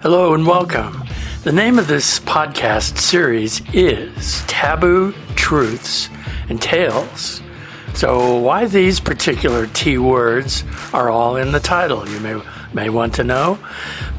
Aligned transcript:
Hello 0.00 0.32
and 0.32 0.46
welcome. 0.46 1.02
The 1.42 1.50
name 1.50 1.76
of 1.76 1.88
this 1.88 2.20
podcast 2.20 2.98
series 2.98 3.60
is 3.74 4.44
Taboo 4.46 5.12
Truths 5.34 6.08
and 6.48 6.62
Tales. 6.62 7.42
So, 7.94 8.36
why 8.36 8.66
these 8.66 9.00
particular 9.00 9.66
T 9.66 9.98
words 9.98 10.62
are 10.92 11.10
all 11.10 11.34
in 11.34 11.50
the 11.50 11.58
title, 11.58 12.08
you 12.08 12.20
may, 12.20 12.40
may 12.72 12.90
want 12.90 13.12
to 13.14 13.24
know. 13.24 13.56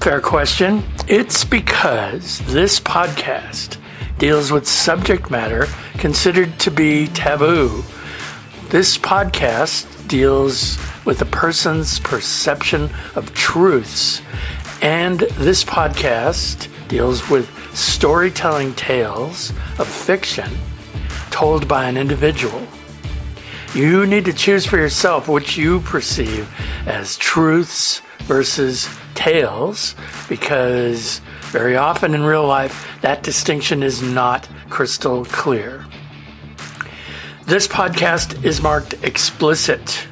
Fair 0.01 0.19
question. 0.19 0.83
It's 1.07 1.45
because 1.45 2.39
this 2.39 2.81
podcast 2.81 3.77
deals 4.17 4.51
with 4.51 4.67
subject 4.67 5.31
matter 5.31 5.65
considered 5.93 6.59
to 6.59 6.71
be 6.71 7.07
taboo. 7.07 7.85
This 8.67 8.97
podcast 8.97 10.09
deals 10.09 10.77
with 11.05 11.21
a 11.21 11.25
person's 11.25 11.99
perception 12.01 12.89
of 13.15 13.33
truths, 13.33 14.21
and 14.81 15.19
this 15.19 15.63
podcast 15.63 16.67
deals 16.87 17.29
with 17.29 17.49
storytelling 17.75 18.73
tales 18.73 19.51
of 19.77 19.87
fiction 19.87 20.51
told 21.29 21.67
by 21.67 21.85
an 21.87 21.97
individual. 21.97 22.65
You 23.73 24.05
need 24.05 24.25
to 24.25 24.33
choose 24.33 24.65
for 24.65 24.77
yourself 24.77 25.27
which 25.27 25.57
you 25.57 25.81
perceive 25.81 26.49
as 26.87 27.17
truths 27.17 28.01
versus 28.21 28.89
tales 29.13 29.95
because 30.27 31.21
very 31.51 31.75
often 31.75 32.13
in 32.15 32.23
real 32.23 32.47
life 32.47 32.97
that 33.01 33.21
distinction 33.23 33.83
is 33.83 34.01
not 34.01 34.47
crystal 34.69 35.25
clear. 35.25 35.85
This 37.45 37.67
podcast 37.67 38.43
is 38.43 38.61
marked 38.61 38.93
explicit. 39.03 40.08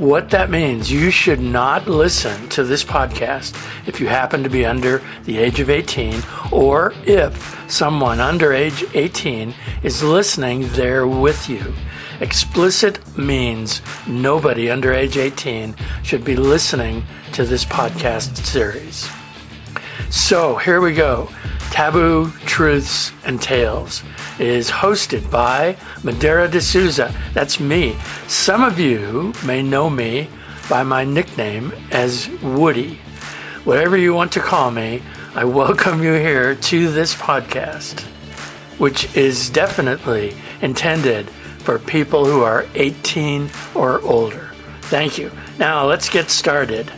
What 0.00 0.30
that 0.30 0.48
means, 0.48 0.90
you 0.90 1.10
should 1.10 1.40
not 1.40 1.86
listen 1.86 2.48
to 2.48 2.64
this 2.64 2.82
podcast 2.82 3.54
if 3.86 4.00
you 4.00 4.06
happen 4.06 4.42
to 4.42 4.48
be 4.48 4.64
under 4.64 5.02
the 5.24 5.36
age 5.36 5.60
of 5.60 5.68
18 5.68 6.22
or 6.50 6.94
if 7.04 7.70
someone 7.70 8.18
under 8.18 8.54
age 8.54 8.82
18 8.94 9.54
is 9.82 10.02
listening 10.02 10.66
there 10.70 11.06
with 11.06 11.50
you. 11.50 11.74
Explicit 12.18 13.18
means 13.18 13.82
nobody 14.06 14.70
under 14.70 14.90
age 14.90 15.18
18 15.18 15.76
should 16.02 16.24
be 16.24 16.34
listening 16.34 17.04
to 17.34 17.44
this 17.44 17.66
podcast 17.66 18.38
series. 18.38 19.06
So 20.08 20.56
here 20.56 20.80
we 20.80 20.94
go. 20.94 21.28
Taboo 21.70 22.30
Truths 22.46 23.12
and 23.24 23.40
Tales 23.40 24.02
is 24.38 24.70
hosted 24.70 25.30
by 25.30 25.76
Madeira 26.02 26.48
D'Souza. 26.48 27.14
That's 27.32 27.60
me. 27.60 27.96
Some 28.26 28.62
of 28.62 28.78
you 28.78 29.32
may 29.46 29.62
know 29.62 29.88
me 29.88 30.28
by 30.68 30.82
my 30.82 31.04
nickname 31.04 31.72
as 31.90 32.28
Woody. 32.42 32.96
Whatever 33.64 33.96
you 33.96 34.12
want 34.12 34.32
to 34.32 34.40
call 34.40 34.70
me, 34.70 35.02
I 35.34 35.44
welcome 35.44 36.02
you 36.02 36.14
here 36.14 36.56
to 36.56 36.90
this 36.90 37.14
podcast, 37.14 38.00
which 38.78 39.14
is 39.16 39.48
definitely 39.48 40.34
intended 40.60 41.30
for 41.60 41.78
people 41.78 42.24
who 42.24 42.42
are 42.42 42.66
18 42.74 43.48
or 43.74 44.00
older. 44.02 44.50
Thank 44.82 45.18
you. 45.18 45.30
Now 45.58 45.86
let's 45.86 46.08
get 46.08 46.30
started. 46.30 46.90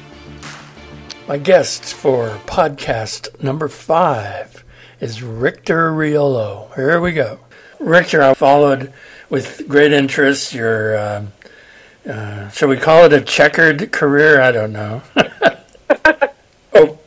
My 1.29 1.39
guest 1.39 1.95
for 1.95 2.41
podcast 2.47 3.43
number 3.43 3.69
five 3.69 4.65
is 5.01 5.23
Rictor 5.23 5.93
Riolo. 5.93 6.75
Here 6.75 7.01
we 7.01 7.13
go. 7.13 7.39
Rictor, 7.79 8.23
I 8.23 8.35
followed 8.35 8.93
with 9.31 9.67
great 9.69 9.93
interest 9.93 10.53
your, 10.53 10.97
uh, 10.97 11.27
uh, 12.09 12.49
shall 12.51 12.69
we 12.69 12.77
call 12.77 13.05
it 13.05 13.13
a 13.13 13.21
checkered 13.21 13.93
career? 13.93 14.41
I 14.41 14.53
don't 14.53 14.73
know. 14.73 15.03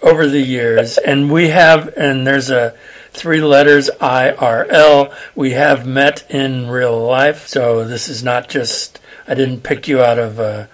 over 0.05 0.27
the 0.27 0.41
years. 0.41 0.97
And 0.99 1.31
we 1.31 1.49
have, 1.49 1.93
and 1.97 2.25
there's 2.25 2.49
a 2.49 2.75
three 3.11 3.41
letters 3.41 3.89
IRL. 3.99 5.13
We 5.35 5.51
have 5.51 5.85
met 5.85 6.29
in 6.29 6.69
real 6.69 7.05
life. 7.05 7.47
So 7.47 7.83
this 7.83 8.07
is 8.07 8.23
not 8.23 8.47
just, 8.47 8.99
I 9.27 9.33
didn't 9.33 9.63
pick 9.63 9.87
you 9.87 10.01
out 10.01 10.19
of 10.19 10.39
a 10.39 10.69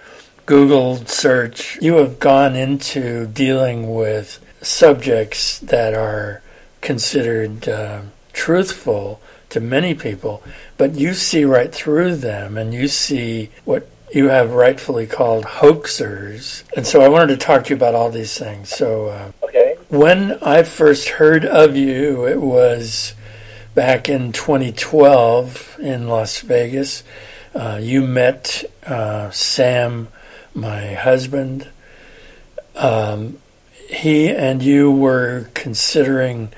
Google 0.46 0.96
search. 1.06 1.78
You 1.80 1.94
have 1.94 2.18
gone 2.18 2.56
into 2.56 3.26
dealing 3.26 3.94
with 3.94 4.38
subjects 4.60 5.58
that 5.60 5.94
are 5.94 6.42
considered 6.80 7.68
uh, 7.68 8.02
truthful 8.32 9.20
to 9.50 9.60
many 9.60 9.94
people, 9.94 10.42
but 10.78 10.94
you 10.94 11.14
see 11.14 11.44
right 11.44 11.72
through 11.72 12.16
them 12.16 12.56
and 12.56 12.72
you 12.72 12.88
see 12.88 13.50
what 13.64 13.88
you 14.12 14.28
have 14.28 14.52
rightfully 14.52 15.06
called 15.06 15.44
hoaxers. 15.44 16.64
And 16.76 16.86
so 16.86 17.00
I 17.00 17.08
wanted 17.08 17.28
to 17.28 17.36
talk 17.36 17.64
to 17.64 17.70
you 17.70 17.76
about 17.76 17.94
all 17.94 18.10
these 18.10 18.36
things. 18.36 18.68
So, 18.68 19.06
uh, 19.06 19.32
Okay. 19.44 19.76
when 19.88 20.38
I 20.42 20.62
first 20.64 21.08
heard 21.08 21.44
of 21.44 21.76
you, 21.76 22.26
it 22.26 22.40
was 22.40 23.14
back 23.74 24.08
in 24.08 24.32
2012 24.32 25.78
in 25.80 26.08
Las 26.08 26.40
Vegas. 26.40 27.04
Uh, 27.54 27.78
you 27.80 28.02
met 28.02 28.64
uh, 28.86 29.30
Sam, 29.30 30.08
my 30.54 30.94
husband. 30.94 31.68
Um, 32.74 33.38
he 33.88 34.28
and 34.28 34.62
you 34.62 34.90
were 34.90 35.48
considering 35.54 36.52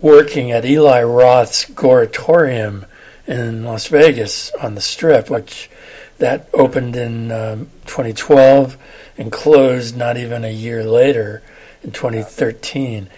working 0.00 0.50
at 0.50 0.64
Eli 0.64 1.02
Roth's 1.02 1.64
Goratorium 1.64 2.86
in 3.26 3.64
Las 3.64 3.86
Vegas 3.86 4.50
on 4.60 4.74
the 4.74 4.80
Strip, 4.80 5.30
which 5.30 5.70
that 6.18 6.48
opened 6.52 6.96
in 6.96 7.32
um, 7.32 7.70
2012 7.86 8.76
and 9.16 9.32
closed 9.32 9.96
not 9.96 10.16
even 10.16 10.44
a 10.44 10.52
year 10.52 10.84
later 10.84 11.42
in 11.82 11.92
2013. 11.92 13.08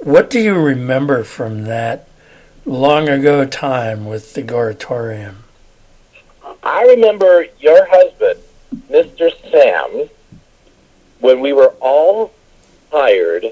What 0.00 0.30
do 0.30 0.40
you 0.40 0.54
remember 0.54 1.24
from 1.24 1.64
that 1.64 2.08
long 2.64 3.08
ago 3.08 3.44
time 3.44 4.06
with 4.06 4.34
the 4.34 4.42
Goratorium? 4.42 5.36
I 6.62 6.82
remember 6.82 7.46
your 7.58 7.86
husband, 7.88 8.40
Mr. 8.74 9.30
Sam, 9.50 10.08
when 11.20 11.40
we 11.40 11.52
were 11.52 11.74
all 11.80 12.32
hired 12.92 13.46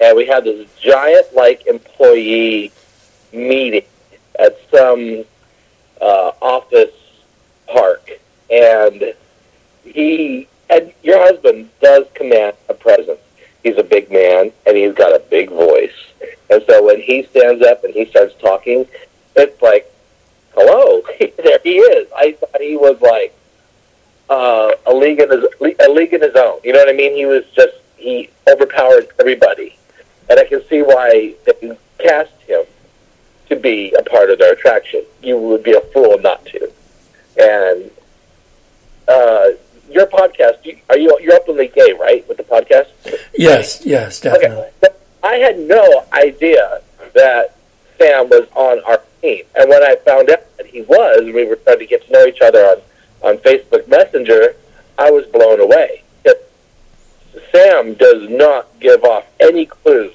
and 0.00 0.16
we 0.16 0.26
had 0.26 0.44
this 0.44 0.68
giant 0.80 1.34
like 1.34 1.66
employee 1.66 2.72
meeting 3.32 3.84
at 4.38 4.56
some 4.70 5.24
uh, 6.00 6.32
office 6.42 6.94
park 7.66 8.10
and 8.50 9.14
he 9.84 10.48
and 10.70 10.92
your 11.02 11.18
husband 11.18 11.70
does 11.80 12.06
command 12.14 12.56
a 12.68 12.74
presence. 12.74 13.20
He's 13.62 13.76
a 13.78 13.82
big 13.82 14.10
man 14.10 14.52
and 14.66 14.76
he's 14.76 14.94
got 14.94 15.14
a 15.14 15.20
big 15.30 15.50
voice. 15.50 15.92
And 16.50 16.62
so 16.68 16.84
when 16.84 17.00
he 17.00 17.24
stands 17.24 17.64
up 17.64 17.84
and 17.84 17.94
he 17.94 18.06
starts 18.06 18.34
talking, 18.40 18.86
it's 19.36 19.62
like, 19.62 19.90
hello, 20.54 21.02
there 21.18 21.58
he 21.62 21.78
is. 21.78 22.08
I 22.16 22.32
thought 22.32 22.60
he 22.60 22.76
was 22.76 23.00
like 23.00 23.34
uh, 24.28 24.70
a 24.86 24.94
league 24.94 25.20
in 25.20 25.30
his 25.30 25.44
a 25.80 25.88
league 25.90 26.12
in 26.12 26.22
his 26.22 26.34
own. 26.34 26.60
You 26.64 26.72
know 26.72 26.80
what 26.80 26.88
I 26.88 26.92
mean? 26.92 27.14
He 27.14 27.26
was 27.26 27.44
just 27.54 27.74
he 27.96 28.30
overpowered 28.48 29.08
everybody, 29.20 29.76
and 30.28 30.38
I 30.38 30.44
can 30.44 30.64
see 30.68 30.82
why 30.82 31.34
they 31.44 31.76
cast 31.98 32.32
him 32.42 32.64
to 33.48 33.56
be 33.56 33.94
a 33.98 34.02
part 34.02 34.30
of 34.30 34.38
their 34.38 34.52
attraction. 34.52 35.04
You 35.22 35.38
would 35.38 35.62
be 35.62 35.72
a 35.72 35.80
fool 35.92 36.18
not 36.18 36.44
to. 36.46 36.70
And 37.36 37.90
uh, 39.08 39.48
your 39.90 40.06
podcast, 40.06 40.78
are 40.88 40.98
you 40.98 41.16
you're 41.20 41.34
openly 41.34 41.68
gay, 41.68 41.92
right? 41.92 42.26
With 42.28 42.38
the 42.38 42.44
podcast, 42.44 42.88
Yes, 43.36 43.84
yes, 43.84 44.20
definitely. 44.20 44.68
Okay. 44.82 44.94
I 45.22 45.36
had 45.36 45.58
no 45.58 46.04
idea 46.12 46.80
that 47.14 47.56
Sam 47.98 48.28
was 48.28 48.46
on 48.54 48.82
our 48.84 49.00
team. 49.22 49.44
And 49.54 49.68
when 49.68 49.82
I 49.82 49.96
found 50.04 50.30
out 50.30 50.56
that 50.56 50.66
he 50.66 50.82
was, 50.82 51.22
we 51.24 51.46
were 51.46 51.58
starting 51.62 51.86
to 51.86 51.90
get 51.90 52.06
to 52.06 52.12
know 52.12 52.26
each 52.26 52.40
other 52.40 52.60
on, 52.60 52.82
on 53.24 53.38
Facebook 53.38 53.88
Messenger, 53.88 54.54
I 54.98 55.10
was 55.10 55.26
blown 55.26 55.60
away. 55.60 56.02
It- 56.24 56.50
Sam 57.50 57.94
does 57.94 58.28
not 58.28 58.68
give 58.80 59.02
off 59.04 59.24
any 59.40 59.66
clues 59.66 60.12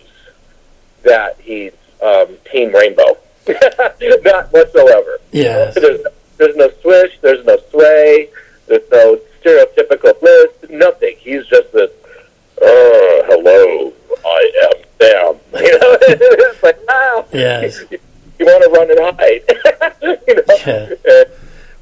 that 1.03 1.37
he's 1.41 1.73
um, 2.01 2.27
Team 2.51 2.73
Rainbow. 2.73 3.17
not 3.47 4.51
whatsoever. 4.53 5.19
Yes. 5.31 5.75
There's, 5.75 6.01
there's 6.37 6.55
no 6.55 6.69
swish, 6.81 7.17
there's 7.21 7.45
no 7.45 7.57
sway, 7.71 8.29
there's 8.67 8.89
no 8.91 9.19
stereotypical 9.41 10.21
list, 10.21 10.69
nothing. 10.69 11.15
He's 11.19 11.45
just 11.47 11.71
this, 11.73 11.89
oh, 12.61 13.23
hello, 13.27 13.93
I 14.25 14.51
am 14.65 14.83
Sam. 15.01 15.39
You 15.59 15.79
know, 15.79 15.97
it's 16.07 16.63
like, 16.63 16.87
wow. 16.87 17.25
Yes. 17.33 17.81
You 17.91 18.45
want 18.45 18.63
to 18.63 18.69
run 18.69 18.91
and 18.91 19.19
hide. 19.19 20.21
you 20.27 20.35
know? 20.35 20.95
Yeah. 21.05 21.23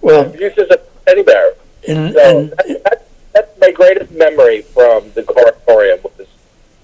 Well, 0.02 0.32
he's 0.32 0.54
just 0.56 0.72
a 0.72 0.80
teddy 1.08 1.24
bear. 1.24 1.54
in, 1.84 2.14
So 2.14 2.40
in, 2.40 2.50
that, 2.50 2.84
that, 2.84 3.08
that's 3.34 3.60
my 3.60 3.72
greatest 3.72 4.12
memory 4.12 4.62
from 4.62 5.12
the 5.14 5.24
Goratorium 5.24 6.04
was 6.04 6.28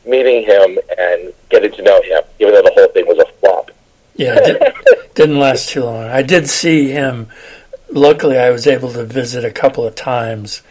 meeting 0.05 0.43
him 0.43 0.77
and 0.97 1.33
getting 1.49 1.71
to 1.71 1.81
know 1.81 2.01
him, 2.01 2.21
even 2.39 2.53
though 2.53 2.61
the 2.61 2.71
whole 2.73 2.87
thing 2.87 3.07
was 3.07 3.19
a 3.19 3.31
flop. 3.39 3.71
yeah, 4.15 4.35
it 4.37 4.59
did, 4.59 5.13
didn't 5.15 5.39
last 5.39 5.69
too 5.69 5.83
long. 5.83 6.05
I 6.05 6.21
did 6.21 6.49
see 6.49 6.89
him. 6.89 7.27
Luckily, 7.91 8.37
I 8.37 8.49
was 8.49 8.65
able 8.65 8.91
to 8.93 9.03
visit 9.03 9.45
a 9.45 9.51
couple 9.51 9.85
of 9.85 9.95
times 9.95 10.61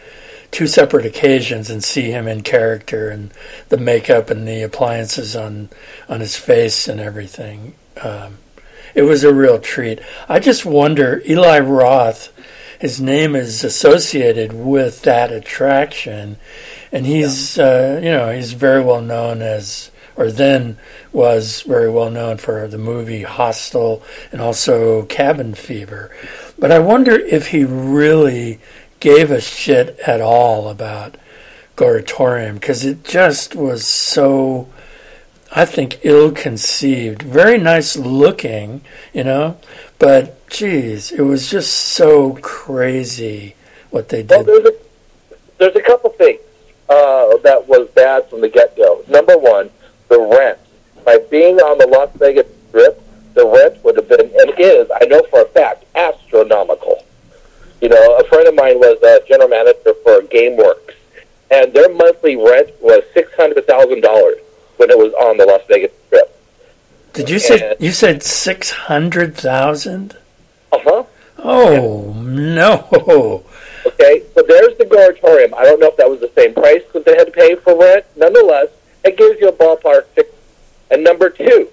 two 0.51 0.67
separate 0.67 1.05
occasions 1.05 1.69
and 1.69 1.83
see 1.83 2.11
him 2.11 2.27
in 2.27 2.41
character 2.41 3.09
and 3.09 3.31
the 3.69 3.77
makeup 3.77 4.29
and 4.29 4.47
the 4.47 4.61
appliances 4.61 5.35
on 5.35 5.69
on 6.07 6.19
his 6.19 6.37
face 6.37 6.87
and 6.87 6.99
everything. 6.99 7.73
Um, 8.01 8.37
it 8.93 9.03
was 9.03 9.23
a 9.23 9.33
real 9.33 9.59
treat. 9.59 9.99
I 10.29 10.39
just 10.39 10.65
wonder, 10.65 11.21
Eli 11.27 11.59
Roth, 11.59 12.31
his 12.83 12.99
name 12.99 13.33
is 13.33 13.63
associated 13.63 14.51
with 14.51 15.03
that 15.03 15.31
attraction, 15.31 16.35
and 16.91 17.05
he's 17.05 17.55
yeah. 17.55 17.63
uh, 17.63 17.99
you 18.03 18.11
know 18.11 18.29
he's 18.29 18.51
very 18.51 18.83
well 18.83 18.99
known 18.99 19.41
as 19.41 19.89
or 20.17 20.29
then 20.29 20.77
was 21.13 21.61
very 21.61 21.89
well 21.89 22.11
known 22.11 22.35
for 22.35 22.67
the 22.67 22.77
movie 22.77 23.21
Hostel 23.21 24.03
and 24.33 24.41
also 24.41 25.05
Cabin 25.05 25.53
Fever. 25.53 26.11
But 26.59 26.73
I 26.73 26.79
wonder 26.79 27.13
if 27.13 27.47
he 27.47 27.63
really 27.63 28.59
gave 28.99 29.31
a 29.31 29.39
shit 29.39 29.97
at 30.05 30.19
all 30.19 30.67
about 30.67 31.15
Goratorium 31.77 32.55
because 32.55 32.83
it 32.83 33.05
just 33.05 33.55
was 33.55 33.87
so, 33.87 34.67
I 35.55 35.63
think, 35.63 35.99
ill 36.03 36.33
conceived. 36.33 37.21
Very 37.21 37.57
nice 37.57 37.95
looking, 37.95 38.81
you 39.13 39.23
know, 39.23 39.57
but 39.99 40.42
geez, 40.53 41.11
it 41.11 41.21
was 41.21 41.49
just 41.49 41.73
so 41.73 42.35
crazy 42.35 43.55
what 43.89 44.09
they 44.09 44.21
did. 44.21 44.29
Well, 44.29 44.43
there's, 44.45 44.65
a, 44.65 44.73
there's 45.57 45.75
a 45.75 45.81
couple 45.81 46.11
things 46.11 46.39
uh, 46.87 47.37
that 47.37 47.67
was 47.67 47.89
bad 47.89 48.29
from 48.29 48.41
the 48.41 48.49
get 48.49 48.77
go. 48.77 49.03
Number 49.09 49.37
one, 49.37 49.69
the 50.07 50.19
rent. 50.19 50.59
By 51.03 51.17
being 51.29 51.57
on 51.57 51.77
the 51.79 51.87
Las 51.87 52.09
Vegas 52.15 52.47
Strip, 52.69 53.01
the 53.33 53.45
rent 53.45 53.83
would 53.83 53.97
have 53.97 54.07
been, 54.07 54.21
and 54.21 54.53
is, 54.57 54.89
I 55.01 55.05
know 55.05 55.21
for 55.29 55.41
a 55.41 55.45
fact, 55.47 55.85
astronomical. 55.95 57.03
You 57.81 57.89
know, 57.89 58.17
a 58.17 58.23
friend 58.25 58.47
of 58.47 58.55
mine 58.55 58.79
was 58.79 59.01
a 59.03 59.27
general 59.27 59.49
manager 59.49 59.93
for 60.03 60.21
GameWorks, 60.21 60.93
and 61.51 61.73
their 61.73 61.93
monthly 61.93 62.37
rent 62.37 62.69
was 62.79 63.03
six 63.13 63.33
hundred 63.35 63.67
thousand 63.67 64.01
dollars 64.01 64.37
when 64.77 64.89
it 64.89 64.97
was 64.97 65.13
on 65.15 65.37
the 65.37 65.45
Las 65.45 65.61
Vegas 65.67 65.91
Strip. 66.07 66.29
Did 67.13 67.29
you 67.29 67.39
say 67.39 67.75
you 67.79 67.91
said 67.91 68.23
six 68.23 68.69
hundred 68.71 69.35
thousand? 69.35 70.15
Uh 70.73 70.79
huh. 70.83 71.03
Oh 71.37 72.13
no. 72.17 73.43
Okay, 73.85 74.23
so 74.33 74.41
there's 74.41 74.77
the 74.77 74.85
Goratorium. 74.85 75.53
I 75.53 75.63
don't 75.65 75.79
know 75.79 75.89
if 75.89 75.97
that 75.97 76.09
was 76.09 76.19
the 76.19 76.31
same 76.35 76.53
price 76.53 76.81
that 76.93 77.05
they 77.05 77.15
had 77.15 77.25
to 77.25 77.31
pay 77.31 77.55
for 77.55 77.77
rent. 77.77 78.05
Nonetheless, 78.15 78.69
it 79.03 79.17
gives 79.17 79.39
you 79.39 79.49
a 79.49 79.51
ballpark. 79.51 80.05
And 80.89 81.03
number 81.03 81.29
two, 81.29 81.69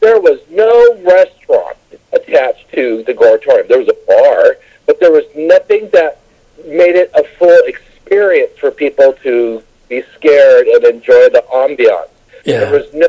there 0.00 0.20
was 0.20 0.40
no 0.50 1.00
restaurant 1.02 1.76
attached 2.12 2.70
to 2.72 3.02
the 3.04 3.14
Goratorium. 3.14 3.68
There 3.68 3.78
was 3.78 3.88
a 3.88 4.06
bar, 4.06 4.56
but 4.86 5.00
there 5.00 5.12
was 5.12 5.24
nothing 5.34 5.88
that 5.92 6.20
made 6.66 6.96
it 6.96 7.10
a 7.14 7.24
full 7.38 7.62
experience 7.66 8.58
for 8.58 8.70
people 8.70 9.14
to 9.22 9.62
be 9.88 10.02
scared 10.14 10.66
and 10.66 10.84
enjoy 10.84 11.28
the 11.30 11.44
ambiance. 11.52 12.08
Yeah. 12.44 12.60
There 12.60 12.72
was 12.72 12.92
no 12.92 13.08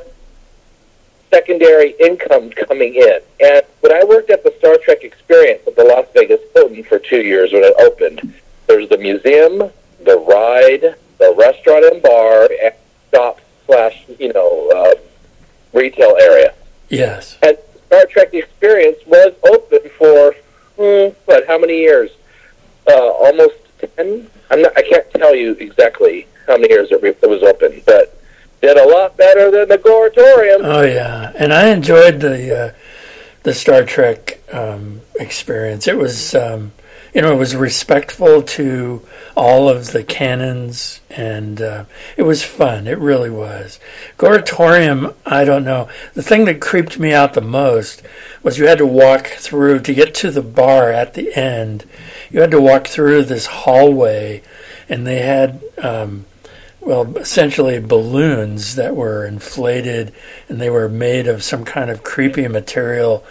secondary 1.33 1.95
income 1.99 2.51
coming 2.51 2.93
in. 2.93 3.19
And 3.39 3.63
when 3.81 3.91
I 3.91 4.03
worked 4.03 4.29
at 4.29 4.43
the 4.43 4.53
Star 4.59 4.77
Trek 4.83 5.03
experience 5.03 5.61
at 5.65 5.75
the 5.75 5.83
Las 5.83 6.05
Vegas 6.13 6.41
Hilton 6.53 6.83
for 6.83 6.99
two 6.99 7.21
years 7.21 7.51
when 7.51 7.63
it 7.63 7.73
opened, 7.79 8.33
there's 8.67 8.87
the 8.89 8.97
museum, 8.97 9.71
the 10.05 10.17
ride, 10.19 10.95
the 11.17 11.33
restaurant 11.35 11.85
and 11.85 12.01
bar, 12.03 12.49
and 12.63 12.73
shop 13.11 13.41
slash, 13.65 14.05
you 14.19 14.31
know, 14.31 14.69
uh, 14.75 14.93
retail 15.73 16.15
area. 16.21 16.53
Yes. 16.89 17.37
And 17.41 17.57
Star 17.87 18.05
Trek 18.05 18.33
Experience 18.33 18.99
was 19.07 19.33
open 19.43 19.89
for 19.97 20.35
hmm, 20.77 21.15
what? 21.25 21.47
How 21.47 21.57
many 21.57 21.79
years? 21.79 22.11
Uh, 22.87 23.09
almost 23.09 23.55
ten. 23.79 24.29
I'm 24.51 24.61
not, 24.61 24.77
I 24.77 24.83
can't 24.83 25.09
tell 25.11 25.35
you 25.35 25.53
exactly 25.53 26.27
how 26.45 26.57
many 26.57 26.69
years 26.69 26.91
it, 26.91 27.01
re- 27.01 27.15
it 27.19 27.29
was 27.29 27.41
open, 27.41 27.81
but 27.85 28.19
did 28.63 28.77
a 28.77 28.87
lot 28.87 29.17
better 29.17 29.51
than 29.51 29.67
the 29.67 29.77
Goratorium. 29.77 30.61
Oh 30.63 30.83
yeah, 30.83 31.33
and 31.35 31.53
I 31.53 31.67
enjoyed 31.67 32.21
the 32.21 32.59
uh, 32.59 32.73
the 33.43 33.53
Star 33.53 33.83
Trek 33.83 34.41
um, 34.53 35.01
experience. 35.19 35.85
It 35.85 35.97
was 35.97 36.33
um, 36.33 36.71
you 37.13 37.21
know, 37.21 37.33
it 37.33 37.37
was 37.37 37.55
respectful 37.55 38.41
to 38.41 39.05
all 39.35 39.69
of 39.69 39.91
the 39.91 40.03
canons, 40.03 41.01
and 41.11 41.61
uh, 41.61 41.85
it 42.17 42.23
was 42.23 42.41
fun. 42.41 42.87
It 42.87 42.97
really 42.97 43.29
was. 43.29 43.79
Goratorium, 44.17 45.13
I 45.25 45.43
don't 45.43 45.65
know. 45.65 45.89
The 46.15 46.23
thing 46.23 46.45
that 46.45 46.61
creeped 46.61 46.97
me 46.97 47.13
out 47.13 47.33
the 47.33 47.41
most 47.41 48.01
was 48.41 48.57
you 48.57 48.65
had 48.65 48.79
to 48.79 48.87
walk 48.87 49.27
through 49.27 49.81
to 49.81 49.93
get 49.93 50.15
to 50.15 50.31
the 50.31 50.41
bar 50.41 50.91
at 50.91 51.13
the 51.13 51.35
end. 51.35 51.85
You 52.31 52.41
had 52.41 52.51
to 52.51 52.61
walk 52.61 52.87
through 52.87 53.25
this 53.25 53.45
hallway, 53.45 54.41
and 54.87 55.05
they 55.05 55.19
had. 55.19 55.61
Um, 55.77 56.25
well, 56.85 57.17
essentially 57.17 57.79
balloons 57.79 58.75
that 58.75 58.95
were 58.95 59.25
inflated 59.25 60.13
and 60.49 60.59
they 60.59 60.69
were 60.69 60.89
made 60.89 61.27
of 61.27 61.43
some 61.43 61.63
kind 61.63 61.89
of 61.89 62.03
creepy 62.03 62.47
material 62.47 63.23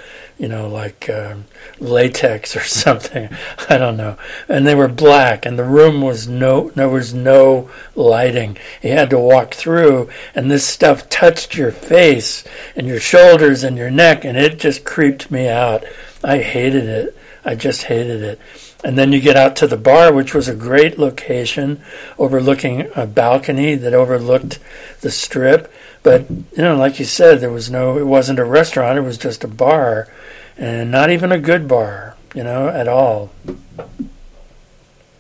you 0.43 0.49
know, 0.49 0.69
like 0.69 1.09
um, 1.09 1.45
latex 1.79 2.57
or 2.57 2.61
something. 2.65 3.29
I 3.69 3.79
don't 3.79 3.97
know. 3.97 4.17
And 4.49 4.67
they 4.67 4.75
were 4.75 4.89
black, 4.89 5.47
and 5.47 5.57
the 5.57 5.65
room 5.65 6.03
was 6.03 6.27
no, 6.27 6.71
there 6.71 6.89
was 6.89 7.15
no 7.15 7.71
lighting. 7.95 8.59
You 8.83 8.91
had 8.91 9.11
to 9.11 9.19
walk 9.21 9.55
through, 9.55 10.11
and 10.35 10.51
this 10.51 10.67
stuff 10.67 11.09
touched 11.09 11.57
your 11.57 11.71
face 11.71 12.43
and 12.75 12.89
your 12.89 12.99
shoulders 12.99 13.63
and 13.63 13.77
your 13.77 13.91
neck, 13.91 14.25
and 14.25 14.37
it 14.37 14.59
just 14.59 14.85
creeped 14.85 15.31
me 15.31 15.49
out. 15.49 15.85
I 16.25 16.39
hated 16.39 16.87
it. 16.87 17.17
I 17.45 17.55
just 17.55 17.85
hated 17.85 18.23
it. 18.23 18.41
And 18.85 18.99
then 18.99 19.13
you 19.13 19.21
get 19.21 19.37
out 19.37 19.55
to 19.57 19.67
the 19.67 19.77
bar, 19.77 20.13
which 20.13 20.35
was 20.35 20.49
a 20.49 20.55
great 20.55 20.99
location, 20.99 21.81
overlooking 22.19 22.89
a 22.97 23.07
balcony 23.07 23.77
that 23.77 23.95
overlooked 23.95 24.59
the 25.03 25.11
strip. 25.11 25.73
But 26.03 26.29
you 26.29 26.47
know, 26.57 26.77
like 26.77 26.99
you 26.99 27.05
said, 27.05 27.41
there 27.41 27.53
was 27.53 27.71
no. 27.71 27.97
It 27.97 28.07
wasn't 28.07 28.41
a 28.41 28.45
restaurant. 28.45 28.99
It 28.99 29.03
was 29.03 29.19
just 29.19 29.45
a 29.45 29.49
bar, 29.49 30.09
and 30.57 30.91
not 30.91 31.11
even 31.11 31.31
a 31.31 31.39
good 31.39 31.69
bar. 31.69 32.17
You 32.35 32.43
know, 32.43 32.69
at 32.69 32.89
all. 32.89 33.31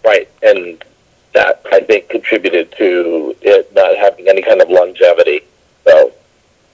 Right, 0.04 0.28
and 0.42 0.82
that 1.34 1.62
I 1.70 1.80
think 1.80 2.08
contributed 2.08 2.72
to 2.78 3.36
it 3.42 3.72
not 3.74 3.96
having 3.96 4.28
any 4.28 4.42
kind 4.42 4.60
of 4.60 4.68
longevity. 4.68 5.42
So 5.84 6.12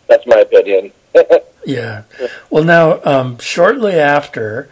that's 0.08 0.26
my 0.26 0.38
opinion. 0.38 0.92
yeah. 1.66 2.02
Well, 2.50 2.64
now 2.64 3.00
um, 3.04 3.38
shortly 3.38 3.94
after 3.94 4.70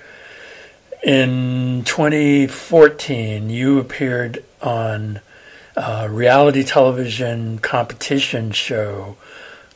in 1.06 1.84
2014, 1.84 3.48
you 3.48 3.78
appeared 3.78 4.42
on 4.60 5.20
a 5.76 6.10
reality 6.10 6.64
television 6.64 7.60
competition 7.60 8.50
show 8.50 9.16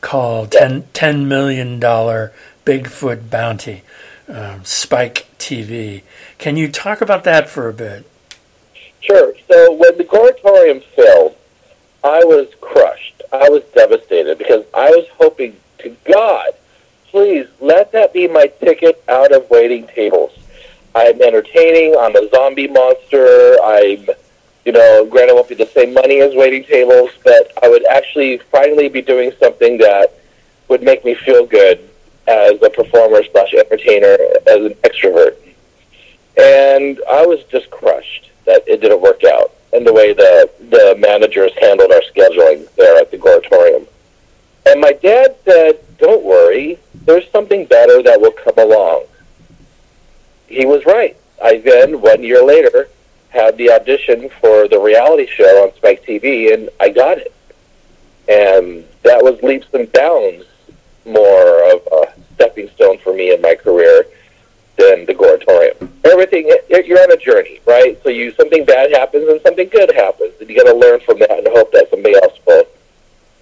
called 0.01 0.49
$10, 0.49 0.83
$10 0.93 1.27
Million 1.27 1.79
Bigfoot 1.79 3.29
Bounty, 3.29 3.81
um, 4.27 4.65
Spike 4.65 5.25
TV. 5.39 6.01
Can 6.37 6.57
you 6.57 6.69
talk 6.69 6.99
about 6.99 7.23
that 7.23 7.47
for 7.47 7.69
a 7.69 7.73
bit? 7.73 8.05
Sure. 8.99 9.33
So 9.49 9.73
when 9.75 9.97
the 9.97 10.03
Goratorium 10.03 10.83
failed, 10.83 11.37
I 12.03 12.25
was 12.25 12.49
crushed. 12.59 13.21
I 13.31 13.47
was 13.47 13.63
devastated 13.73 14.37
because 14.37 14.65
I 14.73 14.89
was 14.89 15.07
hoping 15.13 15.55
to 15.77 15.95
God, 16.03 16.49
please 17.07 17.47
let 17.61 17.93
that 17.93 18.11
be 18.11 18.27
my 18.27 18.47
ticket 18.47 19.01
out 19.07 19.31
of 19.31 19.49
waiting 19.49 19.87
tables. 19.87 20.33
I'm 20.93 21.21
entertaining. 21.21 21.95
I'm 21.97 22.15
a 22.15 22.29
zombie 22.29 22.67
monster. 22.67 23.57
I'm, 23.63 24.07
you 24.65 24.71
know, 24.71 25.05
granted, 25.09 25.33
won't 25.33 25.49
be 25.49 25.55
the 25.55 25.67
same 25.67 25.93
money 25.93 26.19
as 26.19 26.35
waiting 26.35 26.63
tables, 26.63 27.11
but 27.23 27.51
I 27.63 27.69
would 27.69 27.85
actually 27.87 28.37
finally 28.51 28.89
be 28.89 29.01
doing 29.01 29.31
something 29.39 29.77
that 29.77 30.13
would 30.67 30.83
make 30.83 31.03
me 31.05 31.15
feel 31.15 31.45
good 31.45 31.87
as 32.27 32.61
a 32.61 32.69
performer 32.69 33.23
slash 33.31 33.53
entertainer, 33.53 34.17
as 34.47 34.65
an 34.65 34.73
extrovert. 34.83 35.37
And 36.37 36.99
I 37.09 37.25
was 37.25 37.43
just 37.45 37.69
crushed 37.71 38.29
that 38.45 38.63
it 38.67 38.81
didn't 38.81 39.01
work 39.01 39.23
out, 39.23 39.53
and 39.73 39.85
the 39.85 39.93
way 39.93 40.13
the 40.13 40.49
the 40.69 40.95
managers 40.97 41.51
handled 41.59 41.91
our 41.91 42.01
scheduling 42.13 42.73
there 42.75 42.97
at 42.97 43.11
the 43.11 43.17
Goratorium. 43.17 43.85
And 44.65 44.79
my 44.79 44.93
dad 44.93 45.35
said, 45.45 45.79
"Don't 45.97 46.23
worry, 46.23 46.79
there's 47.05 47.29
something 47.31 47.65
better 47.65 48.01
that 48.03 48.21
will 48.21 48.31
come 48.31 48.57
along." 48.57 49.05
He 50.51 50.65
was 50.65 50.85
right. 50.85 51.17
I 51.41 51.57
then, 51.57 52.01
one 52.01 52.23
year 52.23 52.43
later, 52.43 52.89
had 53.29 53.57
the 53.57 53.71
audition 53.71 54.29
for 54.41 54.67
the 54.67 54.79
reality 54.79 55.25
show 55.25 55.63
on 55.63 55.73
Spike 55.75 56.05
TV, 56.05 56.53
and 56.53 56.69
I 56.79 56.89
got 56.89 57.17
it. 57.17 57.33
And 58.27 58.85
that 59.03 59.23
was 59.23 59.41
leaps 59.41 59.67
and 59.73 59.91
bounds 59.91 60.45
more 61.05 61.73
of 61.73 61.87
a 61.91 62.13
stepping 62.35 62.69
stone 62.69 62.97
for 62.99 63.13
me 63.13 63.33
in 63.33 63.41
my 63.41 63.55
career 63.55 64.05
than 64.77 65.05
the 65.05 65.13
Goratorium. 65.13 65.89
Everything, 66.05 66.51
you're 66.69 67.01
on 67.01 67.11
a 67.11 67.17
journey, 67.17 67.59
right? 67.65 68.01
So 68.03 68.09
you 68.09 68.31
something 68.33 68.65
bad 68.65 68.91
happens 68.91 69.27
and 69.29 69.41
something 69.41 69.69
good 69.69 69.91
happens, 69.93 70.33
and 70.39 70.49
you 70.49 70.55
got 70.55 70.71
to 70.71 70.77
learn 70.77 70.99
from 71.01 71.19
that 71.19 71.31
and 71.31 71.47
hope 71.47 71.71
that 71.71 71.89
somebody 71.89 72.15
else 72.15 72.37
will 72.45 72.65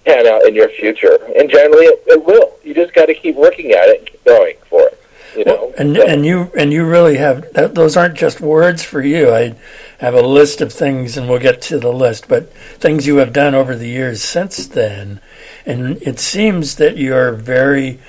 pan 0.04 0.26
out 0.26 0.46
in 0.46 0.54
your 0.54 0.68
future. 0.68 1.18
And 1.36 1.50
generally, 1.50 1.86
it, 1.86 2.02
it 2.06 2.24
will. 2.24 2.52
You 2.64 2.74
just 2.74 2.94
got 2.94 3.06
to 3.06 3.14
keep 3.14 3.36
working 3.36 3.72
at 3.72 3.88
it 3.88 3.98
and 4.00 4.08
keep 4.08 4.24
going 4.24 4.56
for 4.68 4.82
it. 4.88 4.99
You 5.36 5.44
know, 5.44 5.72
and 5.78 5.96
and 5.96 6.26
you 6.26 6.50
and 6.56 6.72
you 6.72 6.84
really 6.84 7.16
have 7.18 7.52
those 7.52 7.96
aren't 7.96 8.16
just 8.16 8.40
words 8.40 8.82
for 8.82 9.00
you. 9.00 9.32
I 9.32 9.54
have 9.98 10.14
a 10.14 10.22
list 10.22 10.60
of 10.60 10.72
things, 10.72 11.16
and 11.16 11.28
we'll 11.28 11.38
get 11.38 11.62
to 11.62 11.78
the 11.78 11.92
list, 11.92 12.26
but 12.26 12.52
things 12.52 13.06
you 13.06 13.16
have 13.16 13.32
done 13.32 13.54
over 13.54 13.76
the 13.76 13.88
years 13.88 14.22
since 14.22 14.66
then, 14.66 15.20
and 15.64 16.02
it 16.02 16.18
seems 16.18 16.76
that 16.76 16.96
you're 16.96 17.32
very 17.32 18.00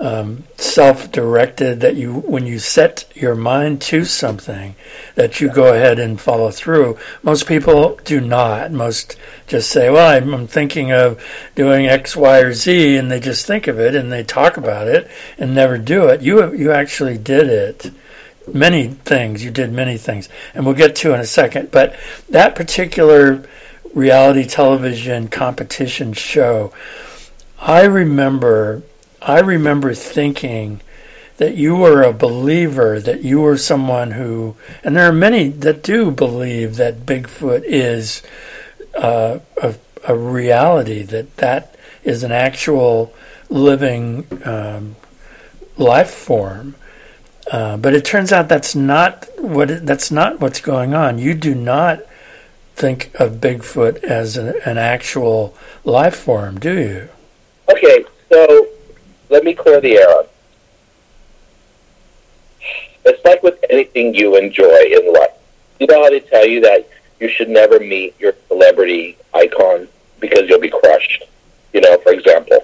um, 0.00 0.44
self-directed. 0.56 1.80
That 1.80 1.96
you, 1.96 2.14
when 2.14 2.46
you 2.46 2.58
set 2.58 3.04
your 3.14 3.34
mind 3.34 3.80
to 3.82 4.04
something, 4.04 4.74
that 5.14 5.40
you 5.40 5.48
go 5.48 5.72
ahead 5.72 5.98
and 5.98 6.20
follow 6.20 6.50
through. 6.50 6.98
Most 7.22 7.46
people 7.46 7.98
do 8.04 8.20
not. 8.20 8.72
Most 8.72 9.16
just 9.46 9.70
say, 9.70 9.90
"Well, 9.90 10.16
I'm, 10.16 10.34
I'm 10.34 10.46
thinking 10.46 10.92
of 10.92 11.22
doing 11.54 11.86
X, 11.86 12.16
Y, 12.16 12.38
or 12.40 12.52
Z," 12.52 12.96
and 12.96 13.10
they 13.10 13.20
just 13.20 13.46
think 13.46 13.66
of 13.66 13.78
it 13.78 13.94
and 13.94 14.10
they 14.10 14.24
talk 14.24 14.56
about 14.56 14.88
it 14.88 15.08
and 15.38 15.54
never 15.54 15.78
do 15.78 16.08
it. 16.08 16.22
You 16.22 16.52
you 16.54 16.72
actually 16.72 17.18
did 17.18 17.48
it. 17.48 17.92
Many 18.52 18.88
things 18.88 19.42
you 19.42 19.50
did 19.50 19.72
many 19.72 19.96
things, 19.96 20.28
and 20.54 20.66
we'll 20.66 20.74
get 20.74 20.96
to 20.96 21.14
in 21.14 21.20
a 21.20 21.26
second. 21.26 21.70
But 21.70 21.96
that 22.28 22.54
particular 22.54 23.42
reality 23.94 24.44
television 24.44 25.28
competition 25.28 26.12
show, 26.12 26.72
I 27.58 27.84
remember. 27.84 28.82
I 29.26 29.40
remember 29.40 29.94
thinking 29.94 30.82
that 31.38 31.56
you 31.56 31.74
were 31.76 32.02
a 32.02 32.12
believer, 32.12 33.00
that 33.00 33.22
you 33.22 33.40
were 33.40 33.56
someone 33.56 34.12
who, 34.12 34.54
and 34.84 34.94
there 34.94 35.08
are 35.08 35.12
many 35.12 35.48
that 35.48 35.82
do 35.82 36.10
believe 36.10 36.76
that 36.76 37.06
Bigfoot 37.06 37.64
is 37.64 38.22
uh, 38.94 39.38
a, 39.62 39.74
a 40.06 40.16
reality, 40.16 41.02
that 41.02 41.36
that 41.38 41.74
is 42.04 42.22
an 42.22 42.32
actual 42.32 43.14
living 43.48 44.26
um, 44.44 44.94
life 45.78 46.10
form. 46.10 46.74
Uh, 47.50 47.78
but 47.78 47.94
it 47.94 48.04
turns 48.04 48.30
out 48.30 48.48
that's 48.48 48.74
not 48.74 49.26
what 49.38 49.86
that's 49.86 50.10
not 50.10 50.40
what's 50.40 50.60
going 50.60 50.94
on. 50.94 51.18
You 51.18 51.34
do 51.34 51.54
not 51.54 52.00
think 52.74 53.10
of 53.18 53.32
Bigfoot 53.34 54.02
as 54.04 54.36
an, 54.36 54.54
an 54.64 54.78
actual 54.78 55.54
life 55.84 56.16
form, 56.16 56.60
do 56.60 56.78
you? 56.78 57.08
Okay, 57.70 58.04
so 58.30 58.63
let 59.34 59.42
me 59.42 59.52
clear 59.52 59.80
the 59.80 59.96
air 59.96 60.08
on. 60.08 60.26
It's 63.04 63.24
like 63.24 63.42
with 63.42 63.58
anything 63.68 64.14
you 64.14 64.36
enjoy 64.36 64.78
in 64.92 65.12
life. 65.12 65.36
You 65.80 65.88
know 65.88 66.04
how 66.04 66.10
they 66.10 66.20
tell 66.20 66.46
you 66.46 66.60
that 66.60 66.88
you 67.18 67.28
should 67.28 67.48
never 67.48 67.80
meet 67.80 68.14
your 68.20 68.34
celebrity 68.46 69.18
icon 69.34 69.88
because 70.20 70.48
you'll 70.48 70.60
be 70.60 70.70
crushed. 70.70 71.24
You 71.72 71.80
know, 71.80 71.98
for 71.98 72.12
example, 72.12 72.60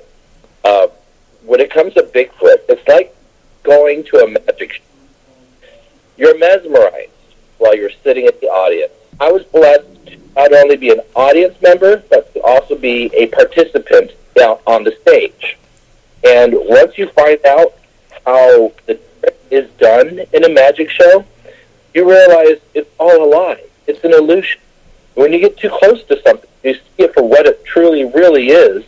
uh, 0.64 0.86
when 1.44 1.58
it 1.58 1.72
comes 1.72 1.94
to 1.94 2.04
Bigfoot, 2.04 2.58
it's 2.68 2.86
like 2.86 3.16
going 3.64 4.04
to 4.04 4.18
a 4.18 4.28
magic 4.30 4.74
show. 4.74 4.82
You're 6.16 6.38
mesmerized 6.38 7.10
while 7.58 7.74
you're 7.74 7.96
sitting 8.04 8.26
in 8.26 8.32
the 8.40 8.46
audience. 8.46 8.92
I 9.18 9.32
was 9.32 9.42
blessed 9.46 10.06
to 10.06 10.16
not 10.36 10.52
only 10.52 10.76
be 10.76 10.90
an 10.90 11.00
audience 11.16 11.60
member, 11.60 12.04
but 12.08 12.32
to 12.34 12.40
also 12.42 12.76
be 12.76 13.10
a 13.12 13.26
participant 13.26 14.12
down 14.36 14.60
on 14.68 14.84
the 14.84 14.96
stage. 15.02 15.56
And 16.24 16.54
once 16.54 16.98
you 16.98 17.08
find 17.08 17.44
out 17.46 17.74
how 18.26 18.72
the 18.86 18.98
trick 19.20 19.38
is 19.50 19.70
done 19.78 20.20
in 20.32 20.44
a 20.44 20.48
magic 20.48 20.90
show, 20.90 21.24
you 21.94 22.08
realize 22.08 22.58
it's 22.74 22.90
all 22.98 23.24
a 23.24 23.28
lie. 23.28 23.64
It's 23.86 24.04
an 24.04 24.12
illusion. 24.12 24.60
When 25.14 25.32
you 25.32 25.40
get 25.40 25.56
too 25.56 25.70
close 25.70 26.04
to 26.04 26.20
something, 26.22 26.48
you 26.62 26.74
see 26.74 27.04
it 27.04 27.14
for 27.14 27.22
what 27.22 27.46
it 27.46 27.64
truly, 27.64 28.04
really 28.04 28.48
is. 28.48 28.84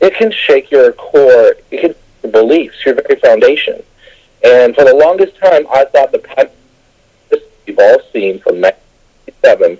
It 0.00 0.14
can 0.14 0.30
shake 0.30 0.70
your 0.70 0.92
core, 0.92 1.54
it 1.70 1.80
can 1.80 1.94
your 2.22 2.32
beliefs, 2.32 2.84
your 2.84 2.94
very 2.94 3.18
foundation. 3.18 3.82
And 4.44 4.74
for 4.74 4.84
the 4.84 4.94
longest 4.94 5.36
time, 5.38 5.66
I 5.72 5.84
thought 5.86 6.12
the 6.12 6.20
pattern 6.20 6.52
we've 7.66 7.78
all 7.78 8.00
seen 8.12 8.38
from 8.40 8.60
1997 8.60 9.78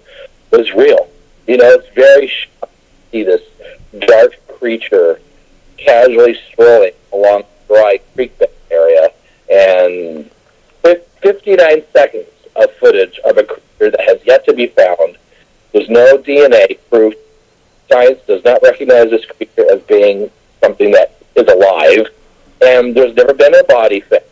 was 0.50 0.72
real. 0.72 1.08
You 1.46 1.56
know, 1.56 1.70
it's 1.70 1.88
very 1.94 2.26
shocking 2.26 2.68
to 2.68 3.10
see 3.10 3.22
this 3.22 3.42
dark 4.06 4.34
creature 4.48 5.20
casually 5.88 6.38
strolling 6.52 6.92
along 7.14 7.44
dry 7.66 7.98
creek 8.14 8.32
area, 8.70 9.10
and 9.50 10.30
fif- 10.82 11.06
59 11.22 11.82
seconds 11.92 12.26
of 12.56 12.70
footage 12.74 13.18
of 13.24 13.38
a 13.38 13.44
creature 13.44 13.90
that 13.90 14.00
has 14.00 14.18
yet 14.26 14.44
to 14.44 14.52
be 14.52 14.66
found. 14.66 15.16
There's 15.72 15.88
no 15.88 16.18
DNA 16.18 16.78
proof. 16.90 17.14
Science 17.90 18.20
does 18.26 18.44
not 18.44 18.62
recognize 18.62 19.10
this 19.10 19.24
creature 19.24 19.66
as 19.72 19.80
being 19.82 20.30
something 20.60 20.90
that 20.90 21.16
is 21.36 21.48
alive, 21.48 22.08
and 22.60 22.94
there's 22.94 23.14
never 23.16 23.32
been 23.32 23.54
a 23.54 23.64
body 23.64 24.00
found. 24.00 24.22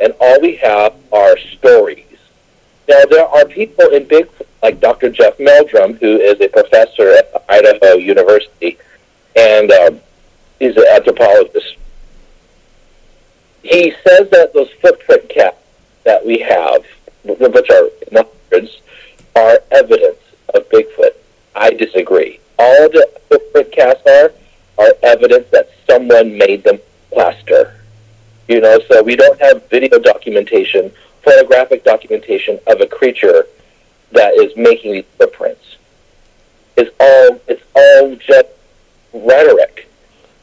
And 0.00 0.12
all 0.20 0.40
we 0.40 0.56
have 0.56 0.94
are 1.12 1.36
stories. 1.38 2.04
Now, 2.88 3.02
there 3.10 3.26
are 3.26 3.44
people 3.46 3.86
in 3.88 4.04
Bigfoot, 4.06 4.46
like 4.62 4.78
Dr. 4.78 5.08
Jeff 5.10 5.40
Meldrum, 5.40 5.94
who 5.94 6.18
is 6.18 6.40
a 6.40 6.48
professor 6.48 7.10
at 7.10 7.44
Idaho 7.48 7.94
University, 7.94 8.78
and 9.36 9.70
um, 9.72 10.00
he's 10.64 10.76
an 10.76 10.84
anthropologist. 10.92 11.76
He 13.62 13.92
says 14.06 14.30
that 14.30 14.52
those 14.54 14.70
footprint 14.80 15.28
casts 15.28 15.60
that 16.04 16.24
we 16.24 16.38
have, 16.38 16.84
which 17.24 17.70
are 17.70 17.86
in 17.86 18.12
the 18.12 18.26
hundreds, 18.50 18.80
are 19.36 19.58
evidence 19.70 20.20
of 20.54 20.68
Bigfoot. 20.70 21.14
I 21.54 21.70
disagree. 21.70 22.40
All 22.58 22.88
the 22.88 23.08
footprint 23.28 23.72
casts 23.72 24.06
are 24.06 24.32
are 24.76 24.92
evidence 25.02 25.48
that 25.50 25.70
someone 25.88 26.36
made 26.36 26.64
them 26.64 26.78
plaster. 27.12 27.76
You 28.48 28.60
know, 28.60 28.80
so 28.88 29.02
we 29.02 29.16
don't 29.16 29.40
have 29.40 29.68
video 29.70 29.98
documentation, 29.98 30.90
photographic 31.22 31.84
documentation 31.84 32.58
of 32.66 32.80
a 32.80 32.86
creature 32.86 33.46
that 34.12 34.34
is 34.34 34.52
making 34.56 34.92
these 34.92 35.04
footprints. 35.16 35.76
It's 36.76 36.90
all 36.98 37.40
it's 37.48 37.62
all 37.74 38.16
just 38.16 38.48
rhetoric. 39.12 39.88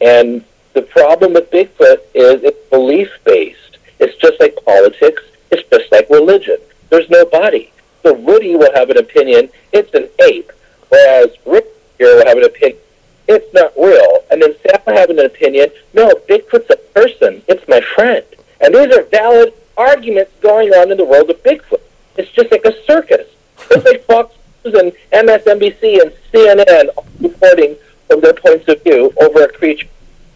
And 0.02 0.44
the 0.74 0.82
problem 0.82 1.34
with 1.34 1.52
Bigfoot 1.52 2.00
is 2.14 2.44
it's 2.44 2.70
belief 2.70 3.10
based. 3.24 3.78
It's 4.00 4.16
just 4.18 4.40
like 4.40 4.58
politics. 4.66 5.22
It's 5.52 5.68
just 5.70 5.92
like 5.92 6.10
religion. 6.10 6.58
There's 6.90 7.10
no 7.10 7.26
body. 7.26 7.72
So 8.04 8.14
Woody 8.14 8.56
will 8.56 8.74
have 8.74 8.90
an 8.90 8.98
opinion. 8.98 9.50
It's 9.72 9.94
an 9.94 10.10
ape, 10.24 10.52
whereas 10.90 11.30
Rick 11.46 11.68
here 11.98 12.16
will 12.16 12.26
have 12.26 12.38
an 12.38 12.46
opinion. 12.46 12.80
It's 13.28 13.54
not 13.54 13.74
real. 13.78 14.24
And 14.32 14.42
then 14.42 14.56
Sam 14.64 14.82
will 14.86 14.98
have 14.98 15.10
an 15.10 15.20
opinion. 15.20 15.70
No, 15.94 16.10
Bigfoot's 16.28 16.70
a 16.72 16.78
person. 16.94 17.44
It's 17.48 17.68
my 17.68 17.82
friend. 17.96 18.26
And 18.60 18.74
these 18.74 18.96
are 18.96 19.04
valid 19.04 19.54
arguments 19.78 20.32
going 20.42 20.70
on 20.70 20.92
in 20.92 20.98
the 20.98 21.06
world 21.06 21.30
of 21.30 21.42
Bigfoot. 21.44 21.82
It's 22.18 22.32
just 22.32 22.52
like 22.52 22.66
a 22.66 22.74
circus. 22.86 23.28
It's 23.70 23.86
like 23.86 24.04
Fox 24.06 24.36
News 24.66 24.76
and 24.76 24.92
MSNBC 25.28 26.02
and 26.02 26.12
CNN 26.34 26.90
reporting 27.20 27.78
from 28.12 28.20
their 28.20 28.34
points 28.34 28.68
of 28.68 28.84
view 28.84 29.14
over 29.22 29.44
a 29.44 29.54
creature 29.54 29.88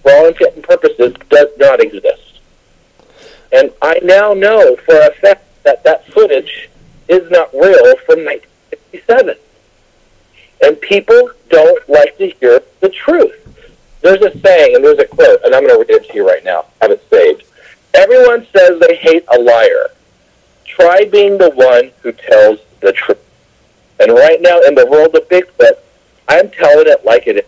for 0.02 0.12
all 0.14 0.28
intent 0.28 0.56
and 0.56 0.64
purposes 0.64 1.14
does 1.30 1.50
not 1.58 1.82
exist. 1.82 2.40
And 3.52 3.70
I 3.82 4.00
now 4.02 4.34
know 4.34 4.78
for 4.86 4.96
a 4.96 5.12
fact 5.16 5.44
that 5.64 5.84
that 5.84 6.08
footage 6.08 6.70
is 7.10 7.30
not 7.32 7.54
real 7.54 7.98
from 8.06 8.24
1967. 8.24 9.36
And 10.64 10.80
people 10.80 11.32
don't 11.50 11.90
like 11.90 12.18
to 12.18 12.30
hear 12.40 12.62
the 12.80 12.90
truth. 12.90 13.42
There's 14.02 14.22
a 14.22 14.40
saying, 14.40 14.76
and 14.76 14.84
there's 14.84 15.00
a 15.00 15.08
quote, 15.08 15.42
and 15.44 15.54
I'm 15.54 15.68
going 15.68 15.74
to 15.74 15.80
read 15.80 16.02
it 16.02 16.10
to 16.10 16.16
you 16.16 16.26
right 16.26 16.46
now. 16.46 16.66
I 16.82 16.86
have 16.86 16.92
it 16.92 17.04
saved. 17.10 17.44
Everyone 17.94 18.48
says 18.56 18.80
they 18.80 18.96
hate 18.96 19.26
a 19.36 19.40
liar. 19.40 19.88
Try 20.64 21.06
being 21.12 21.38
the 21.38 21.50
one 21.52 21.92
who 22.02 22.14
tells 22.14 22.60
the 22.80 22.94
truth. 22.94 23.20
And 24.00 24.14
right 24.14 24.42
now, 24.42 24.62
in 24.62 24.76
the 24.76 24.86
world 24.86 25.14
of 25.16 25.28
Bigfoot, 25.28 25.78
I'm 26.30 26.50
telling 26.52 26.88
it 26.88 27.04
like 27.04 27.28
it 27.28 27.38
is. 27.38 27.46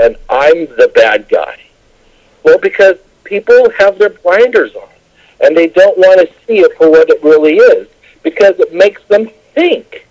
And 0.00 0.16
I'm 0.30 0.66
the 0.76 0.90
bad 0.94 1.28
guy. 1.28 1.60
Well, 2.42 2.58
because 2.58 2.96
people 3.24 3.70
have 3.78 3.98
their 3.98 4.08
blinders 4.10 4.74
on, 4.74 4.88
and 5.42 5.54
they 5.54 5.68
don't 5.68 5.98
want 5.98 6.20
to 6.20 6.34
see 6.46 6.60
it 6.60 6.76
for 6.78 6.90
what 6.90 7.10
it 7.10 7.22
really 7.22 7.56
is, 7.56 7.86
because 8.22 8.58
it 8.58 8.72
makes 8.72 9.02
them 9.04 9.28
think 9.54 10.06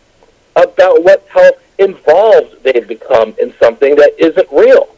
about 0.55 1.03
what 1.03 1.25
how 1.29 1.49
involved 1.79 2.63
they've 2.63 2.87
become 2.87 3.33
in 3.41 3.53
something 3.59 3.95
that 3.95 4.13
isn't 4.19 4.47
real. 4.51 4.95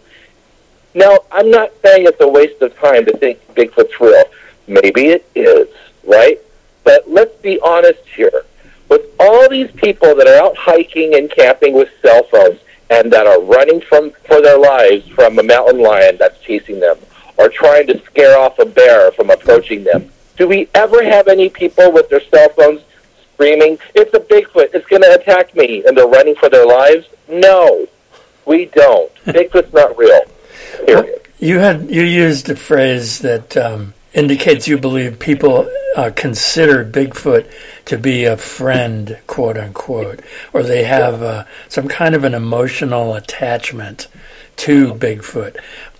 Now, 0.93 1.19
I'm 1.31 1.50
not 1.50 1.71
saying 1.81 2.05
it's 2.05 2.19
a 2.19 2.27
waste 2.27 2.62
of 2.62 2.77
time 2.77 3.05
to 3.05 3.15
think 3.17 3.39
Bigfoot's 3.55 4.00
real. 4.01 4.24
Maybe 4.67 5.07
it 5.07 5.25
is, 5.36 5.69
right? 6.03 6.38
But 6.83 7.10
let's 7.10 7.36
be 7.41 7.60
honest 7.62 8.01
here. 8.13 8.43
With 8.89 9.03
all 9.19 9.48
these 9.48 9.71
people 9.71 10.15
that 10.15 10.27
are 10.27 10.43
out 10.43 10.57
hiking 10.57 11.15
and 11.15 11.31
camping 11.31 11.74
with 11.74 11.89
cell 12.01 12.24
phones 12.24 12.60
and 12.91 13.12
that 13.12 13.25
are 13.25 13.41
running 13.41 13.81
from 13.81 14.12
for 14.27 14.41
their 14.41 14.60
lives 14.60 15.07
from 15.10 15.39
a 15.39 15.43
mountain 15.43 15.81
lion 15.81 16.17
that's 16.19 16.39
chasing 16.41 16.79
them 16.79 16.98
or 17.38 17.50
trying 17.50 17.88
to 17.88 18.00
scare 18.03 18.38
off 18.38 18.60
a 18.60 18.65
bear 18.65 19.12
from 19.13 19.31
approaching 19.31 19.83
them, 19.83 20.12
do 20.38 20.48
we 20.48 20.67
ever 20.75 21.03
have 21.03 21.27
any 21.27 21.50
people 21.50 21.91
with 21.91 22.10
their 22.10 22.21
cell 22.29 22.50
phones 22.50 22.81
screaming, 23.33 23.79
"It's 23.95 24.13
a 24.13 24.19
Bigfoot! 24.19 24.69
It's 24.74 24.86
going 24.88 25.01
to 25.01 25.13
attack 25.15 25.55
me!" 25.55 25.83
and 25.86 25.98
they're 25.98 26.05
running 26.05 26.36
for 26.36 26.50
their 26.50 26.65
lives? 26.65 27.07
No, 27.27 27.88
we 28.45 28.65
don't. 28.65 29.13
Bigfoot's 29.25 29.74
not 29.74 29.98
real. 29.98 30.21
Period. 30.86 31.21
You 31.39 31.60
had 31.60 31.89
you 31.89 32.03
used 32.03 32.50
a 32.50 32.55
phrase 32.55 33.19
that 33.19 33.55
um, 33.57 33.93
indicates 34.13 34.67
you 34.67 34.77
believe 34.77 35.17
people 35.17 35.71
uh, 35.95 36.12
consider 36.15 36.83
Bigfoot 36.83 37.50
to 37.91 37.98
be 37.98 38.24
a 38.24 38.38
friend, 38.38 39.17
quote 39.27 39.57
unquote, 39.57 40.21
or 40.53 40.63
they 40.63 40.86
have 40.86 41.21
uh, 41.21 41.43
some 41.67 41.89
kind 41.89 42.15
of 42.15 42.24
an 42.24 42.33
emotional 42.33 43.15
attachment 43.15 44.07
to 44.55 44.93
Bigfoot. 44.93 45.60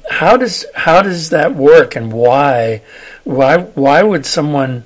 How 0.10 0.38
does 0.38 0.66
how 0.74 1.02
does 1.02 1.32
that 1.32 1.54
work, 1.54 1.98
and 1.98 2.14
why 2.14 2.82
why 3.26 3.58
why 3.58 4.04
would 4.04 4.26
someone 4.26 4.86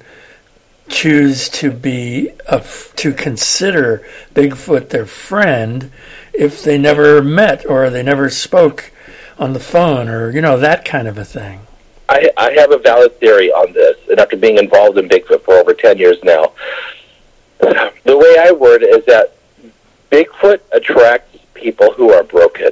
choose 0.90 1.48
to 1.50 1.70
be 1.70 2.32
a, 2.48 2.66
to 2.96 3.14
consider 3.14 4.04
Bigfoot 4.34 4.90
their 4.90 5.06
friend 5.06 5.92
if 6.34 6.64
they 6.64 6.80
never 6.80 7.22
met 7.22 7.70
or 7.70 7.92
they 7.92 8.02
never 8.02 8.32
spoke 8.32 8.92
on 9.38 9.54
the 9.54 9.60
phone 9.60 10.10
or 10.10 10.32
you 10.32 10.42
know 10.42 10.58
that 10.58 10.84
kind 10.84 11.08
of 11.08 11.20
a 11.20 11.26
thing? 11.26 11.68
I, 12.10 12.32
I 12.38 12.52
have 12.54 12.72
a 12.72 12.78
valid 12.78 13.20
theory 13.20 13.52
on 13.52 13.74
this, 13.74 13.98
and 14.10 14.20
after 14.20 14.38
being 14.38 14.58
involved 14.58 14.98
in 14.98 15.10
Bigfoot 15.10 15.42
for 15.44 15.56
over 15.56 15.74
10 15.74 15.98
years 15.98 16.18
now, 16.24 16.54
the 18.04 18.18
way 18.18 18.36
I 18.40 18.52
word 18.52 18.84
it 18.84 18.96
is 18.96 19.06
that 19.06 19.36
Bigfoot 20.12 20.60
attracts 20.72 21.38
people 21.54 21.92
who 21.94 22.12
are 22.12 22.24
broken, 22.24 22.72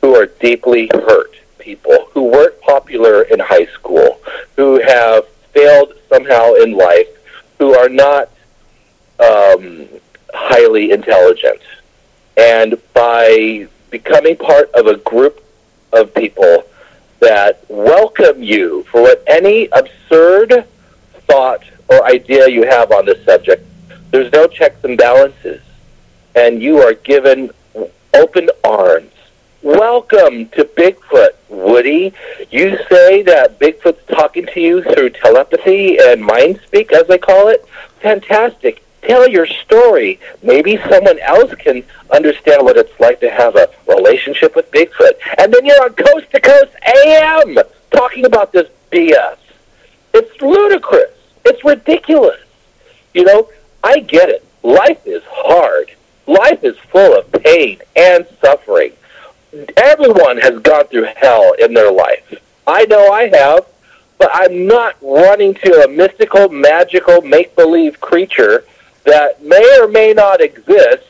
who 0.00 0.14
are 0.14 0.26
deeply 0.26 0.90
hurt 0.92 1.34
people, 1.58 2.08
who 2.12 2.24
weren't 2.24 2.60
popular 2.60 3.22
in 3.22 3.38
high 3.38 3.66
school, 3.66 4.20
who 4.56 4.80
have 4.80 5.26
failed 5.52 5.94
somehow 6.08 6.54
in 6.54 6.72
life, 6.72 7.08
who 7.58 7.74
are 7.74 7.88
not 7.88 8.28
um, 9.20 9.88
highly 10.34 10.90
intelligent. 10.90 11.60
And 12.36 12.80
by 12.92 13.68
becoming 13.90 14.36
part 14.36 14.70
of 14.72 14.86
a 14.86 14.96
group 14.98 15.42
of 15.92 16.14
people 16.14 16.64
that 17.20 17.64
welcome 17.68 18.42
you 18.42 18.84
for 18.90 19.02
what 19.02 19.24
any 19.26 19.68
absurd 19.72 20.66
thought 21.26 21.62
or 21.88 22.04
idea 22.04 22.48
you 22.48 22.64
have 22.64 22.92
on 22.92 23.06
this 23.06 23.22
subject. 23.24 23.64
There's 24.10 24.32
no 24.32 24.46
checks 24.46 24.82
and 24.84 24.96
balances, 24.96 25.60
and 26.34 26.62
you 26.62 26.78
are 26.78 26.94
given 26.94 27.50
open 28.14 28.48
arms. 28.64 29.12
Welcome 29.62 30.48
to 30.50 30.64
Bigfoot, 30.64 31.32
Woody. 31.50 32.14
You 32.50 32.78
say 32.88 33.22
that 33.24 33.58
Bigfoot's 33.58 34.06
talking 34.06 34.46
to 34.46 34.60
you 34.60 34.82
through 34.82 35.10
telepathy 35.10 35.98
and 36.00 36.22
mind 36.24 36.58
speak, 36.64 36.90
as 36.90 37.06
they 37.06 37.18
call 37.18 37.48
it. 37.48 37.66
Fantastic. 38.00 38.82
Tell 39.02 39.28
your 39.28 39.46
story. 39.46 40.18
Maybe 40.42 40.78
someone 40.88 41.18
else 41.18 41.54
can 41.56 41.84
understand 42.10 42.64
what 42.64 42.78
it's 42.78 42.98
like 42.98 43.20
to 43.20 43.30
have 43.30 43.56
a 43.56 43.68
relationship 43.86 44.56
with 44.56 44.70
Bigfoot. 44.70 45.12
And 45.36 45.52
then 45.52 45.66
you're 45.66 45.84
on 45.84 45.92
Coast 45.92 46.30
to 46.30 46.40
Coast 46.40 46.72
AM 46.86 47.58
talking 47.90 48.24
about 48.24 48.54
this 48.54 48.68
BS. 48.90 49.36
It's 50.14 50.40
ludicrous. 50.40 51.12
It's 51.44 51.62
ridiculous. 51.62 52.40
You 53.12 53.24
know, 53.24 53.48
I 53.82 54.00
get 54.00 54.28
it. 54.28 54.44
Life 54.62 55.06
is 55.06 55.22
hard. 55.26 55.92
Life 56.26 56.62
is 56.62 56.76
full 56.90 57.18
of 57.18 57.30
pain 57.32 57.80
and 57.96 58.26
suffering. 58.40 58.92
Everyone 59.76 60.36
has 60.38 60.60
gone 60.60 60.86
through 60.88 61.08
hell 61.16 61.54
in 61.58 61.72
their 61.72 61.90
life. 61.90 62.34
I 62.66 62.84
know 62.84 63.10
I 63.10 63.28
have, 63.34 63.66
but 64.18 64.30
I'm 64.32 64.66
not 64.66 64.96
running 65.00 65.54
to 65.54 65.84
a 65.84 65.88
mystical, 65.88 66.48
magical, 66.48 67.22
make 67.22 67.56
believe 67.56 68.00
creature 68.00 68.64
that 69.04 69.42
may 69.42 69.80
or 69.80 69.88
may 69.88 70.12
not 70.12 70.40
exist 70.42 71.04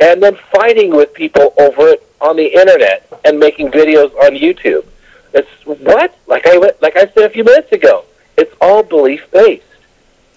and 0.00 0.22
then 0.22 0.36
fighting 0.50 0.90
with 0.90 1.12
people 1.12 1.52
over 1.58 1.88
it 1.88 2.08
on 2.20 2.36
the 2.36 2.46
internet 2.46 3.06
and 3.24 3.38
making 3.38 3.70
videos 3.70 4.14
on 4.24 4.32
YouTube. 4.32 4.86
It's 5.34 5.50
what? 5.64 6.16
Like 6.26 6.46
I 6.46 6.56
like 6.80 6.96
I 6.96 7.06
said 7.06 7.24
a 7.24 7.30
few 7.30 7.44
minutes 7.44 7.72
ago. 7.72 8.04
It's 8.36 8.54
all 8.60 8.82
belief 8.82 9.30
based. 9.30 9.64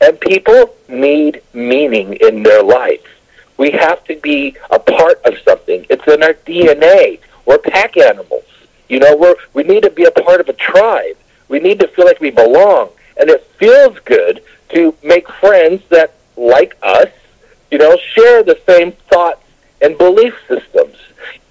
And 0.02 0.20
people 0.20 0.75
need 0.88 1.42
meaning 1.54 2.14
in 2.14 2.44
their 2.44 2.64
life. 2.64 3.06
We 3.58 3.72
have 3.72 4.04
to 4.06 4.16
be 4.18 4.58
a 4.70 4.80
part 4.80 5.22
of 5.26 5.38
something. 5.40 5.86
It's 5.90 6.06
in 6.08 6.24
our 6.24 6.34
DNA. 6.34 7.20
We're 7.46 7.58
pack 7.58 7.98
animals. 7.98 8.44
You 8.90 9.00
know, 9.00 9.16
we're 9.16 9.36
we 9.54 9.64
need 9.64 9.84
to 9.84 9.90
be 9.90 10.06
a 10.06 10.12
part 10.12 10.42
of 10.42 10.50
a 10.50 10.54
tribe. 10.54 11.18
We 11.48 11.60
need 11.60 11.80
to 11.80 11.88
feel 11.88 12.06
like 12.06 12.20
we 12.20 12.32
belong. 12.32 12.90
And 13.18 13.30
it 13.30 13.44
feels 13.58 13.98
good 14.00 14.44
to 14.70 14.96
make 15.04 15.30
friends 15.30 15.82
that 15.90 16.14
like 16.36 16.76
us, 16.82 17.10
you 17.72 17.78
know, 17.78 17.98
share 17.98 18.44
the 18.44 18.60
same 18.66 18.92
thoughts 19.10 19.44
and 19.82 19.98
belief 19.98 20.36
systems. 20.48 20.98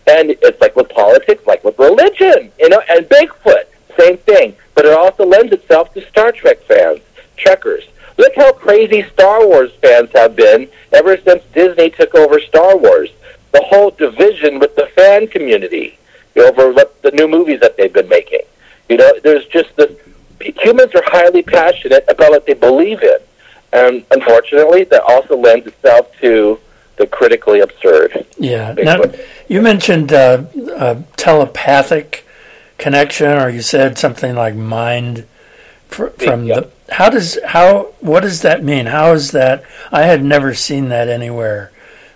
And 0.07 0.31
it's 0.31 0.61
like 0.61 0.77
with 0.77 0.91
politics, 0.91 1.47
like 1.47 1.65
with 1.65 1.79
religion, 1.79 2.53
you 2.59 2.69
know, 2.69 2.83
and 2.91 3.07
Bigfoot, 3.09 3.65
same 3.99 4.19
thing. 4.19 4.55
But 4.75 4.85
it 4.85 4.93
also 4.93 5.25
lends 5.25 5.53
itself 5.53 5.95
to 5.95 6.07
Star 6.09 6.33
Trek 6.33 6.61
fans, 6.65 7.01
Trekkers. 7.37 7.85
Look 8.17 8.35
how 8.37 8.53
crazy 8.53 9.03
Star 9.13 9.47
Wars 9.47 9.73
fans 9.83 10.11
have 10.15 10.37
been 10.37 10.69
ever 10.93 11.17
since 11.19 11.43
Disney 11.53 11.91
took 11.91 12.15
over 12.15 12.41
Star 12.41 12.77
Wars. 12.77 13.11
The 13.53 13.63
whole 13.63 13.91
division 13.91 14.59
with 14.59 14.75
the 14.77 14.87
fan 14.95 15.27
community 15.29 15.99
over 16.37 16.73
what 16.73 17.01
the 17.03 17.11
new 17.13 17.29
movies 17.29 17.61
that 17.61 17.77
they've 17.77 17.93
been 17.93 18.09
making. 18.09 18.41
You 18.89 18.97
know, 18.99 19.13
there's 19.23 19.47
just 19.47 19.75
this. 19.77 19.93
Humans 20.41 20.95
are 20.95 21.03
highly 21.07 21.43
passionate 21.43 22.05
about 22.09 22.31
what 22.31 22.47
they 22.47 22.55
believe 22.55 23.03
in, 23.03 23.17
and 23.73 24.05
unfortunately, 24.11 24.85
that 24.85 25.03
also 25.05 25.37
lends 25.37 25.67
itself 25.67 26.11
to 26.21 26.59
the 26.97 27.07
critically 27.07 27.61
absurd. 27.61 28.27
Yeah. 28.39 28.75
Now, 28.75 29.03
you 29.49 29.63
mentioned 29.63 30.13
uh, 30.13 30.45
uh, 30.77 31.03
telepathic 31.17 32.27
connection, 32.79 33.29
or 33.39 33.49
you 33.49 33.63
said 33.63 33.99
something 33.99 34.35
like 34.35 34.55
mind 34.55 35.27
fr- 35.89 36.09
from 36.09 36.45
yeah. 36.45 36.61
the. 36.61 36.71
How 36.95 37.11
does 37.11 37.39
how 37.45 37.93
what 38.01 38.21
does 38.21 38.43
that 38.43 38.63
mean? 38.63 38.87
How 38.87 39.13
is 39.13 39.33
that? 39.33 39.65
I 39.91 40.03
had 40.03 40.25
never 40.25 40.55
seen 40.55 40.91
that 40.91 41.09
anywhere. 41.09 41.73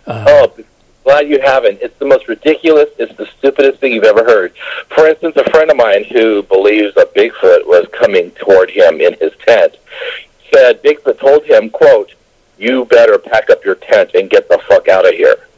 Uh, 0.07 0.25
oh, 0.29 0.65
glad 1.03 1.29
you 1.29 1.41
haven't. 1.41 1.81
It's 1.83 1.99
the 1.99 2.07
most 2.07 2.29
ridiculous. 2.29 2.89
It's 2.97 3.17
the 3.17 3.27
stupidest 3.27 3.81
thing 3.81 3.93
you've 3.93 4.05
ever 4.05 4.25
heard. 4.25 4.55
For 4.89 5.09
instance, 5.09 5.37
a 5.37 5.51
friend 5.51 5.71
of 5.71 5.77
mine 5.77 6.05
who 6.05 6.45
believes 6.45 6.95
that 6.95 7.13
Bigfoot 7.13 7.67
was 7.67 7.87
coming 7.93 8.31
toward 8.33 8.71
him 8.71 9.01
in 9.01 9.15
his 9.15 9.33
tent 9.45 9.77
said 10.55 10.83
Bigfoot 10.83 11.19
told 11.19 11.45
him, 11.45 11.71
"quote 11.71 12.13
you 12.59 12.85
better 12.85 13.19
pack 13.19 13.51
up 13.51 13.65
your 13.65 13.77
tent 13.77 14.11
and 14.15 14.29
get 14.29 14.49
the 14.49 14.59
fuck 14.69 14.89
out 14.89 15.07
of 15.09 15.15
here. 15.15 15.49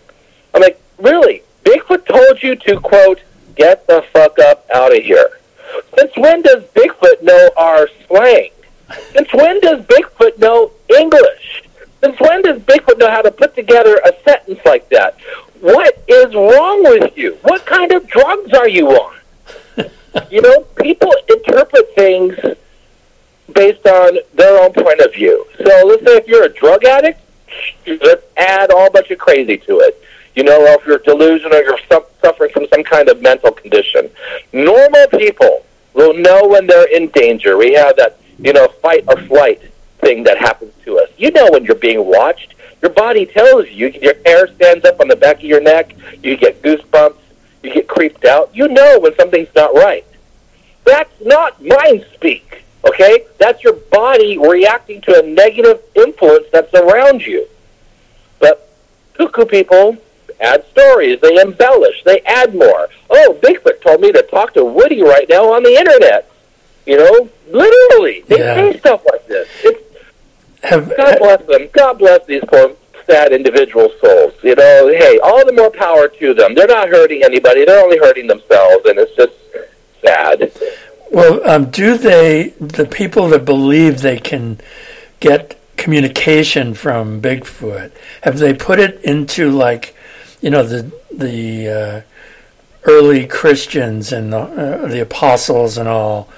I'm 0.54 0.62
like, 0.62 0.80
really? 0.98 1.42
Bigfoot 1.64 2.06
told 2.06 2.42
you 2.42 2.56
to, 2.56 2.80
quote, 2.80 3.20
get 3.54 3.86
the 3.86 4.04
fuck 4.12 4.38
up 4.38 4.66
out 4.72 4.96
of 4.96 5.02
here. 5.02 5.40
Since 5.98 6.12
when 6.16 6.42
does 6.42 6.62
Bigfoot 6.74 7.22
know 7.22 7.50
our 7.56 7.88
slang? 8.06 8.50
Since 9.12 9.32
when 9.32 9.60
does 9.60 9.84
Bigfoot 9.84 10.38
know 10.38 10.72
English? 10.88 11.64
Since 12.02 12.18
when 12.20 12.42
does 12.42 12.60
Bigfoot 12.62 12.98
know 12.98 13.10
how 13.10 13.22
to 13.22 13.30
put 13.30 13.54
together 13.54 14.00
a 14.04 14.12
sentence 14.24 14.60
like 14.64 14.88
that? 14.90 15.18
What 15.60 16.02
is 16.08 16.34
wrong 16.34 16.82
with 16.84 17.16
you? 17.16 17.38
What 17.42 17.66
kind 17.66 17.92
of 17.92 18.06
drugs 18.06 18.52
are 18.54 18.68
you 18.68 18.88
on? 18.88 19.16
you 20.30 20.40
know, 20.40 20.60
people 20.76 21.12
interpret 21.28 21.94
things 21.94 22.36
based 23.54 23.86
on 23.86 24.18
their 24.34 24.62
own 24.62 24.72
point 24.72 25.00
of 25.00 25.12
view. 25.12 25.46
So 25.58 25.86
let's 25.86 26.04
say 26.04 26.16
if 26.16 26.26
you're 26.26 26.44
a 26.44 26.52
drug 26.52 26.84
addict, 26.84 27.20
let's 27.86 28.24
add 28.36 28.70
all 28.70 28.90
bunch 28.90 29.10
of 29.10 29.18
crazy 29.18 29.58
to 29.58 29.80
it. 29.80 30.02
You 30.34 30.44
know, 30.44 30.60
or 30.62 30.80
if 30.80 30.86
you're 30.86 30.98
delusional 30.98 31.58
or 31.58 31.62
you're 31.62 31.78
suffering 32.22 32.52
from 32.52 32.66
some 32.72 32.84
kind 32.84 33.08
of 33.08 33.20
mental 33.20 33.52
condition. 33.52 34.10
Normal 34.52 35.08
people 35.08 35.66
will 35.92 36.14
know 36.14 36.46
when 36.46 36.66
they're 36.66 36.88
in 36.96 37.08
danger. 37.08 37.56
We 37.56 37.72
have 37.74 37.96
that, 37.96 38.19
you 38.42 38.52
know, 38.52 38.68
fight 38.82 39.04
or 39.08 39.16
flight 39.22 39.60
thing 39.98 40.24
that 40.24 40.38
happens 40.38 40.72
to 40.84 40.98
us. 40.98 41.10
You 41.16 41.30
know 41.30 41.48
when 41.50 41.64
you're 41.64 41.74
being 41.74 42.04
watched. 42.06 42.54
Your 42.82 42.90
body 42.90 43.26
tells 43.26 43.68
you. 43.68 43.88
Your 43.88 44.14
hair 44.24 44.46
stands 44.54 44.84
up 44.84 45.00
on 45.00 45.08
the 45.08 45.16
back 45.16 45.36
of 45.36 45.44
your 45.44 45.60
neck. 45.60 45.94
You 46.22 46.36
get 46.36 46.62
goosebumps. 46.62 47.18
You 47.62 47.74
get 47.74 47.88
creeped 47.88 48.24
out. 48.24 48.54
You 48.54 48.68
know 48.68 48.98
when 49.00 49.14
something's 49.16 49.54
not 49.54 49.74
right. 49.74 50.06
That's 50.84 51.12
not 51.20 51.62
mind 51.62 52.06
speak. 52.14 52.64
Okay? 52.84 53.24
That's 53.38 53.62
your 53.62 53.74
body 53.74 54.38
reacting 54.38 55.02
to 55.02 55.22
a 55.22 55.26
negative 55.26 55.80
influence 55.94 56.46
that's 56.52 56.72
around 56.72 57.26
you. 57.26 57.46
But 58.38 58.70
cuckoo 59.14 59.44
people 59.44 59.98
add 60.40 60.64
stories, 60.70 61.20
they 61.20 61.38
embellish, 61.38 62.02
they 62.04 62.20
add 62.20 62.54
more. 62.54 62.88
Oh, 63.10 63.38
Bigfoot 63.42 63.82
told 63.82 64.00
me 64.00 64.10
to 64.12 64.22
talk 64.22 64.54
to 64.54 64.64
Woody 64.64 65.02
right 65.02 65.28
now 65.28 65.52
on 65.52 65.62
the 65.62 65.74
internet. 65.74 66.29
You 66.86 66.96
know, 66.98 67.28
literally, 67.48 68.24
they 68.26 68.38
yeah. 68.38 68.54
say 68.54 68.78
stuff 68.78 69.02
like 69.10 69.26
this. 69.26 69.48
It's, 69.62 69.86
have, 70.62 70.94
God 70.96 71.18
bless 71.18 71.46
them. 71.46 71.68
God 71.72 71.98
bless 71.98 72.26
these 72.26 72.42
poor, 72.46 72.74
sad 73.06 73.32
individual 73.32 73.90
souls. 74.00 74.34
You 74.42 74.54
know, 74.54 74.88
hey, 74.88 75.18
all 75.22 75.44
the 75.44 75.52
more 75.52 75.70
power 75.70 76.08
to 76.08 76.34
them. 76.34 76.54
They're 76.54 76.66
not 76.66 76.88
hurting 76.88 77.22
anybody. 77.22 77.64
They're 77.64 77.82
only 77.82 77.98
hurting 77.98 78.26
themselves, 78.26 78.84
and 78.86 78.98
it's 78.98 79.14
just 79.16 79.32
sad. 80.04 80.52
Well, 81.10 81.48
um, 81.48 81.70
do 81.70 81.98
they, 81.98 82.54
the 82.60 82.86
people 82.86 83.28
that 83.30 83.44
believe 83.44 84.00
they 84.00 84.18
can 84.18 84.60
get 85.18 85.60
communication 85.76 86.74
from 86.74 87.20
Bigfoot, 87.20 87.90
have 88.22 88.38
they 88.38 88.54
put 88.54 88.78
it 88.78 89.00
into 89.02 89.50
like, 89.50 89.96
you 90.40 90.50
know, 90.50 90.62
the 90.62 90.90
the 91.12 91.68
uh, 91.68 92.00
early 92.84 93.26
Christians 93.26 94.12
and 94.12 94.32
the, 94.32 94.38
uh, 94.38 94.88
the 94.88 95.00
apostles 95.00 95.78
and 95.78 95.88
all? 95.88 96.28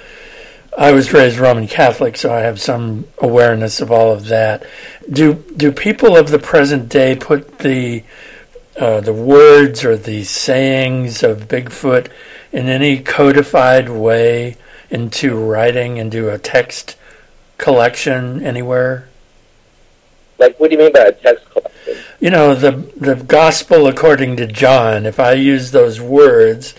I 0.76 0.92
was 0.92 1.12
raised 1.12 1.38
Roman 1.38 1.68
Catholic, 1.68 2.16
so 2.16 2.32
I 2.32 2.40
have 2.40 2.60
some 2.60 3.06
awareness 3.18 3.80
of 3.80 3.92
all 3.92 4.10
of 4.12 4.26
that. 4.28 4.64
Do 5.10 5.34
do 5.56 5.70
people 5.70 6.16
of 6.16 6.30
the 6.30 6.38
present 6.38 6.88
day 6.88 7.14
put 7.14 7.58
the 7.58 8.04
uh, 8.78 9.00
the 9.00 9.12
words 9.12 9.84
or 9.84 9.96
the 9.96 10.24
sayings 10.24 11.22
of 11.22 11.48
Bigfoot 11.48 12.10
in 12.52 12.68
any 12.68 13.00
codified 13.00 13.90
way 13.90 14.56
into 14.88 15.36
writing, 15.36 15.98
into 15.98 16.30
a 16.30 16.38
text 16.38 16.96
collection 17.58 18.42
anywhere? 18.42 19.08
Like, 20.38 20.58
what 20.58 20.70
do 20.70 20.76
you 20.76 20.82
mean 20.82 20.92
by 20.92 21.00
a 21.00 21.12
text 21.12 21.50
collection? 21.50 22.02
You 22.18 22.30
know, 22.30 22.54
the 22.54 22.72
the 22.96 23.16
Gospel 23.16 23.86
according 23.88 24.36
to 24.38 24.46
John. 24.46 25.04
If 25.04 25.20
I 25.20 25.32
use 25.32 25.70
those 25.70 26.00
words, 26.00 26.74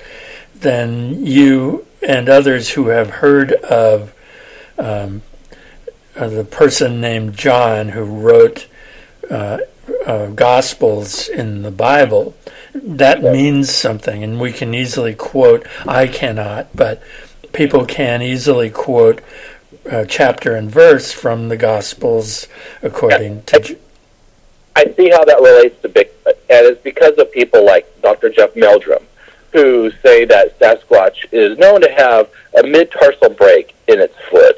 then 0.55 1.23
you 1.23 1.85
and 2.05 2.29
others 2.29 2.69
who 2.71 2.87
have 2.87 3.09
heard 3.09 3.53
of 3.53 4.13
um, 4.77 5.21
uh, 6.15 6.27
the 6.27 6.43
person 6.43 7.01
named 7.01 7.35
John 7.35 7.89
who 7.89 8.03
wrote 8.03 8.67
uh, 9.29 9.59
uh, 10.05 10.27
Gospels 10.27 11.27
in 11.27 11.61
the 11.61 11.71
Bible, 11.71 12.35
that 12.73 13.21
means 13.21 13.73
something, 13.73 14.23
and 14.23 14.39
we 14.39 14.51
can 14.51 14.73
easily 14.73 15.13
quote. 15.13 15.67
I 15.87 16.07
cannot, 16.07 16.67
but 16.75 17.01
people 17.51 17.85
can 17.85 18.21
easily 18.21 18.69
quote 18.69 19.21
uh, 19.89 20.05
chapter 20.05 20.55
and 20.55 20.69
verse 20.69 21.11
from 21.11 21.49
the 21.49 21.57
Gospels 21.57 22.47
according 22.81 23.35
yeah. 23.35 23.59
to. 23.59 23.77
I 24.75 24.85
see 24.97 25.09
how 25.09 25.23
that 25.25 25.39
relates 25.39 25.79
to 25.83 25.89
Bigfoot, 25.89 26.37
and 26.49 26.65
it's 26.67 26.81
because 26.81 27.17
of 27.17 27.31
people 27.31 27.63
like 27.65 28.01
Dr. 28.01 28.29
Jeff 28.29 28.55
Meldrum, 28.55 29.03
who 29.53 29.91
say 30.03 30.25
that 30.25 30.59
Sasquatch 30.59 31.25
is 31.31 31.57
known 31.59 31.79
to 31.81 31.91
have 31.91 32.29
a 32.57 32.63
mid-tarsal 32.63 33.29
break 33.29 33.75
in 33.87 33.99
its 33.99 34.15
foot, 34.29 34.57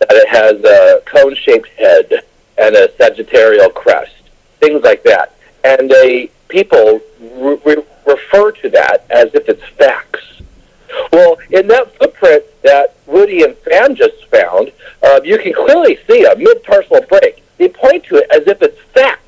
that 0.00 0.12
it 0.12 0.28
has 0.28 0.62
a 0.62 1.02
cone-shaped 1.06 1.68
head 1.68 2.24
and 2.58 2.76
a 2.76 2.88
sagittarial 2.88 3.72
crest, 3.72 4.14
things 4.60 4.82
like 4.82 5.02
that. 5.04 5.34
And 5.64 5.90
they 5.90 6.30
people 6.48 7.00
re- 7.20 7.58
re- 7.64 7.84
refer 8.06 8.52
to 8.52 8.68
that 8.68 9.06
as 9.10 9.34
if 9.34 9.48
it's 9.48 9.64
facts. 9.78 10.20
Well, 11.10 11.38
in 11.50 11.66
that 11.68 11.96
footprint 11.96 12.44
that 12.62 12.94
Woody 13.06 13.42
and 13.42 13.56
Sam 13.64 13.94
just 13.94 14.26
found, 14.26 14.72
uh, 15.02 15.20
you 15.24 15.38
can 15.38 15.54
clearly 15.54 15.98
see 16.06 16.24
a 16.24 16.36
mid-tarsal 16.36 17.00
break. 17.08 17.42
They 17.56 17.68
point 17.68 18.04
to 18.04 18.16
it 18.16 18.30
as 18.30 18.46
if 18.46 18.60
it's 18.60 18.78
fact. 18.92 19.22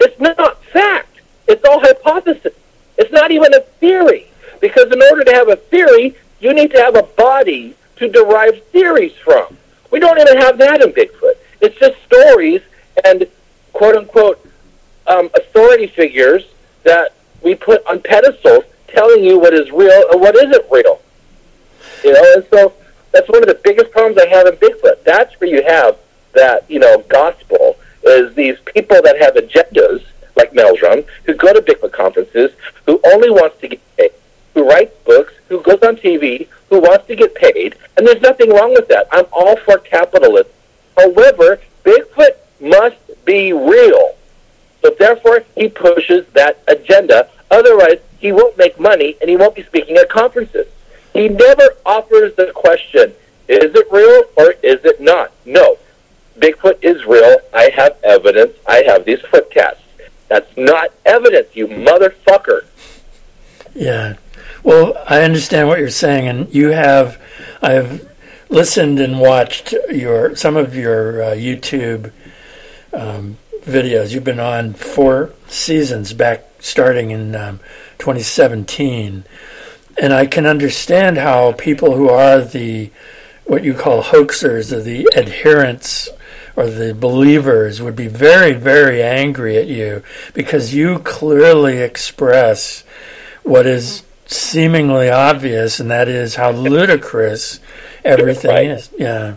It's 0.00 0.18
not 0.20 0.62
fact. 0.64 1.20
It's 1.46 1.64
all 1.64 1.80
hypothesis. 1.80 2.54
It's 2.98 3.12
not 3.12 3.30
even 3.30 3.54
a 3.54 3.60
theory. 3.60 4.28
Because 4.60 4.92
in 4.92 5.02
order 5.02 5.24
to 5.24 5.32
have 5.32 5.48
a 5.48 5.56
theory, 5.56 6.16
you 6.40 6.52
need 6.54 6.70
to 6.72 6.78
have 6.78 6.96
a 6.96 7.02
body 7.02 7.74
to 7.96 8.08
derive 8.08 8.62
theories 8.66 9.14
from. 9.24 9.56
We 9.90 10.00
don't 10.00 10.18
even 10.18 10.36
have 10.38 10.58
that 10.58 10.82
in 10.82 10.92
Bigfoot. 10.92 11.34
It's 11.60 11.78
just 11.78 11.96
stories 12.04 12.62
and 13.04 13.26
quote 13.72 13.96
unquote 13.96 14.44
um, 15.06 15.30
authority 15.34 15.86
figures 15.86 16.44
that 16.84 17.14
we 17.42 17.54
put 17.54 17.84
on 17.86 18.00
pedestals 18.02 18.64
telling 18.88 19.24
you 19.24 19.38
what 19.38 19.54
is 19.54 19.70
real 19.70 20.04
and 20.12 20.20
what 20.20 20.36
isn't 20.36 20.64
real. 20.70 21.00
You 22.04 22.12
know, 22.12 22.32
and 22.36 22.46
so 22.50 22.72
that's 23.12 23.28
one 23.28 23.42
of 23.42 23.48
the 23.48 23.60
biggest 23.64 23.90
problems 23.90 24.18
I 24.18 24.28
have 24.28 24.46
in 24.46 24.54
Bigfoot. 24.54 25.04
That's 25.04 25.38
where 25.40 25.50
you 25.50 25.62
have 25.62 25.96
that, 26.34 26.70
you 26.70 26.78
know, 26.78 26.98
gospel 27.08 27.76
is 28.04 28.34
these 28.34 28.58
people 28.60 29.00
that 29.02 29.20
have 29.20 29.34
agendas 29.34 30.04
like 30.36 30.54
Meldrum 30.54 31.04
who 31.24 31.34
go 31.34 31.52
to 31.52 31.60
Bigfoot 31.60 31.92
conferences 31.92 32.52
who 32.86 33.00
only 33.06 33.30
wants 33.30 33.60
to 33.60 33.68
get 33.68 33.96
paid, 33.96 34.12
who 34.58 34.68
writes 34.68 34.92
books, 35.04 35.32
who 35.48 35.62
goes 35.62 35.80
on 35.84 35.94
TV, 35.94 36.48
who 36.68 36.80
wants 36.80 37.06
to 37.06 37.14
get 37.14 37.32
paid, 37.36 37.76
and 37.96 38.04
there's 38.04 38.20
nothing 38.20 38.50
wrong 38.50 38.72
with 38.72 38.88
that. 38.88 39.06
I'm 39.12 39.26
all 39.30 39.56
for 39.56 39.78
capitalism. 39.78 40.50
However, 40.96 41.60
Bigfoot 41.84 42.34
must 42.60 42.96
be 43.24 43.52
real. 43.52 44.16
So 44.82 44.90
therefore, 44.98 45.44
he 45.54 45.68
pushes 45.68 46.26
that 46.32 46.60
agenda. 46.66 47.28
Otherwise, 47.52 48.00
he 48.18 48.32
won't 48.32 48.58
make 48.58 48.80
money 48.80 49.16
and 49.20 49.30
he 49.30 49.36
won't 49.36 49.54
be 49.54 49.62
speaking 49.62 49.96
at 49.96 50.08
conferences. 50.08 50.66
He 51.12 51.28
never 51.28 51.76
offers 51.86 52.34
the 52.34 52.50
question, 52.52 53.12
is 53.46 53.72
it 53.76 53.86
real 53.92 54.24
or 54.36 54.54
is 54.64 54.84
it 54.84 55.00
not? 55.00 55.30
No. 55.46 55.78
Bigfoot 56.36 56.78
is 56.82 57.04
real. 57.06 57.38
I 57.54 57.70
have 57.76 57.96
evidence. 58.02 58.54
I 58.66 58.82
have 58.88 59.04
these 59.04 59.20
foot 59.20 59.52
tests. 59.52 59.82
That's 60.26 60.50
not 60.56 60.92
evidence, 61.06 61.54
you 61.54 61.68
motherfucker. 61.68 62.62
Yeah. 63.74 64.16
Well, 64.64 65.00
I 65.08 65.22
understand 65.22 65.68
what 65.68 65.78
you're 65.78 65.88
saying, 65.88 66.26
and 66.26 66.52
you 66.52 66.68
have, 66.68 67.20
I've 67.62 68.08
listened 68.48 68.98
and 68.98 69.20
watched 69.20 69.72
your 69.90 70.34
some 70.34 70.56
of 70.56 70.74
your 70.74 71.22
uh, 71.22 71.26
YouTube 71.34 72.12
um, 72.92 73.38
videos. 73.60 74.12
You've 74.12 74.24
been 74.24 74.40
on 74.40 74.74
four 74.74 75.32
seasons 75.46 76.12
back, 76.12 76.44
starting 76.58 77.10
in 77.10 77.36
um, 77.36 77.60
2017, 77.98 79.24
and 80.00 80.12
I 80.12 80.26
can 80.26 80.44
understand 80.44 81.18
how 81.18 81.52
people 81.52 81.94
who 81.94 82.08
are 82.08 82.40
the 82.40 82.90
what 83.44 83.62
you 83.62 83.74
call 83.74 84.02
hoaxers 84.02 84.72
or 84.72 84.82
the 84.82 85.08
adherents 85.16 86.08
or 86.56 86.66
the 86.66 86.92
believers 86.92 87.80
would 87.80 87.94
be 87.94 88.08
very, 88.08 88.52
very 88.52 89.02
angry 89.02 89.56
at 89.56 89.68
you 89.68 90.02
because 90.34 90.74
you 90.74 90.98
clearly 90.98 91.78
express 91.78 92.82
what 93.44 93.64
is 93.64 94.02
seemingly 94.28 95.10
obvious, 95.10 95.80
and 95.80 95.90
that 95.90 96.08
is 96.08 96.36
how 96.36 96.52
ludicrous 96.52 97.58
everything 98.04 98.50
right. 98.50 98.66
is. 98.68 98.90
Yeah. 98.96 99.34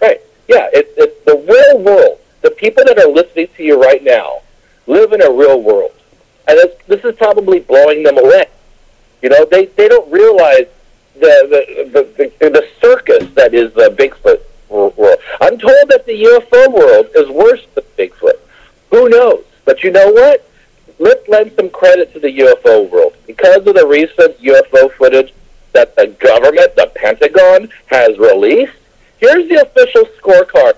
Right. 0.00 0.20
Yeah. 0.48 0.68
It's 0.72 0.92
it's 0.96 1.24
the 1.24 1.36
real 1.36 1.82
world 1.82 2.20
the 2.46 2.52
people 2.52 2.84
that 2.86 2.96
are 2.96 3.08
listening 3.08 3.48
to 3.56 3.64
you 3.64 3.80
right 3.80 4.02
now 4.04 4.40
live 4.86 5.12
in 5.12 5.20
a 5.20 5.30
real 5.30 5.60
world, 5.60 5.92
and 6.46 6.56
this, 6.56 6.76
this 6.86 7.04
is 7.04 7.16
probably 7.16 7.58
blowing 7.58 8.04
them 8.04 8.16
away. 8.18 8.46
You 9.20 9.30
know, 9.30 9.44
they 9.46 9.66
they 9.66 9.88
don't 9.88 10.10
realize 10.10 10.66
the 11.14 11.34
the 11.50 11.90
the, 11.92 12.32
the, 12.38 12.50
the 12.50 12.68
circus 12.80 13.28
that 13.34 13.52
is 13.52 13.72
the 13.74 13.90
Bigfoot 13.98 14.42
world. 14.68 15.18
I'm 15.40 15.58
told 15.58 15.88
that 15.88 16.06
the 16.06 16.22
UFO 16.22 16.72
world 16.72 17.08
is 17.16 17.28
worse 17.30 17.66
than 17.74 17.84
Bigfoot. 17.98 18.38
Who 18.90 19.08
knows? 19.08 19.44
But 19.64 19.82
you 19.82 19.90
know 19.90 20.12
what? 20.12 20.48
Let's 20.98 21.28
lend 21.28 21.52
some 21.56 21.70
credit 21.70 22.12
to 22.14 22.20
the 22.20 22.38
UFO 22.38 22.88
world 22.90 23.14
because 23.26 23.66
of 23.66 23.74
the 23.74 23.86
recent 23.86 24.40
UFO 24.40 24.92
footage 24.92 25.32
that 25.72 25.94
the 25.96 26.06
government, 26.06 26.74
the 26.74 26.90
Pentagon, 26.94 27.68
has 27.86 28.16
released. 28.18 28.72
Here's 29.18 29.48
the 29.48 29.62
official 29.62 30.04
scorecard 30.18 30.76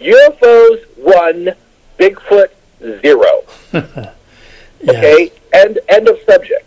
UFOs 0.00 0.84
one, 0.96 1.54
Bigfoot 1.98 2.50
zero. 3.02 3.44
Okay, 4.88 5.30
end 5.52 5.78
end 5.88 6.08
of 6.08 6.18
subject. 6.22 6.66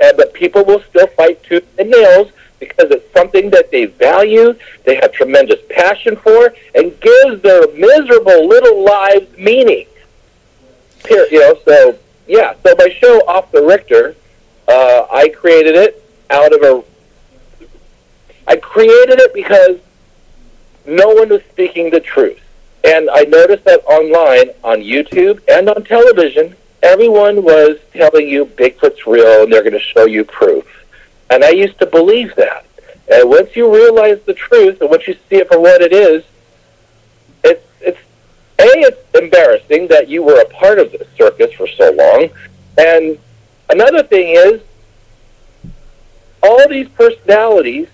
And 0.00 0.16
but 0.16 0.32
people 0.32 0.64
will 0.64 0.82
still 0.88 1.08
fight 1.08 1.42
tooth 1.42 1.66
and 1.78 1.90
nails 1.90 2.30
because 2.60 2.90
it's 2.90 3.12
something 3.12 3.50
that 3.50 3.70
they 3.70 3.86
value, 3.86 4.54
they 4.84 4.96
have 4.96 5.12
tremendous 5.12 5.60
passion 5.68 6.16
for, 6.16 6.54
and 6.74 6.98
gives 7.00 7.42
their 7.42 7.66
miserable 7.74 8.46
little 8.46 8.84
lives 8.84 9.36
meaning. 9.36 9.86
Here, 11.08 11.26
you 11.30 11.40
know, 11.40 11.58
so 11.64 11.98
yeah, 12.28 12.54
so 12.62 12.74
my 12.78 12.90
show 13.00 13.20
off 13.26 13.50
the 13.50 13.62
Rictor, 13.62 14.14
uh, 14.68 15.06
I 15.10 15.30
created 15.30 15.74
it 15.74 16.04
out 16.30 16.54
of 16.54 16.62
a. 16.62 16.84
I 18.46 18.56
created 18.56 19.18
it 19.18 19.34
because 19.34 19.78
no 20.86 21.08
one 21.08 21.28
was 21.28 21.42
speaking 21.50 21.90
the 21.90 22.00
truth. 22.00 22.40
And 22.84 23.10
I 23.10 23.22
noticed 23.22 23.64
that 23.64 23.84
online, 23.84 24.50
on 24.62 24.78
YouTube, 24.80 25.40
and 25.48 25.68
on 25.68 25.84
television, 25.84 26.54
everyone 26.82 27.42
was 27.42 27.78
telling 27.92 28.28
you 28.28 28.46
Bigfoot's 28.46 29.06
real 29.06 29.42
and 29.42 29.52
they're 29.52 29.62
going 29.62 29.72
to 29.72 29.80
show 29.80 30.06
you 30.06 30.24
proof. 30.24 30.64
And 31.30 31.44
I 31.44 31.50
used 31.50 31.78
to 31.80 31.86
believe 31.86 32.34
that. 32.36 32.64
And 33.10 33.28
once 33.28 33.56
you 33.56 33.72
realize 33.72 34.20
the 34.22 34.34
truth 34.34 34.80
and 34.80 34.90
once 34.90 35.08
you 35.08 35.14
see 35.28 35.36
it 35.36 35.48
for 35.48 35.60
what 35.60 35.82
it 35.82 35.92
is, 35.92 36.24
A, 38.60 38.64
it's 38.64 38.98
embarrassing 39.14 39.88
that 39.88 40.08
you 40.08 40.22
were 40.22 40.40
a 40.40 40.46
part 40.46 40.78
of 40.78 40.90
this 40.92 41.06
circus 41.16 41.52
for 41.52 41.68
so 41.68 41.92
long. 41.92 42.30
And 42.76 43.18
another 43.70 44.02
thing 44.02 44.34
is, 44.34 44.62
all 46.42 46.68
these 46.68 46.88
personalities 46.88 47.88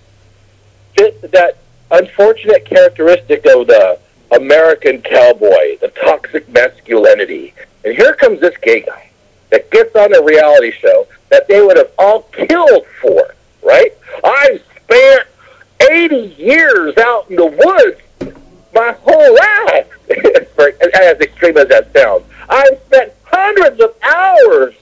fit 0.97 1.31
that 1.31 1.57
unfortunate 1.91 2.65
characteristic 2.65 3.45
of 3.45 3.67
the 3.67 3.99
American 4.31 5.01
cowboy, 5.01 5.77
the 5.81 5.91
toxic 6.01 6.47
masculinity. 6.49 7.53
And 7.83 7.95
here 7.95 8.13
comes 8.13 8.39
this 8.39 8.57
gay 8.57 8.81
guy 8.81 9.09
that 9.51 9.69
gets 9.69 9.95
on 9.95 10.15
a 10.15 10.21
reality 10.23 10.71
show 10.71 11.07
that 11.29 11.47
they 11.47 11.61
would 11.61 11.77
have 11.77 11.91
all 11.97 12.23
killed 12.23 12.85
for, 13.01 13.35
right? 13.63 13.91
I've 14.23 14.63
spent 14.83 15.27
80 15.91 16.15
years 16.37 16.97
out 16.97 17.29
in 17.29 17.35
the 17.35 17.45
woods 17.45 18.01
my 18.75 18.95
whole 19.01 19.33
life. 19.33 19.91
as 21.05 21.19
extreme 21.21 21.57
as 21.57 21.67
that 21.69 21.91
sounds. 21.93 22.25
I've 22.49 22.79
spent 22.87 23.13
hundreds 23.23 23.81
of 23.81 23.93
hours 24.03 24.75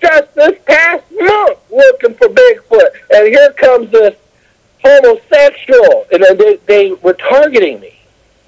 just 0.00 0.34
this 0.34 0.58
past 0.66 1.04
month 1.12 1.58
looking 1.70 2.14
for 2.14 2.28
Bigfoot. 2.28 2.88
And 3.12 3.28
here 3.28 3.52
comes 3.52 3.90
this 3.90 4.16
homosexual, 4.82 6.06
and 6.12 6.38
they 6.38 6.56
they 6.66 6.92
were 6.92 7.12
targeting 7.14 7.80
me, 7.80 7.98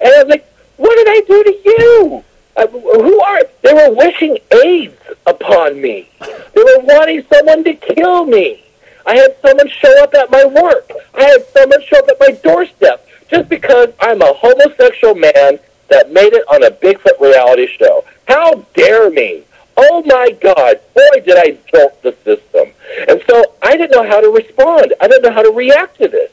and 0.01 0.13
I 0.13 0.23
was 0.23 0.29
like, 0.29 0.45
what 0.77 0.95
did 0.95 1.07
I 1.07 1.21
do 1.27 1.43
to 1.43 1.61
you? 1.65 2.23
Uh, 2.55 2.67
who 2.67 3.21
are 3.21 3.43
they? 3.61 3.73
Were 3.73 3.95
wishing 3.95 4.37
AIDS 4.63 4.95
upon 5.25 5.81
me. 5.81 6.09
They 6.19 6.61
were 6.63 6.79
wanting 6.83 7.23
someone 7.31 7.63
to 7.63 7.73
kill 7.73 8.25
me. 8.25 8.63
I 9.05 9.15
had 9.15 9.35
someone 9.41 9.67
show 9.69 10.03
up 10.03 10.13
at 10.13 10.31
my 10.31 10.45
work. 10.45 10.91
I 11.15 11.23
had 11.23 11.45
someone 11.47 11.81
show 11.83 11.99
up 11.99 12.09
at 12.09 12.19
my 12.19 12.31
doorstep 12.43 13.07
just 13.29 13.49
because 13.49 13.89
I'm 13.99 14.21
a 14.21 14.33
homosexual 14.33 15.15
man 15.15 15.59
that 15.89 16.11
made 16.11 16.33
it 16.33 16.43
on 16.47 16.63
a 16.63 16.71
Bigfoot 16.71 17.19
reality 17.19 17.67
show. 17.67 18.03
How 18.27 18.65
dare 18.73 19.09
me? 19.09 19.43
Oh 19.75 20.03
my 20.05 20.31
God, 20.41 20.79
boy, 20.93 21.21
did 21.25 21.37
I 21.37 21.57
jolt 21.71 22.01
the 22.03 22.15
system. 22.23 22.69
And 23.07 23.21
so 23.27 23.43
I 23.61 23.75
didn't 23.75 23.91
know 23.91 24.07
how 24.07 24.21
to 24.21 24.29
respond. 24.29 24.93
I 25.01 25.07
didn't 25.07 25.23
know 25.23 25.31
how 25.31 25.43
to 25.43 25.51
react 25.51 25.97
to 25.97 26.07
this. 26.07 26.31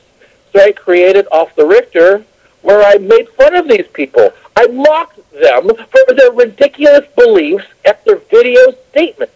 So 0.52 0.60
I 0.60 0.72
created 0.72 1.26
Off 1.32 1.54
the 1.56 1.66
Rictor, 1.66 2.24
where 2.62 2.82
I 2.82 2.98
made 2.98 3.28
fun 3.30 3.54
of 3.54 3.68
these 3.68 3.86
people. 3.92 4.32
I 4.56 4.66
mocked 4.66 5.18
them 5.32 5.70
for 5.74 6.14
their 6.14 6.32
ridiculous 6.32 7.06
beliefs 7.16 7.66
at 7.84 8.04
their 8.04 8.16
video 8.16 8.72
statements. 8.90 9.32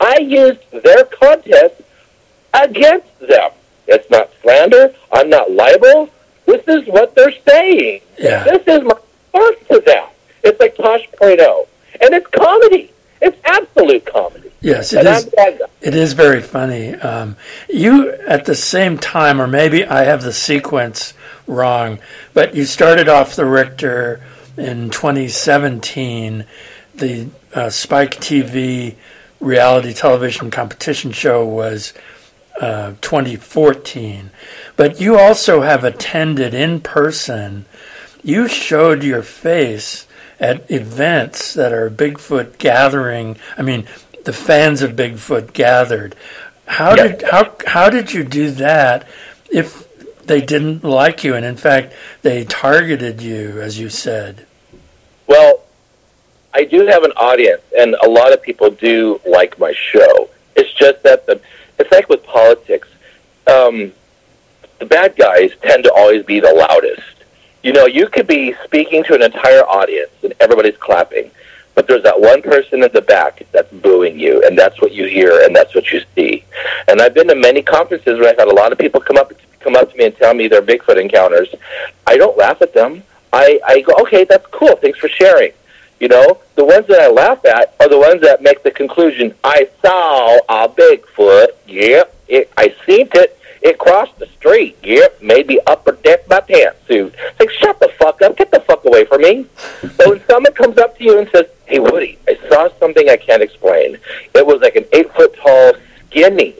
I 0.00 0.18
used 0.18 0.60
their 0.70 1.04
content 1.04 1.72
against 2.52 3.18
them. 3.20 3.50
It's 3.86 4.10
not 4.10 4.30
slander. 4.42 4.94
I'm 5.12 5.28
not 5.28 5.52
libel. 5.52 6.10
This 6.46 6.62
is 6.66 6.86
what 6.88 7.14
they're 7.14 7.34
saying. 7.48 8.00
Yeah. 8.18 8.44
This 8.44 8.62
is 8.66 8.82
my 8.84 8.96
first 9.32 9.68
to 9.68 9.80
them. 9.80 10.08
It's 10.42 10.60
like 10.60 10.76
Tosh 10.76 11.06
Point 11.18 11.40
oh. 11.40 11.66
And 12.00 12.12
it's 12.14 12.26
comedy. 12.28 12.92
It's 13.22 13.36
absolute 13.44 14.04
comedy. 14.04 14.50
Yes, 14.60 14.92
it 14.92 15.00
and 15.00 15.08
is. 15.08 15.24
I'm 15.24 15.30
glad 15.30 15.58
that- 15.58 15.70
It 15.82 15.94
is 15.94 16.12
very 16.14 16.40
funny. 16.42 16.94
Um, 16.94 17.36
you, 17.68 18.10
at 18.12 18.44
the 18.46 18.54
same 18.54 18.98
time, 18.98 19.40
or 19.40 19.46
maybe 19.46 19.84
I 19.84 20.04
have 20.04 20.22
the 20.22 20.32
sequence 20.32 21.14
wrong, 21.46 21.98
but 22.32 22.54
you 22.54 22.64
started 22.64 23.08
off 23.08 23.36
the 23.36 23.44
Rictor 23.44 24.22
in 24.56 24.90
2017. 24.90 26.44
The 26.94 27.28
uh, 27.54 27.70
Spike 27.70 28.16
TV 28.20 28.94
reality 29.40 29.92
television 29.92 30.50
competition 30.50 31.12
show 31.12 31.44
was 31.46 31.92
uh, 32.60 32.94
2014. 33.00 34.30
But 34.76 35.00
you 35.00 35.18
also 35.18 35.62
have 35.62 35.84
attended 35.84 36.54
in 36.54 36.80
person. 36.80 37.64
You 38.22 38.48
showed 38.48 39.02
your 39.02 39.22
face 39.22 40.06
at 40.40 40.70
events 40.70 41.54
that 41.54 41.72
are 41.72 41.90
Bigfoot 41.90 42.58
gathering. 42.58 43.36
I 43.56 43.62
mean, 43.62 43.86
the 44.24 44.32
fans 44.32 44.82
of 44.82 44.92
Bigfoot 44.92 45.52
gathered. 45.52 46.14
How 46.66 46.94
Yeah. 46.94 47.08
did 47.08 47.22
how 47.22 47.52
how 47.66 47.90
did 47.90 48.12
you 48.12 48.24
do 48.24 48.50
that 48.52 49.06
if 49.50 49.84
they 50.24 50.40
didn't 50.40 50.82
like 50.82 51.22
you 51.22 51.34
and 51.34 51.44
in 51.44 51.56
fact 51.56 51.92
they 52.22 52.44
targeted 52.44 53.20
you 53.20 53.60
as 53.60 53.78
you 53.78 53.90
said? 53.90 54.46
Well, 55.26 55.60
I 56.54 56.64
do 56.64 56.86
have 56.86 57.02
an 57.02 57.12
audience, 57.16 57.62
and 57.76 57.94
a 58.02 58.08
lot 58.08 58.32
of 58.32 58.40
people 58.40 58.70
do 58.70 59.20
like 59.26 59.58
my 59.58 59.72
show. 59.72 60.30
It's 60.56 60.72
just 60.74 61.02
that 61.02 61.26
the 61.26 61.40
it's 61.78 61.90
like 61.90 62.08
with 62.08 62.24
politics. 62.24 62.88
Um, 63.46 63.92
the 64.78 64.86
bad 64.86 65.16
guys 65.16 65.50
tend 65.62 65.84
to 65.84 65.92
always 65.92 66.24
be 66.24 66.40
the 66.40 66.52
loudest. 66.52 67.02
You 67.62 67.72
know, 67.72 67.86
you 67.86 68.08
could 68.08 68.26
be 68.26 68.54
speaking 68.64 69.04
to 69.04 69.14
an 69.14 69.22
entire 69.22 69.62
audience 69.62 70.10
and 70.22 70.34
everybody's 70.40 70.76
clapping, 70.76 71.30
but 71.74 71.86
there's 71.86 72.02
that 72.02 72.20
one 72.20 72.42
person 72.42 72.82
in 72.82 72.90
the 72.92 73.00
back 73.00 73.42
that's 73.52 73.72
booing 73.72 74.18
you, 74.18 74.42
and 74.44 74.58
that's 74.58 74.80
what 74.80 74.92
you 74.92 75.06
hear 75.06 75.42
and 75.42 75.56
that's 75.56 75.74
what 75.74 75.90
you 75.90 76.02
see. 76.14 76.44
And 76.88 77.00
I've 77.00 77.14
been 77.14 77.28
to 77.28 77.34
many 77.34 77.62
conferences 77.62 78.18
where 78.18 78.30
I've 78.30 78.38
had 78.38 78.48
a 78.48 78.54
lot 78.54 78.72
of 78.72 78.78
people 78.78 79.00
come 79.00 79.16
up 79.16 79.32
come 79.60 79.76
up 79.76 79.90
to 79.90 79.96
me 79.96 80.04
and 80.04 80.16
tell 80.16 80.34
me 80.34 80.46
their 80.46 80.60
Bigfoot 80.60 81.00
encounters. 81.00 81.48
I 82.06 82.18
don't 82.18 82.36
laugh 82.36 82.60
at 82.60 82.74
them. 82.74 83.02
I, 83.32 83.58
I 83.66 83.80
go, 83.80 83.94
okay, 84.02 84.24
that's 84.24 84.46
cool. 84.48 84.76
Thanks 84.76 84.98
for 84.98 85.08
sharing. 85.08 85.52
You 86.00 86.08
know, 86.08 86.38
the 86.56 86.64
ones 86.64 86.86
that 86.88 87.00
I 87.00 87.08
laugh 87.08 87.44
at 87.44 87.74
are 87.80 87.88
the 87.88 87.98
ones 87.98 88.20
that 88.22 88.42
make 88.42 88.62
the 88.62 88.70
conclusion, 88.70 89.34
I 89.42 89.68
saw 89.80 90.36
a 90.48 90.68
Bigfoot. 90.68 91.48
Yep, 91.66 92.14
it, 92.28 92.52
I 92.56 92.74
seen 92.86 93.08
it. 93.14 93.38
It 93.62 93.78
crossed 93.78 94.18
the 94.18 94.26
street. 94.26 94.76
Yep, 94.82 95.22
maybe 95.22 95.58
upper 95.66 95.92
deck 95.92 96.28
my 96.28 96.40
pantsuit. 96.40 97.14
Like, 97.40 97.50
shut 97.50 97.80
the 97.80 97.88
fuck 97.98 98.20
up. 98.20 98.36
Get 98.36 98.50
the 98.50 98.60
fuck 98.60 98.84
away 98.84 99.06
from 99.06 99.22
me. 99.22 99.46
But 99.96 100.08
when 100.08 100.22
someone 100.26 100.52
comes 100.52 100.76
up 100.76 100.98
to 100.98 101.04
you 101.04 101.18
and 101.18 101.30
says, 101.30 101.46
hey, 101.64 101.78
Woody, 101.78 102.18
I 102.28 102.36
saw 102.50 102.68
something 102.78 103.08
I 103.08 103.16
can't 103.16 103.42
explain. 103.42 103.96
It 104.34 104.46
was 104.46 104.60
like 104.60 104.76
an 104.76 104.84
eight 104.92 105.10
foot 105.14 105.34
tall, 105.36 105.72
skinny, 106.06 106.54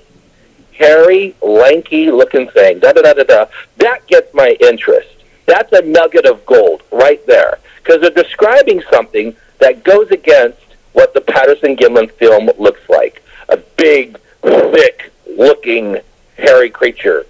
hairy, 0.73 1.35
lanky 1.43 2.11
looking 2.11 2.49
thing. 2.49 2.79
Da 2.79 2.93
da 2.93 3.03
da 3.03 3.13
da 3.13 3.25
da. 3.25 3.47
That 3.77 4.07
gets 4.07 4.33
my 4.33 4.57
interest. 4.61 5.14
That's 5.47 5.73
a 5.73 5.83
nugget 5.83 6.27
of 6.27 6.45
gold 6.47 6.83
right 6.91 7.25
there 7.27 7.59
because 7.83 8.01
they're 8.01 8.11
describing 8.11 8.83
something 8.91 9.37
that 9.59 9.85
goes 9.85 10.11
against 10.11 10.59
what 10.93 11.13
the 11.15 11.21
Patterson 11.21 11.77
Gimlin 11.77 12.11
film 12.13 12.51
looks 12.59 12.89
like. 12.89 13.23
A 13.49 13.57
big, 13.77 14.19
thick 14.43 15.13
looking, 15.27 15.99
hairy 16.37 16.71
creature. 16.71 17.27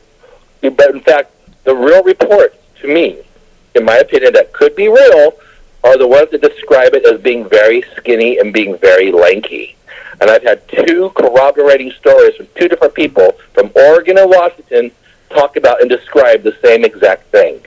But 0.60 0.94
in 0.94 1.00
fact, 1.00 1.32
the 1.64 1.74
real 1.74 2.02
reports, 2.02 2.56
to 2.80 2.88
me, 2.88 3.22
in 3.74 3.84
my 3.84 3.96
opinion, 3.96 4.32
that 4.34 4.52
could 4.52 4.76
be 4.76 4.88
real 4.88 5.34
are 5.82 5.98
the 5.98 6.06
ones 6.06 6.30
that 6.30 6.40
describe 6.40 6.94
it 6.94 7.04
as 7.04 7.20
being 7.20 7.46
very 7.48 7.84
skinny 7.96 8.38
and 8.38 8.52
being 8.52 8.78
very 8.78 9.12
lanky. 9.12 9.76
And 10.20 10.30
I've 10.30 10.42
had 10.42 10.66
two 10.68 11.10
corroborating 11.14 11.90
stories 11.92 12.36
from 12.36 12.48
two 12.54 12.68
different 12.68 12.94
people 12.94 13.32
from 13.52 13.70
Oregon 13.74 14.16
and 14.16 14.30
Washington 14.30 14.90
talk 15.30 15.56
about 15.56 15.80
and 15.80 15.90
describe 15.90 16.42
the 16.42 16.56
same 16.62 16.84
exact 16.84 17.24
thing. 17.30 17.60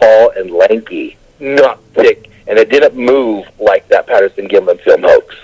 Tall 0.00 0.30
and 0.36 0.50
lanky, 0.50 1.16
not 1.40 1.82
thick, 1.94 2.30
and 2.46 2.58
it 2.58 2.70
didn't 2.70 2.96
move 2.96 3.46
like 3.58 3.86
that 3.88 4.06
Patterson 4.06 4.48
Gimlin 4.48 4.80
film 4.80 5.02
hoax. 5.02 5.34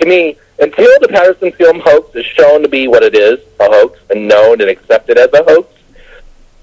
To 0.00 0.06
me, 0.06 0.36
until 0.58 1.00
the 1.00 1.08
Patterson 1.08 1.52
film 1.52 1.80
hoax 1.84 2.14
is 2.14 2.24
shown 2.24 2.62
to 2.62 2.68
be 2.68 2.88
what 2.88 3.02
it 3.02 3.14
is, 3.14 3.38
a 3.60 3.64
hoax, 3.64 3.98
and 4.10 4.28
known 4.28 4.60
and 4.60 4.70
accepted 4.70 5.18
as 5.18 5.32
a 5.32 5.44
hoax, 5.44 5.72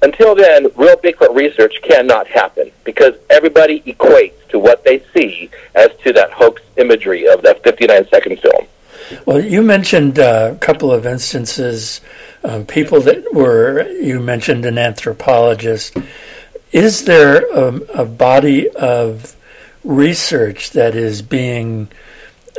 until 0.02 0.36
then, 0.36 0.68
real 0.76 0.98
Bigfoot 0.98 1.34
research 1.34 1.74
cannot 1.82 2.28
happen 2.28 2.72
because 2.84 3.16
everybody 3.30 3.82
equates 3.82 4.48
to 4.50 4.60
what 4.60 4.84
they 4.84 5.04
see 5.16 5.50
as 5.74 5.90
to 6.04 6.14
that 6.14 6.32
hoax 6.32 6.62
imagery 6.78 7.28
of 7.28 7.42
that 7.42 7.64
59 7.64 8.08
second 8.10 8.40
film. 8.40 8.68
Well, 9.26 9.44
you 9.44 9.62
mentioned 9.62 10.20
uh, 10.20 10.52
a 10.54 10.58
couple 10.58 10.92
of 10.92 11.06
instances, 11.06 12.02
uh, 12.44 12.64
people 12.68 13.02
that 13.02 13.34
were, 13.34 13.88
you 13.90 14.20
mentioned 14.20 14.66
an 14.66 14.78
anthropologist. 14.78 15.98
Is 16.76 17.06
there 17.06 17.38
a, 17.54 18.02
a 18.02 18.06
body 18.06 18.70
of 18.72 19.38
research 19.86 20.72
that 20.72 20.94
is 20.94 21.22
being 21.22 21.88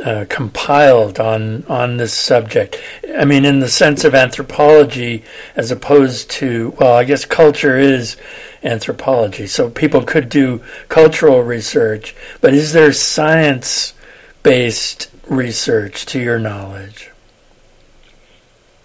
uh, 0.03 0.25
compiled 0.27 1.19
on 1.19 1.63
on 1.65 1.97
this 1.97 2.13
subject? 2.13 2.81
I 3.15 3.25
mean, 3.25 3.45
in 3.45 3.59
the 3.59 3.69
sense 3.69 4.03
of 4.03 4.15
anthropology, 4.15 5.23
as 5.55 5.69
opposed 5.69 6.31
to 6.31 6.73
well, 6.79 6.95
I 6.95 7.03
guess 7.03 7.25
culture 7.25 7.77
is 7.77 8.17
anthropology, 8.63 9.45
so 9.45 9.69
people 9.69 10.01
could 10.01 10.29
do 10.29 10.63
cultural 10.89 11.43
research. 11.43 12.15
But 12.41 12.55
is 12.55 12.73
there 12.73 12.93
science 12.93 13.93
based 14.41 15.11
research 15.27 16.07
to 16.07 16.19
your 16.19 16.39
knowledge? 16.39 17.11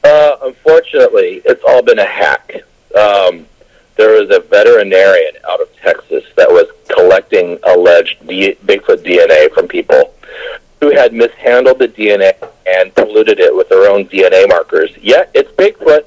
Uh, 0.05 0.37
unfortunately, 0.43 1.41
it's 1.47 1.65
all 1.67 1.83
been 1.83 2.01
a 2.01 2.05
hack. 2.05 2.53
Um, 2.95 3.47
there 4.03 4.21
was 4.21 4.31
a 4.31 4.41
veterinarian 4.41 5.33
out 5.49 5.61
of 5.61 5.69
Texas 5.77 6.25
that 6.35 6.49
was 6.49 6.67
collecting 6.89 7.57
alleged 7.63 8.27
D- 8.27 8.57
Bigfoot 8.67 9.05
DNA 9.05 9.49
from 9.55 9.69
people 9.69 10.13
who 10.81 10.91
had 10.91 11.13
mishandled 11.13 11.79
the 11.79 11.87
DNA 11.87 12.33
and 12.67 12.93
polluted 12.97 13.39
it 13.39 13.55
with 13.55 13.69
their 13.69 13.89
own 13.89 14.07
DNA 14.07 14.49
markers. 14.49 14.91
Yet 15.01 15.31
it's 15.35 15.53
Bigfoot, 15.53 16.05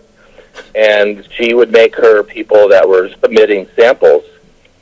and 0.76 1.26
she 1.32 1.54
would 1.54 1.72
make 1.72 1.96
her 1.96 2.22
people 2.22 2.68
that 2.68 2.86
were 2.86 3.12
submitting 3.22 3.66
samples 3.78 4.26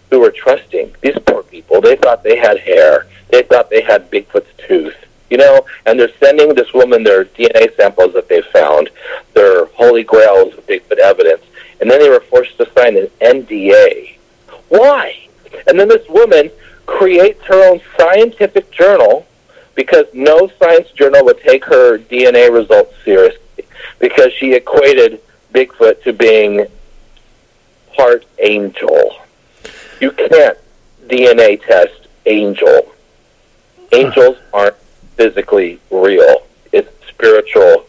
who 0.10 0.20
were 0.20 0.32
trusting. 0.32 0.96
These 1.02 1.20
poor 1.28 1.44
people, 1.44 1.82
they 1.82 1.96
thought 1.96 2.24
they 2.24 2.38
had 2.38 2.58
hair. 2.58 3.06
They 3.30 3.44
thought 3.44 3.70
they 3.70 3.82
had 3.82 4.10
Bigfoot's 4.10 4.50
tooth. 4.68 4.96
You 5.30 5.38
know, 5.38 5.66
and 5.86 6.00
they're 6.00 6.18
sending 6.20 6.56
this 6.56 6.74
woman 6.74 7.04
their 7.04 7.26
DNA 7.26 7.76
samples 7.76 8.14
that 8.14 8.28
they 8.28 8.42
found, 8.42 8.90
their 9.34 9.66
holy 9.66 10.04
grails 10.04 10.56
of 10.56 10.66
Bigfoot 10.66 10.98
evidence, 10.98 11.44
and 11.84 11.92
then 11.92 12.00
they 12.00 12.08
were 12.08 12.22
forced 12.22 12.58
to 12.58 12.72
sign 12.78 12.96
an 12.96 13.08
NDA. 13.20 14.16
Why? 14.70 15.28
And 15.68 15.78
then 15.78 15.90
this 15.90 16.08
woman 16.08 16.50
creates 16.86 17.44
her 17.44 17.72
own 17.72 17.82
scientific 18.00 18.72
journal 18.72 19.28
because 19.76 20.06
no 20.14 20.50
science 20.60 20.90
journal 20.92 21.26
would 21.26 21.42
take 21.42 21.66
her 21.66 21.98
DNA 21.98 22.50
results 22.54 22.94
seriously 23.04 23.66
because 24.00 24.32
she 24.32 24.54
equated 24.54 25.20
Bigfoot 25.54 26.02
to 26.04 26.14
being 26.14 26.68
part 27.98 28.24
angel. 28.40 29.18
You 30.00 30.12
can't 30.12 30.58
DNA 31.08 31.62
test 31.66 32.08
angel. 32.26 32.94
Angels 33.92 34.38
aren't 34.54 34.78
physically 35.18 35.82
real. 35.92 36.48
It's 36.72 36.90
spiritual 37.10 37.88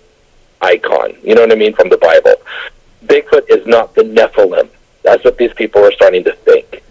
icon. 0.60 1.14
You 1.22 1.36
know 1.36 1.42
what 1.42 1.52
I 1.52 1.54
mean 1.54 1.74
from 1.74 1.90
the 1.90 1.96
Bible. 1.98 2.34
Bigfoot 3.06 3.44
is 3.48 3.66
not 3.66 3.94
the 3.94 4.02
Nephilim. 4.02 4.68
That's 5.02 5.24
what 5.24 5.36
these 5.38 5.52
people 5.52 5.84
are 5.84 5.92
starting 5.92 6.24
to 6.24 6.32
think. 6.32 6.82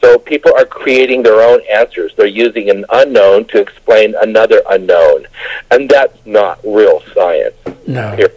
So 0.00 0.18
people 0.18 0.52
are 0.56 0.64
creating 0.64 1.22
their 1.22 1.40
own 1.42 1.60
answers. 1.70 2.14
They're 2.16 2.26
using 2.26 2.70
an 2.70 2.84
unknown 2.90 3.46
to 3.46 3.60
explain 3.60 4.14
another 4.20 4.62
unknown. 4.70 5.26
And 5.70 5.88
that's 5.88 6.24
not 6.24 6.60
real 6.64 7.02
science. 7.12 7.56
No. 7.86 8.14
Here. 8.14 8.32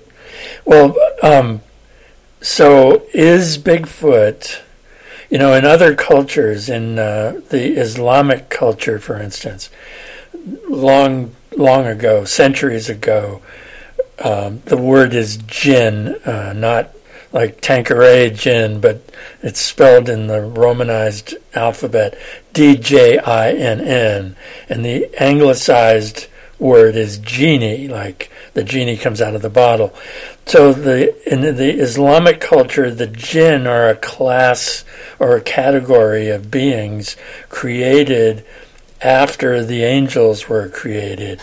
Well, 0.65 0.95
um, 1.21 1.61
so 2.41 3.03
is 3.13 3.57
Bigfoot, 3.57 4.61
you 5.29 5.37
know, 5.37 5.53
in 5.53 5.65
other 5.65 5.93
cultures, 5.93 6.69
in 6.69 6.97
uh, 6.97 7.41
the 7.49 7.79
Islamic 7.79 8.49
culture, 8.49 8.97
for 8.97 9.19
instance, 9.19 9.69
long, 10.67 11.35
long 11.55 11.85
ago, 11.85 12.25
centuries 12.25 12.89
ago, 12.89 13.41
um, 14.19 14.61
the 14.65 14.77
word 14.77 15.13
is 15.13 15.37
jinn, 15.37 16.15
uh, 16.25 16.53
not 16.53 16.91
like 17.31 17.61
Tanqueray 17.61 18.31
gin, 18.31 18.81
but 18.81 19.01
it's 19.41 19.59
spelled 19.59 20.09
in 20.09 20.27
the 20.27 20.41
Romanized 20.41 21.35
alphabet. 21.53 22.17
D 22.53 22.75
J 22.75 23.17
I 23.19 23.51
N 23.51 23.81
N, 23.81 24.35
and 24.67 24.83
the 24.83 25.09
anglicized 25.21 26.27
word 26.57 26.95
is 26.95 27.17
genie, 27.19 27.87
like 27.87 28.31
the 28.53 28.63
genie 28.63 28.97
comes 28.97 29.21
out 29.21 29.35
of 29.35 29.41
the 29.41 29.49
bottle. 29.49 29.93
So 30.45 30.73
the 30.73 31.31
in 31.31 31.41
the 31.41 31.79
Islamic 31.79 32.41
culture, 32.41 32.89
the 32.91 33.07
jinn 33.07 33.67
are 33.67 33.89
a 33.89 33.95
class 33.95 34.83
or 35.19 35.35
a 35.35 35.41
category 35.41 36.29
of 36.29 36.51
beings 36.51 37.15
created 37.49 38.45
after 39.01 39.63
the 39.63 39.83
angels 39.83 40.49
were 40.49 40.67
created 40.67 41.41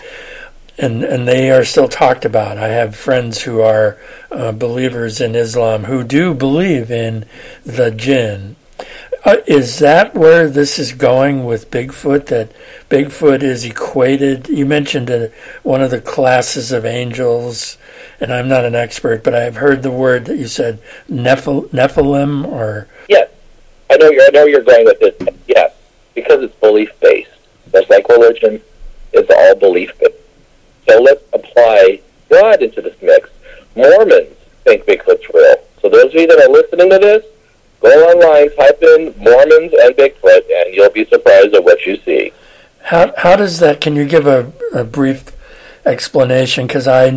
and 0.79 1.03
and 1.03 1.27
they 1.27 1.51
are 1.51 1.65
still 1.65 1.89
talked 1.89 2.25
about. 2.25 2.59
I 2.59 2.69
have 2.69 2.95
friends 2.95 3.43
who 3.43 3.61
are 3.61 3.97
uh, 4.31 4.53
believers 4.53 5.21
in 5.21 5.35
Islam 5.35 5.85
who 5.85 6.05
do 6.05 6.35
believe 6.35 6.91
in 6.91 7.25
the 7.65 7.91
jinn. 7.91 8.57
Uh, 9.25 9.39
is 9.47 9.81
that 9.81 10.15
where 10.15 10.49
this 10.49 10.79
is 10.79 10.93
going 10.93 11.45
with 11.45 11.71
Bigfoot? 11.71 12.27
That 12.27 12.53
Bigfoot 12.89 13.43
is 13.43 13.65
equated? 13.65 14.49
You 14.49 14.67
mentioned 14.67 15.11
uh, 15.11 15.29
one 15.63 15.83
of 15.83 15.91
the 15.91 16.01
classes 16.01 16.71
of 16.71 16.85
angels, 16.85 17.77
and 18.21 18.33
I'm 18.33 18.49
not 18.49 18.65
an 18.65 18.77
expert, 18.77 19.25
but 19.25 19.35
I've 19.35 19.57
heard 19.57 19.83
the 19.83 19.91
word 19.91 20.27
that 20.27 20.37
you 20.37 20.47
said 20.47 20.81
Nephil- 21.11 21.69
Nephilim, 21.71 22.47
or 22.47 22.87
yes, 23.09 23.29
I 23.91 23.97
know 23.97 24.11
you're. 24.11 24.23
I 24.23 24.31
know 24.31 24.45
you're 24.45 24.63
going 24.63 24.85
with 24.85 25.01
this. 25.01 25.37
Yes, 25.49 25.75
because 26.15 26.43
it's 26.43 26.55
belief 26.57 26.91
based. 27.01 27.31
Just 27.73 27.91
like 27.91 28.09
religion, 28.09 28.61
it's 29.13 29.31
all 29.31 29.57
belief 29.57 29.91
based 29.99 30.26
so 30.89 31.01
let's 31.03 31.23
apply 31.33 32.01
God 32.31 32.63
into 32.63 32.83
this 32.83 32.97
mix. 33.03 33.29
Mormons 33.75 34.37
think 34.67 34.85
Bigfoot's 34.85 35.29
real. 35.33 35.57
So 35.81 35.89
those 35.89 36.07
of 36.07 36.15
you 36.15 36.27
that 36.27 36.39
are 36.39 36.53
listening 36.53 36.91
to 36.91 36.99
this, 36.99 37.25
go 37.81 37.89
online, 37.89 38.55
type 38.57 38.83
in 38.83 39.15
Mormons 39.19 39.73
and 39.81 39.95
Bigfoot, 39.95 40.43
and 40.51 40.75
you'll 40.75 40.91
be 40.91 41.05
surprised 41.07 41.55
at 41.55 41.65
what 41.65 41.87
you 41.87 41.97
see. 42.05 42.33
How 42.83 43.13
how 43.17 43.37
does 43.37 43.59
that? 43.61 43.81
Can 43.81 43.97
you 43.97 44.05
give 44.05 44.27
a, 44.27 44.53
a 44.75 44.85
brief 44.85 45.33
explanation? 45.85 46.67
Because 46.67 46.87
I, 46.87 47.11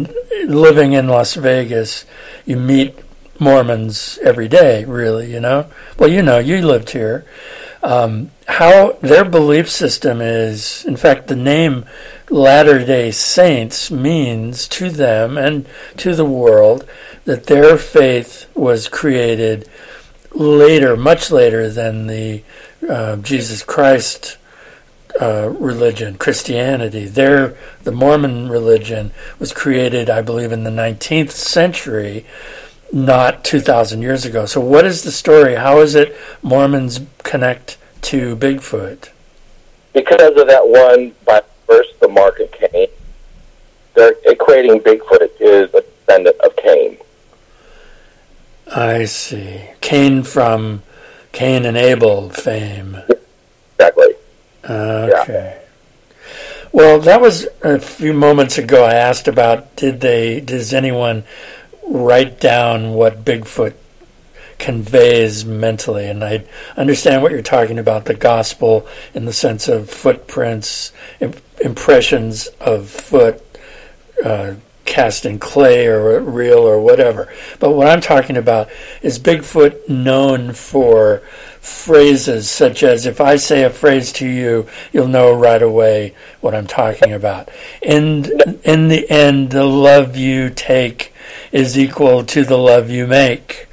living 0.46 0.94
in 0.94 1.08
Las 1.08 1.36
Vegas, 1.36 2.06
you 2.46 2.58
meet 2.58 2.98
Mormons 3.40 4.20
every 4.24 4.48
day. 4.48 4.86
Really, 4.86 5.32
you 5.32 5.40
know. 5.40 5.68
Well, 5.98 6.10
you 6.10 6.22
know, 6.22 6.40
you 6.40 6.62
lived 6.66 6.92
here. 6.92 7.26
Um, 7.82 8.32
how 8.48 8.94
their 9.02 9.24
belief 9.24 9.70
system 9.70 10.20
is, 10.22 10.84
in 10.86 10.98
fact, 10.98 11.28
the 11.28 11.36
name 11.36 11.86
Latter 12.30 12.86
day 12.86 13.12
Saints 13.12 13.90
means 13.90 14.68
to 14.70 14.90
them 14.90 15.38
and 15.38 15.66
to 15.98 16.14
the 16.14 16.26
world 16.26 16.88
that 17.26 17.46
their 17.46 17.78
faith 17.78 18.48
was 18.56 18.88
created 18.88 19.70
later, 20.34 20.98
much 20.98 21.32
later 21.32 21.70
than 21.70 22.08
the 22.08 22.44
uh, 22.88 23.18
Jesus 23.18 23.64
Christ 23.64 24.38
uh, 25.20 25.50
religion, 25.50 26.18
Christianity. 26.18 27.06
Their, 27.06 27.58
the 27.84 27.92
Mormon 27.92 28.50
religion 28.50 29.12
was 29.38 29.52
created, 29.52 30.10
I 30.10 30.22
believe, 30.22 30.52
in 30.52 30.64
the 30.64 30.70
19th 30.70 31.32
century, 31.32 32.26
not 32.92 33.44
2,000 33.44 34.02
years 34.02 34.26
ago. 34.26 34.46
So, 34.46 34.60
what 34.60 34.86
is 34.86 35.04
the 35.04 35.12
story? 35.12 35.56
How 35.56 35.80
is 35.80 35.96
it 35.96 36.16
Mormons 36.42 37.02
connect 37.24 37.78
to 38.04 38.36
Bigfoot? 38.36 39.10
Because 39.94 40.38
of 40.38 40.48
that 40.48 40.68
one 40.68 41.14
by 41.26 41.42
first 41.68 42.00
the 42.00 42.08
mark 42.08 42.40
of 42.40 42.52
Cain. 42.52 42.88
They're 43.96 44.14
equating 44.28 44.82
Bigfoot 44.82 45.30
is 45.40 45.74
a 45.74 45.82
descendant 45.82 46.38
of 46.42 46.56
Cain. 46.56 46.98
I 48.74 49.06
see. 49.06 49.62
Cain 49.82 50.24
from 50.24 50.84
Cain 51.32 51.66
and 51.66 51.78
Abel 51.78 52.30
fame. 52.30 52.98
Exactly. 53.78 54.14
Okay. 54.64 55.58
Yeah. 55.58 55.60
Well, 56.72 57.00
that 57.00 57.20
was 57.20 57.48
a 57.64 57.80
few 57.80 58.14
moments 58.14 58.58
ago. 58.58 58.86
I 58.86 58.94
asked 58.94 59.28
about 59.28 59.76
did 59.76 60.02
they 60.02 60.40
does 60.40 60.74
anyone 60.74 61.24
write 61.90 62.40
down 62.40 62.94
what 62.94 63.26
Bigfoot 63.26 63.74
conveys 64.60 65.46
mentally. 65.46 66.06
And 66.06 66.24
I 66.24 66.46
understand 66.78 67.24
what 67.24 67.32
you're 67.32 67.42
talking 67.42 67.80
about 67.80 68.06
the 68.06 68.14
gospel 68.14 68.88
in 69.14 69.26
the 69.26 69.34
sense 69.34 69.68
of 69.68 69.90
footprints, 69.90 70.92
impressions 71.62 72.48
of 72.60 72.90
foot 72.90 73.44
uh, 74.24 74.56
cast 74.86 75.26
in 75.26 75.40
clay 75.40 75.88
or 75.88 76.20
real 76.20 76.60
or 76.60 76.82
whatever. 76.82 77.32
But 77.60 77.72
what 77.72 77.88
I'm 77.88 78.02
talking 78.02 78.38
about 78.38 78.70
is 79.02 79.20
Bigfoot 79.20 79.88
known 79.88 80.54
for 80.54 81.20
phrases 81.62 82.50
such 82.50 82.84
as 82.84 83.06
if 83.06 83.22
I 83.22 83.36
say 83.36 83.64
a 83.64 83.70
phrase 83.70 84.12
to 84.14 84.28
you, 84.28 84.68
you'll 84.92 85.08
know 85.08 85.34
right 85.34 85.62
away 85.62 86.16
what 86.42 86.56
I'm 86.56 86.68
talking 86.68 87.14
about. 87.14 87.50
And 87.84 88.28
in 88.64 88.88
the 88.88 89.10
end, 89.10 89.52
the 89.52 89.66
love 89.66 90.18
you 90.18 90.50
take 90.50 91.14
is 91.52 91.78
equal 91.78 92.24
to 92.24 92.44
the 92.44 92.58
love 92.58 92.90
you 92.90 93.08
make 93.08 93.70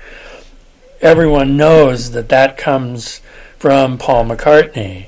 everyone 1.00 1.56
knows 1.56 2.12
that 2.12 2.28
that 2.30 2.56
comes 2.56 3.20
from 3.58 3.98
Paul 3.98 4.24
McCartney. 4.26 5.06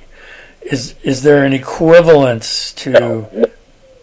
Is 0.63 0.95
is 1.03 1.23
there 1.23 1.45
an 1.45 1.53
equivalence 1.53 2.73
to? 2.75 2.91
No, 2.91 3.31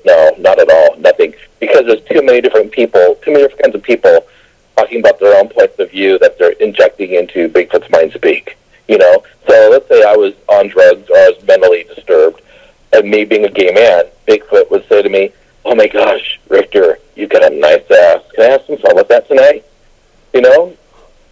no, 0.05 0.35
not 0.39 0.59
at 0.59 0.69
all. 0.69 0.97
Nothing, 0.97 1.33
because 1.59 1.85
there's 1.85 2.03
too 2.05 2.23
many 2.23 2.41
different 2.41 2.71
people, 2.71 3.15
too 3.23 3.31
many 3.31 3.43
different 3.43 3.63
kinds 3.63 3.75
of 3.75 3.83
people 3.83 4.25
talking 4.75 4.99
about 4.99 5.19
their 5.19 5.37
own 5.37 5.47
points 5.49 5.77
of 5.79 5.91
view 5.91 6.17
that 6.19 6.37
they're 6.37 6.51
injecting 6.51 7.13
into 7.13 7.47
Bigfoot's 7.49 7.89
mind 7.91 8.11
speak. 8.13 8.57
You 8.87 8.97
know, 8.97 9.23
so 9.47 9.69
let's 9.71 9.87
say 9.87 10.03
I 10.03 10.15
was 10.15 10.33
on 10.47 10.67
drugs 10.67 11.09
or 11.09 11.15
I 11.15 11.33
was 11.35 11.47
mentally 11.47 11.83
disturbed, 11.83 12.41
and 12.93 13.09
me 13.09 13.25
being 13.25 13.45
a 13.45 13.49
gay 13.49 13.71
man, 13.71 14.05
Bigfoot 14.27 14.69
would 14.71 14.87
say 14.89 15.01
to 15.01 15.09
me, 15.09 15.31
"Oh 15.65 15.75
my 15.75 15.87
gosh, 15.87 16.39
Rictor, 16.47 16.99
you've 17.15 17.29
got 17.29 17.51
a 17.51 17.55
nice 17.55 17.89
ass. 17.91 18.21
Can 18.33 18.45
I 18.45 18.51
have 18.51 18.63
some 18.65 18.77
fun 18.77 18.95
with 18.95 19.07
that 19.09 19.27
tonight?" 19.27 19.65
You 20.33 20.41
know, 20.41 20.75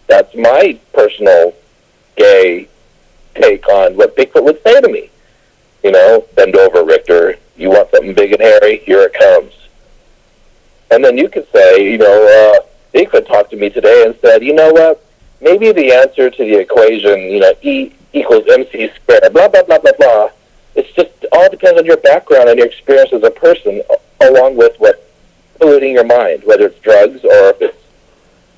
that's 0.06 0.34
my 0.34 0.78
personal 0.92 1.54
gay 2.16 2.68
take 3.34 3.66
on 3.68 3.96
what 3.96 4.16
Bigfoot 4.16 4.44
would 4.44 4.62
say 4.62 4.80
to 4.80 4.88
me. 4.88 5.10
You 5.82 5.92
know, 5.92 6.24
bend 6.34 6.56
over, 6.56 6.84
Rictor. 6.84 7.36
You 7.56 7.70
want 7.70 7.90
something 7.90 8.14
big 8.14 8.32
and 8.32 8.40
hairy? 8.40 8.78
Here 8.78 9.02
it 9.02 9.14
comes. 9.14 9.52
And 10.90 11.04
then 11.04 11.18
you 11.18 11.28
could 11.28 11.46
say, 11.52 11.90
you 11.90 11.98
know, 11.98 12.56
uh, 12.56 12.66
Bigfoot 12.96 13.26
talked 13.26 13.50
to 13.50 13.56
me 13.56 13.70
today 13.70 14.04
and 14.06 14.14
said, 14.20 14.42
you 14.42 14.54
know 14.54 14.72
what? 14.72 15.04
Maybe 15.40 15.72
the 15.72 15.92
answer 15.92 16.30
to 16.30 16.44
the 16.44 16.58
equation, 16.58 17.20
you 17.22 17.40
know, 17.40 17.52
E 17.62 17.92
equals 18.12 18.44
MC 18.48 18.90
squared, 18.94 19.32
blah, 19.32 19.48
blah, 19.48 19.64
blah, 19.64 19.78
blah, 19.78 19.92
blah. 19.98 20.28
It's 20.74 20.90
just 20.92 21.10
all 21.32 21.50
depends 21.50 21.78
on 21.78 21.84
your 21.84 21.96
background 21.98 22.48
and 22.48 22.58
your 22.58 22.68
experience 22.68 23.12
as 23.12 23.22
a 23.22 23.30
person, 23.30 23.82
along 24.20 24.56
with 24.56 24.74
what's 24.78 25.00
polluting 25.58 25.92
your 25.92 26.04
mind, 26.04 26.42
whether 26.44 26.66
it's 26.66 26.78
drugs 26.80 27.24
or 27.24 27.50
if 27.50 27.62
it's 27.62 27.84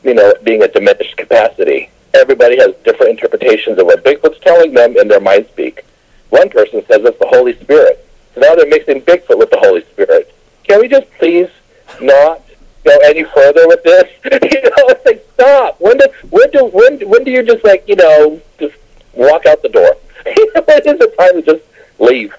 you 0.07 0.15
know, 0.15 0.33
being 0.45 0.63
a 0.63 0.69
diminished 0.69 1.17
capacity. 1.17 1.91
Everybody 2.15 2.57
has 2.59 2.75
different 2.85 3.11
interpretations 3.11 3.79
of 3.79 3.87
what 3.87 4.05
Bigfoot's 4.05 4.39
telling 4.41 4.73
them 4.73 4.97
in 4.97 5.09
their 5.09 5.21
mind 5.21 5.47
speak. 5.49 5.85
One 6.31 6.49
person 6.49 6.85
says 6.87 7.01
it's 7.05 7.19
the 7.19 7.27
Holy 7.27 7.59
Spirit. 7.61 8.07
So 8.35 8.41
now 8.41 8.55
they're 8.55 8.69
mixing 8.69 9.03
Bigfoot 9.03 9.37
with 9.37 9.51
the 9.51 9.59
Holy 9.59 9.83
Spirit. 9.93 10.33
Can 10.63 10.81
we 10.81 10.89
just 10.89 11.11
please 11.19 11.49
not 12.01 12.41
go 12.85 12.97
any 13.05 13.25
further 13.25 13.67
with 13.67 13.83
this? 13.83 14.05
you 14.25 14.31
know, 14.63 14.87
it's 14.89 15.05
like 15.05 15.27
stop. 15.35 15.81
When 15.81 15.99
do 15.99 16.07
when 16.31 16.51
do 16.51 16.67
when 16.67 17.01
when 17.09 17.25
do 17.25 17.31
you 17.31 17.43
just 17.43 17.65
like 17.65 17.87
you 17.89 17.97
know 17.97 18.41
just 18.59 18.75
walk 19.13 19.47
out 19.47 19.63
the 19.63 19.69
door? 19.69 19.97
when 20.25 20.79
is 20.79 20.99
the 20.99 21.13
time 21.19 21.43
to 21.43 21.43
just 21.43 21.65
leave? 21.99 22.35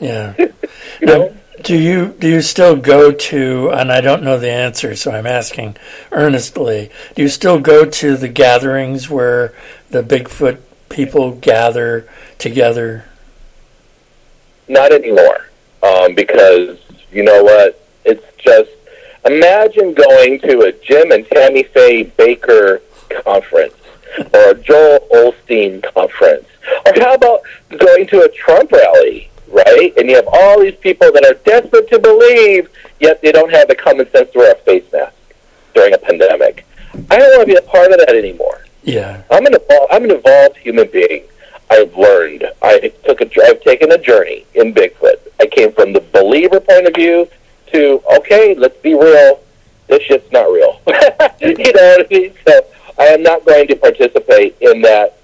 Yeah. 0.00 0.34
you 0.38 1.06
know. 1.06 1.34
Do 1.72 1.80
you 1.80 2.14
do 2.18 2.28
you 2.28 2.42
still 2.42 2.76
go 2.76 3.12
to? 3.12 3.70
And 3.70 3.90
I 3.90 4.02
don't 4.02 4.22
know 4.22 4.38
the 4.38 4.50
answer, 4.50 4.94
so 4.94 5.10
I'm 5.10 5.26
asking 5.26 5.78
earnestly. 6.10 6.90
Do 7.14 7.22
you 7.22 7.28
still 7.28 7.60
go 7.60 7.86
to 7.86 8.14
the 8.14 8.28
gatherings 8.28 9.08
where 9.08 9.54
the 9.88 10.02
Bigfoot 10.02 10.58
people 10.90 11.30
gather 11.36 12.06
together? 12.36 13.06
Not 14.68 14.92
anymore, 14.92 15.48
um, 15.82 16.14
because 16.14 16.78
you 17.10 17.22
know 17.22 17.42
what? 17.42 17.82
It's 18.04 18.26
just 18.36 18.68
imagine 19.24 19.94
going 19.94 20.40
to 20.40 20.64
a 20.64 20.72
Jim 20.72 21.10
and 21.10 21.26
Tammy 21.28 21.62
Faye 21.62 22.04
Bakker 22.04 22.82
conference 23.24 23.76
or 24.34 24.50
a 24.50 24.54
Joel 24.56 25.08
Osteen 25.10 25.82
conference. 25.94 26.48
Or 26.84 26.92
how 27.00 27.14
about 27.14 27.40
going 27.78 28.06
to 28.08 28.24
a 28.24 28.28
Trump 28.28 28.72
rally, 28.72 29.30
right? 29.52 29.92
And 29.96 30.08
you 30.08 30.16
have 30.16 30.28
all 30.32 30.60
these 30.60 30.76
people 30.76 31.12
that 31.12 31.24
are 31.24 31.34
desperate 31.44 31.88
to 31.90 31.98
believe, 31.98 32.70
yet 33.00 33.22
they 33.22 33.32
don't 33.32 33.52
have 33.52 33.68
the 33.68 33.74
common 33.74 34.10
sense 34.10 34.30
to 34.32 34.38
wear 34.38 34.52
a 34.52 34.56
face 34.56 34.84
mask 34.92 35.14
during 35.74 35.94
a 35.94 35.98
pandemic. 35.98 36.66
I 37.10 37.18
don't 37.18 37.36
want 37.36 37.40
to 37.42 37.46
be 37.46 37.56
a 37.56 37.62
part 37.62 37.92
of 37.92 37.98
that 37.98 38.14
anymore. 38.14 38.64
Yeah. 38.82 39.22
I'm 39.30 39.46
an 39.46 39.52
evol- 39.52 39.86
I'm 39.90 40.04
an 40.04 40.10
evolved 40.10 40.56
human 40.56 40.88
being. 40.90 41.24
I've 41.70 41.96
learned. 41.96 42.44
I 42.60 42.92
took 43.04 43.20
a 43.20 43.30
I've 43.44 43.62
taken 43.62 43.92
a 43.92 43.98
journey 43.98 44.44
in 44.54 44.74
Bigfoot. 44.74 45.16
I 45.40 45.46
came 45.46 45.72
from 45.72 45.92
the 45.92 46.00
believer 46.00 46.60
point 46.60 46.86
of 46.86 46.94
view 46.94 47.28
to 47.72 48.02
okay, 48.18 48.54
let's 48.54 48.76
be 48.78 48.94
real. 48.94 49.40
This 49.86 50.02
shit's 50.02 50.30
not 50.32 50.44
real. 50.44 50.80
you 51.40 51.72
know 51.72 51.96
what 51.96 52.06
I 52.06 52.06
mean? 52.10 52.34
So 52.46 52.66
I 52.98 53.04
am 53.04 53.22
not 53.22 53.44
going 53.44 53.68
to 53.68 53.76
participate 53.76 54.56
in 54.60 54.82
that 54.82 55.18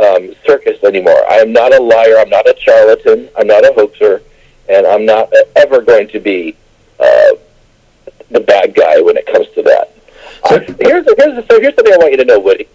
um, 0.00 0.34
circus 0.46 0.82
anymore. 0.84 1.20
I 1.30 1.36
am 1.36 1.52
not 1.52 1.74
a 1.74 1.82
liar. 1.82 2.18
I'm 2.18 2.30
not 2.30 2.46
a 2.48 2.54
charlatan. 2.58 3.28
I'm 3.36 3.46
not 3.46 3.64
a 3.64 3.72
hoaxer, 3.74 4.22
and 4.68 4.86
I'm 4.86 5.04
not 5.04 5.32
ever 5.56 5.80
going 5.80 6.08
to 6.08 6.20
be 6.20 6.56
uh, 7.00 7.32
the 8.30 8.40
bad 8.40 8.74
guy 8.74 9.00
when 9.00 9.16
it 9.16 9.26
comes 9.26 9.48
to 9.54 9.62
that. 9.62 9.94
So- 10.48 10.56
I, 10.56 10.58
here's 10.60 11.06
here's 11.16 11.46
so 11.48 11.60
here's 11.60 11.74
something 11.74 11.92
I 11.92 11.96
want 11.98 12.12
you 12.12 12.18
to 12.18 12.24
know, 12.24 12.38
Woody. 12.40 12.68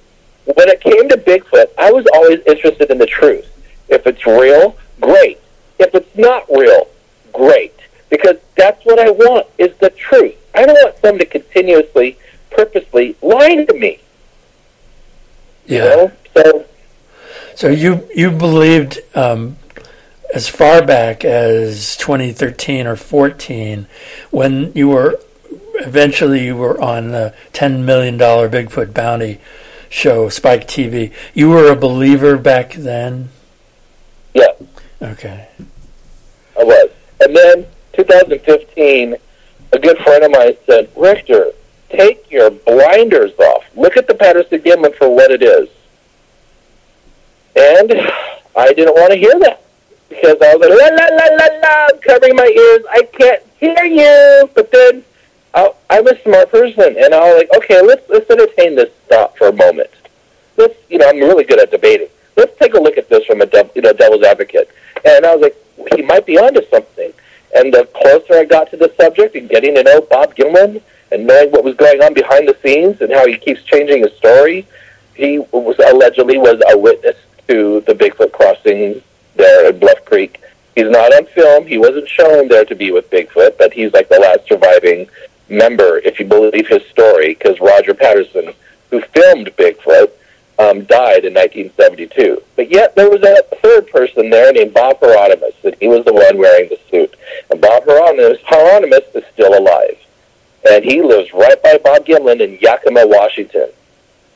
When 0.46 0.68
it 0.68 0.82
came 0.82 1.08
to 1.10 1.18
Bigfoot, 1.18 1.68
I 1.78 1.92
was 1.92 2.06
always 2.14 2.42
interested 2.46 2.92
in 2.92 2.98
the 2.98 3.06
truth. 3.06 3.48
If 3.88 4.06
it's 4.06 4.26
real, 4.26 4.76
great. 5.00 5.40
If 5.80 5.96
it's 5.96 6.18
not 6.18 6.46
real, 6.54 6.88
great. 7.32 7.74
Because 8.10 8.36
that's 8.58 8.84
what 8.86 9.00
I 9.00 9.10
want 9.10 9.48
is 9.58 9.74
the 9.78 9.90
truth. 9.92 10.36
I 10.54 10.66
don't 10.66 10.76
want 10.76 10.98
someone 10.98 11.20
to 11.20 11.26
continuously, 11.26 12.18
purposely 12.52 13.16
lie 13.22 13.64
to 13.64 13.74
me. 13.74 14.00
You 15.66 15.78
Yeah. 15.78 15.84
know? 15.84 16.12
So 16.36 16.66
So 17.56 17.70
you 17.70 18.08
you 18.16 18.32
believed 18.32 19.00
um, 19.16 19.58
as 20.34 20.50
far 20.50 20.86
back 20.86 21.24
as 21.24 21.96
2013 21.98 22.88
or 22.88 22.96
14 22.96 23.88
when 24.32 24.72
you 24.74 24.90
were 24.90 25.20
eventually 25.76 26.46
you 26.46 26.56
were 26.56 26.80
on 26.82 27.10
the 27.10 27.34
10 27.54 27.86
million 27.86 28.18
dollar 28.18 28.50
Bigfoot 28.50 28.94
bounty 28.94 29.40
show 29.90 30.30
Spike 30.30 30.68
TV. 30.68 31.14
You 31.34 31.50
were 31.50 31.72
a 31.72 31.76
believer 31.76 32.38
back 32.38 32.74
then. 32.74 33.30
yeah, 34.34 34.48
Okay. 35.02 35.48
I 36.60 36.64
was. 36.64 36.90
And 37.22 37.36
then 37.36 37.68
2015, 37.94 39.16
a 39.72 39.80
good 39.80 39.98
friend 40.00 40.24
of 40.24 40.32
mine 40.32 40.56
said, 40.66 40.90
Rictor, 40.96 41.52
take 41.90 42.30
your 42.32 42.50
blinders 42.50 43.32
off. 43.40 43.64
Look 43.76 43.98
at 43.98 44.08
the 44.08 44.16
Patterson 44.16 44.60
Gimlin 44.60 44.96
for 44.96 45.10
what 45.14 45.32
it 45.32 45.44
is. 45.44 45.70
And 47.56 47.92
I 48.56 48.74
didn't 48.74 48.96
want 48.96 49.14
to 49.14 49.20
hear 49.20 49.38
that 49.40 49.64
because 50.10 50.38
I 50.42 50.56
was 50.56 50.70
like, 50.70 50.78
la 50.78 50.90
la 50.96 51.08
la 51.16 51.36
la 51.36 51.60
la, 51.60 51.88
I'm 51.90 52.00
covering 52.00 52.36
my 52.36 52.46
ears. 52.46 52.86
I 52.92 53.04
can't 53.12 53.44
hear 53.60 53.84
you. 53.84 54.50
But 54.56 54.72
then 54.72 55.04
I, 55.54 55.72
I'm 55.90 56.08
a 56.08 56.22
smart 56.24 56.52
person, 56.52 56.96
and 56.98 57.14
I 57.14 57.20
was 57.20 57.38
like, 57.38 57.54
okay, 57.58 57.82
let's 57.82 58.08
let's 58.10 58.30
entertain 58.30 58.76
this 58.76 58.90
thought 59.08 59.38
for 59.38 59.48
a 59.48 59.54
moment. 59.54 59.90
Let's, 60.58 60.76
you 60.90 60.98
know, 61.00 61.10
I'm 61.10 61.20
really 61.20 61.44
good 61.44 61.60
at 61.60 61.72
debating. 61.72 62.08
Let's 62.36 62.58
take 62.60 62.74
a 62.74 62.80
look 62.80 62.98
at 62.98 63.10
this 63.10 63.26
from 63.26 63.42
a 63.42 63.46
dev, 63.46 63.72
you 63.76 63.82
know 63.82 63.94
devil's 63.94 64.24
advocate. 64.24 64.70
And 65.06 65.26
I 65.26 65.36
was 65.36 65.42
like, 65.42 65.96
he 65.96 66.02
might 66.02 66.26
be 66.26 66.38
onto 66.38 66.66
something. 66.70 67.12
And 67.56 67.74
the 67.74 67.86
closer 67.94 68.40
I 68.40 68.46
got 68.46 68.72
to 68.72 68.78
the 68.78 68.92
subject 69.00 69.36
and 69.36 69.48
getting 69.50 69.76
to 69.76 69.84
know 69.84 70.02
Bob 70.02 70.36
Gimlin 70.36 70.82
and 71.12 71.28
knowing 71.28 71.52
what 71.52 71.64
was 71.64 71.76
going 71.76 72.02
on 72.02 72.14
behind 72.16 72.48
the 72.48 72.58
scenes 72.64 73.02
and 73.02 73.12
how 73.12 73.28
he 73.28 73.38
keeps 73.38 73.62
changing 73.64 74.02
his 74.02 74.14
story, 74.14 74.68
he 75.16 75.40
was 75.40 75.78
allegedly 75.80 76.40
was 76.40 76.62
a 76.72 76.78
witness 76.78 77.18
to 77.48 77.82
the 77.82 77.94
Bigfoot 77.94 78.32
crossing 78.32 79.02
there 79.36 79.68
at 79.68 79.80
Bluff 79.80 80.04
Creek. 80.06 80.42
He's 80.76 80.90
not 80.90 81.14
on 81.14 81.26
film. 81.28 81.68
He 81.68 81.78
wasn't 81.78 82.08
shown 82.08 82.48
there 82.48 82.66
to 82.66 82.76
be 82.76 82.92
with 82.92 83.10
Bigfoot, 83.10 83.58
but 83.58 83.74
he's 83.74 83.94
like 83.94 84.10
the 84.10 84.20
last 84.20 84.48
surviving 84.48 85.08
member, 85.50 86.00
if 86.00 86.20
you 86.20 86.26
believe 86.26 86.68
his 86.68 86.84
story, 86.88 87.36
because 87.36 87.60
Roger 87.60 87.94
Patterson, 87.94 88.54
who 88.90 89.02
filmed 89.02 89.56
Bigfoot, 89.56 90.12
um, 90.60 90.84
died 90.86 91.26
in 91.26 91.34
1972. 91.34 92.42
But 92.56 92.72
yet 92.72 92.96
there 92.96 93.10
was 93.10 93.24
a 93.24 93.44
third 93.58 93.88
person 93.88 94.30
there 94.30 94.52
named 94.54 94.74
Bob 94.74 94.98
Hieronymus, 95.00 95.56
and 95.64 95.76
he 95.80 95.88
was 95.88 96.06
the 96.06 96.14
one 96.14 96.38
wearing 96.38 96.70
the 96.70 96.80
suit. 96.90 97.16
And 97.50 97.60
Bob 97.60 97.84
Hieronymus, 97.86 98.40
Hieronymus 98.46 99.04
is 99.16 99.24
still 99.34 99.58
alive, 99.58 99.98
and 100.70 100.84
he 100.84 101.02
lives 101.02 101.34
right 101.34 101.62
by 101.62 101.80
Bob 101.84 102.06
Gimlin 102.06 102.42
in 102.42 102.58
Yakima, 102.60 103.06
Washington. 103.06 103.70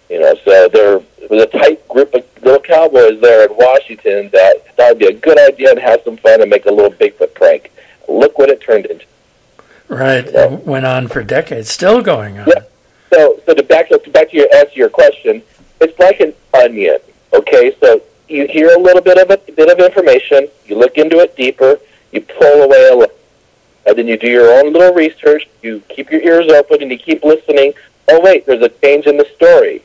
You 0.09 0.21
know, 0.21 0.35
so 0.45 0.69
there 0.69 0.99
was 1.29 1.43
a 1.43 1.47
tight 1.47 1.85
group 1.87 2.13
of 2.13 2.23
little 2.41 2.61
cowboys 2.61 3.19
there 3.19 3.45
in 3.45 3.55
Washington 3.57 4.29
that 4.31 4.75
thought 4.75 4.91
it'd 4.91 4.99
be 4.99 5.07
a 5.07 5.13
good 5.13 5.39
idea 5.39 5.75
to 5.75 5.81
have 5.81 6.01
some 6.03 6.17
fun 6.17 6.41
and 6.41 6.49
make 6.49 6.65
a 6.65 6.71
little 6.71 6.91
Bigfoot 6.91 7.33
prank. 7.33 7.71
Look 8.07 8.37
what 8.39 8.49
it 8.49 8.61
turned 8.61 8.85
into. 8.85 9.05
Right. 9.89 10.25
It 10.25 10.65
went 10.65 10.85
on 10.85 11.07
for 11.07 11.23
decades. 11.23 11.69
Still 11.69 12.01
going 12.01 12.39
on. 12.39 12.47
Yeah. 12.47 12.63
So, 13.11 13.41
so 13.45 13.53
to 13.53 13.63
back 13.63 13.91
up, 13.91 14.11
back 14.11 14.31
to 14.31 14.37
your 14.37 14.53
answer 14.53 14.73
your 14.75 14.89
question, 14.89 15.41
it's 15.79 15.97
like 15.99 16.19
an 16.19 16.33
onion. 16.53 16.99
Okay, 17.33 17.75
so 17.79 18.01
you 18.27 18.47
hear 18.47 18.69
a 18.75 18.79
little 18.79 19.01
bit 19.01 19.17
of 19.17 19.29
a 19.29 19.51
bit 19.51 19.69
of 19.69 19.79
information, 19.79 20.47
you 20.65 20.77
look 20.77 20.97
into 20.97 21.19
it 21.19 21.35
deeper, 21.35 21.79
you 22.11 22.21
pull 22.21 22.63
away 22.63 22.89
a 22.89 22.95
little, 22.95 23.15
and 23.85 23.97
then 23.97 24.07
you 24.07 24.17
do 24.17 24.27
your 24.27 24.51
own 24.59 24.73
little 24.73 24.93
research. 24.93 25.47
You 25.61 25.81
keep 25.89 26.11
your 26.11 26.21
ears 26.21 26.51
open 26.51 26.81
and 26.81 26.91
you 26.91 26.97
keep 26.97 27.23
listening. 27.23 27.73
Oh 28.09 28.21
wait, 28.21 28.45
there's 28.45 28.61
a 28.61 28.69
change 28.69 29.05
in 29.05 29.17
the 29.17 29.27
story. 29.35 29.83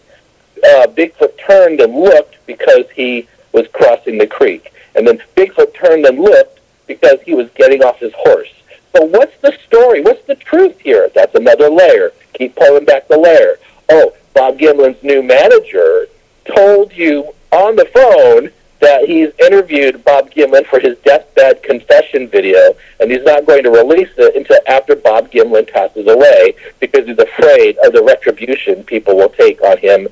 Uh, 0.65 0.87
Bigfoot 0.87 1.39
turned 1.39 1.81
and 1.81 1.95
looked 1.95 2.37
because 2.47 2.85
he 2.95 3.29
was 3.53 3.67
crossing 3.73 4.19
the 4.19 4.27
creek, 4.27 4.73
and 4.95 5.07
then 5.07 5.21
Bigfoot 5.37 5.75
turned 5.75 6.07
and 6.07 6.19
looked 6.19 6.61
because 6.87 7.21
he 7.23 7.35
was 7.35 7.49
getting 7.55 7.83
off 7.83 7.99
his 7.99 8.13
horse. 8.17 8.53
So 8.95 9.05
what's 9.05 9.37
the 9.41 9.57
story? 9.67 10.03
What's 10.03 10.25
the 10.27 10.35
truth 10.35 10.79
here? 10.81 11.11
That's 11.15 11.35
another 11.35 11.71
layer. 11.71 12.13
Keep 12.35 12.57
pulling 12.57 12.85
back 12.85 13.09
the 13.09 13.19
layer. 13.19 13.57
Oh, 13.89 14.15
Bob 14.35 14.59
Gimlin's 14.59 15.03
new 15.03 15.23
manager 15.23 16.07
told 16.45 16.93
you 16.93 17.35
on 17.51 17.77
the 17.77 17.87
phone 17.87 18.51
that 18.81 19.05
he's 19.05 19.31
interviewed 19.39 20.05
Bob 20.05 20.31
Gimlin 20.33 20.67
for 20.67 20.81
his 20.81 20.99
deathbed 20.99 21.63
confession 21.63 22.29
video, 22.29 22.75
and 22.99 23.11
he's 23.11 23.23
not 23.23 23.47
going 23.47 23.63
to 23.63 23.71
release 23.71 24.11
it 24.19 24.35
until 24.35 24.59
after 24.67 24.97
Bob 24.97 25.31
Gimlin 25.31 25.71
passes 25.71 26.09
away 26.09 26.55
because 26.81 27.07
he's 27.07 27.19
afraid 27.19 27.79
of 27.79 27.93
the 27.93 28.03
retribution 28.03 28.83
people 28.83 29.17
will 29.17 29.29
take 29.29 29.63
on 29.63 29.79
him 29.79 30.09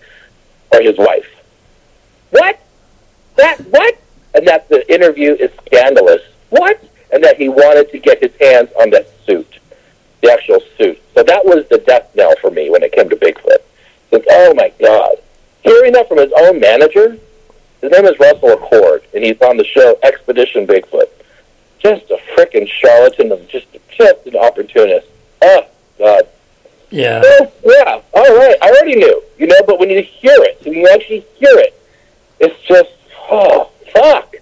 or 0.72 0.80
his 0.80 0.98
wife. 0.98 1.26
What? 2.30 2.60
That 3.36 3.60
what? 3.66 3.98
And 4.34 4.46
that 4.46 4.68
the 4.68 4.92
interview 4.92 5.32
is 5.32 5.50
scandalous. 5.66 6.22
What? 6.50 6.82
And 7.12 7.22
that 7.24 7.36
he 7.36 7.48
wanted 7.48 7.90
to 7.90 7.98
get 7.98 8.22
his 8.22 8.32
hands 8.40 8.70
on 8.80 8.90
that 8.90 9.08
suit, 9.26 9.58
the 10.22 10.30
actual 10.30 10.60
suit. 10.78 11.00
So 11.14 11.22
that 11.24 11.44
was 11.44 11.66
the 11.68 11.78
death 11.78 12.14
knell 12.14 12.34
for 12.40 12.50
me 12.50 12.70
when 12.70 12.82
it 12.82 12.92
came 12.92 13.08
to 13.08 13.16
Bigfoot. 13.16 13.58
Like, 14.12 14.24
oh 14.30 14.54
my 14.54 14.72
God. 14.80 15.16
Hearing 15.62 15.92
that 15.92 16.08
from 16.08 16.18
his 16.18 16.32
own 16.38 16.60
manager, 16.60 17.18
his 17.80 17.90
name 17.90 18.04
is 18.04 18.18
Russell 18.18 18.50
Acord, 18.50 19.02
and 19.14 19.24
he's 19.24 19.40
on 19.40 19.56
the 19.56 19.64
show 19.64 19.98
Expedition 20.02 20.66
Bigfoot. 20.66 21.08
Just 21.78 22.10
a 22.10 22.18
frickin' 22.36 22.68
charlatan 22.68 23.32
and 23.32 23.48
just 23.48 23.66
just 23.90 24.26
an 24.26 24.36
opportunist. 24.36 25.06
Oh 25.42 25.66
God. 25.98 26.28
Yeah. 26.90 27.22
Oh, 27.24 27.52
yeah. 27.64 28.00
All 28.14 28.36
right. 28.36 28.56
I 28.62 28.68
already 28.70 28.96
knew, 28.96 29.22
you 29.38 29.46
know. 29.46 29.56
But 29.66 29.78
when 29.78 29.90
you 29.90 30.02
hear 30.02 30.34
it, 30.38 30.58
when 30.64 30.74
you 30.74 30.88
actually 30.92 31.20
hear 31.36 31.56
it, 31.58 31.80
it's 32.40 32.58
just 32.62 32.90
oh 33.30 33.70
fuck. 33.92 34.34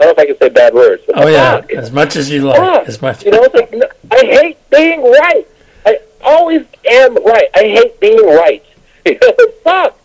I 0.00 0.04
don't 0.06 0.06
know 0.06 0.10
if 0.10 0.18
I 0.18 0.26
can 0.26 0.38
say 0.38 0.48
bad 0.48 0.74
words. 0.74 1.02
But 1.06 1.18
Oh 1.18 1.28
yeah. 1.28 1.60
fuck. 1.60 1.70
As 1.72 1.92
much 1.92 2.16
as 2.16 2.30
you 2.30 2.42
like. 2.42 2.56
Fuck. 2.58 2.88
As 2.88 3.00
much. 3.00 3.24
You 3.24 3.30
know, 3.30 3.42
it's 3.44 3.54
like 3.54 3.72
no, 3.72 3.86
I 4.10 4.18
hate 4.24 4.70
being 4.70 5.02
right. 5.02 5.46
I 5.86 5.98
always 6.22 6.62
am 6.88 7.14
right. 7.24 7.46
I 7.54 7.60
hate 7.64 8.00
being 8.00 8.26
right. 8.26 8.64
You 9.06 9.18
know, 9.20 9.34
fuck. 9.64 9.98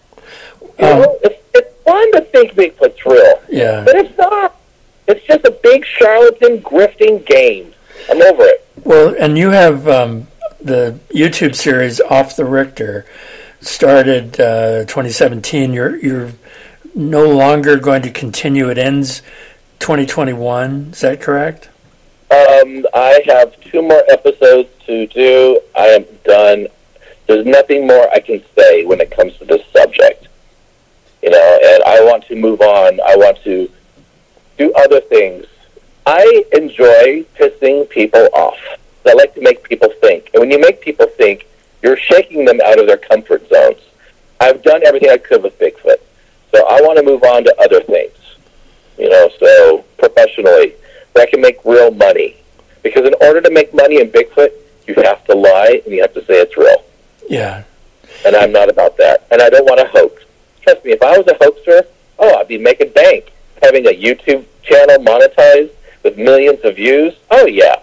You 0.80 0.86
Um, 0.86 1.00
know, 1.02 1.20
it's, 1.24 1.40
it's 1.54 1.84
fun 1.84 2.12
to 2.14 2.22
think 2.22 2.54
Bigfoot's 2.54 3.06
real, 3.06 3.42
Yeah. 3.50 3.84
but 3.84 3.96
it's 3.96 4.18
not. 4.18 4.56
It's 5.08 5.24
just 5.26 5.46
a 5.46 5.52
big 5.52 5.86
charlatan 5.86 6.62
grifting 6.62 7.24
game. 7.26 7.74
I'm 8.10 8.20
over 8.22 8.44
it. 8.44 8.68
Well, 8.84 9.16
and 9.20 9.38
you 9.38 9.52
have 9.52 9.88
um, 9.88 10.28
the 10.60 11.00
YouTube 11.10 11.56
series 11.56 12.00
Off 12.02 12.36
the 12.36 12.46
Rictor 12.46 13.06
started 13.62 14.40
uh, 14.40 14.86
2017. 14.86 15.74
You're 15.74 15.98
you're 15.98 16.32
no 16.96 17.26
longer 17.28 17.78
going 17.78 18.02
to 18.02 18.12
continue. 18.12 18.70
It 18.70 18.78
ends 18.78 19.22
2021. 19.80 20.90
Is 20.92 21.02
that 21.02 21.22
correct? 21.22 21.70
Um, 22.30 22.86
I 22.94 23.22
have 23.28 23.60
two 23.62 23.82
more 23.82 24.04
episodes 24.10 24.70
to 24.86 25.08
do. 25.08 25.62
I 25.76 25.88
am 25.88 26.06
done. 26.26 26.68
There's 27.28 27.46
nothing 27.46 27.88
more 27.88 28.10
I 28.12 28.20
can 28.20 28.44
say 28.58 28.86
when 28.86 29.00
it 29.00 29.12
comes 29.12 29.38
to 29.38 29.46
this 29.46 29.66
subject. 29.72 30.28
You 31.22 31.30
know, 31.30 31.60
and 31.64 31.84
I 31.84 32.04
want 32.04 32.26
to 32.28 32.36
move 32.36 32.62
on. 32.62 33.00
I 33.02 33.16
want 33.16 33.42
to 33.44 33.70
do 34.58 34.74
other 34.74 35.02
things. 35.02 35.46
I 36.06 36.44
enjoy 36.54 37.26
pissing 37.38 37.90
people 37.90 38.28
off. 38.34 38.58
I 39.08 39.14
like 39.14 39.34
to 39.36 39.42
make 39.42 39.64
people 39.64 39.90
think. 40.02 40.30
And 40.34 40.42
when 40.42 40.52
you 40.52 40.60
make 40.60 40.82
people 40.82 41.08
think, 41.08 41.48
you're 41.82 41.98
shaking 41.98 42.46
them 42.46 42.60
out 42.66 42.80
of 42.80 42.88
their 42.88 42.98
comfort 42.98 43.48
zones. 43.50 43.82
I've 44.40 44.62
done 44.64 44.86
everything 44.86 45.10
I 45.10 45.18
could 45.18 45.44
with 45.44 45.58
Bigfoot. 45.60 45.98
So 46.52 46.68
I 46.68 46.82
want 46.82 46.98
to 46.98 47.04
move 47.04 47.24
on 47.24 47.44
to 47.44 47.56
other 47.60 47.82
things. 47.82 48.14
You 48.98 49.10
know, 49.10 49.30
so 49.40 49.86
professionally, 49.98 50.74
where 51.14 51.26
I 51.26 51.30
can 51.30 51.42
make 51.42 51.64
real 51.66 51.92
money. 51.92 52.38
Because 52.84 53.06
in 53.06 53.14
order 53.22 53.42
to 53.42 53.52
make 53.52 53.74
money 53.74 54.00
in 54.00 54.10
Bigfoot, 54.10 54.52
you 54.88 54.96
have 55.04 55.24
to 55.26 55.36
lie 55.36 55.82
and 55.86 55.94
you 55.94 56.02
have 56.02 56.14
to 56.14 56.26
say 56.26 56.40
it's 56.42 56.58
real. 56.58 56.84
Yeah. 57.30 57.64
And 58.26 58.36
I'm 58.36 58.52
not 58.52 58.70
about 58.70 58.98
that. 58.98 59.28
And 59.32 59.42
I 59.42 59.50
don't 59.50 59.66
want 59.66 59.80
to 59.80 59.88
hoax. 59.88 60.24
Trust 60.62 60.84
me, 60.86 60.92
if 60.92 61.02
I 61.02 61.18
was 61.18 61.28
a 61.28 61.38
hoaxer, 61.44 61.86
oh, 62.20 62.38
I'd 62.38 62.48
be 62.48 62.58
making 62.58 62.92
bank. 62.92 63.32
Having 63.62 63.88
a 63.88 63.92
YouTube 63.92 64.46
channel 64.64 64.98
monetized 65.04 65.72
with 66.04 66.18
millions 66.18 66.60
of 66.64 66.76
views, 66.76 67.16
oh, 67.32 67.46
yeah. 67.46 67.82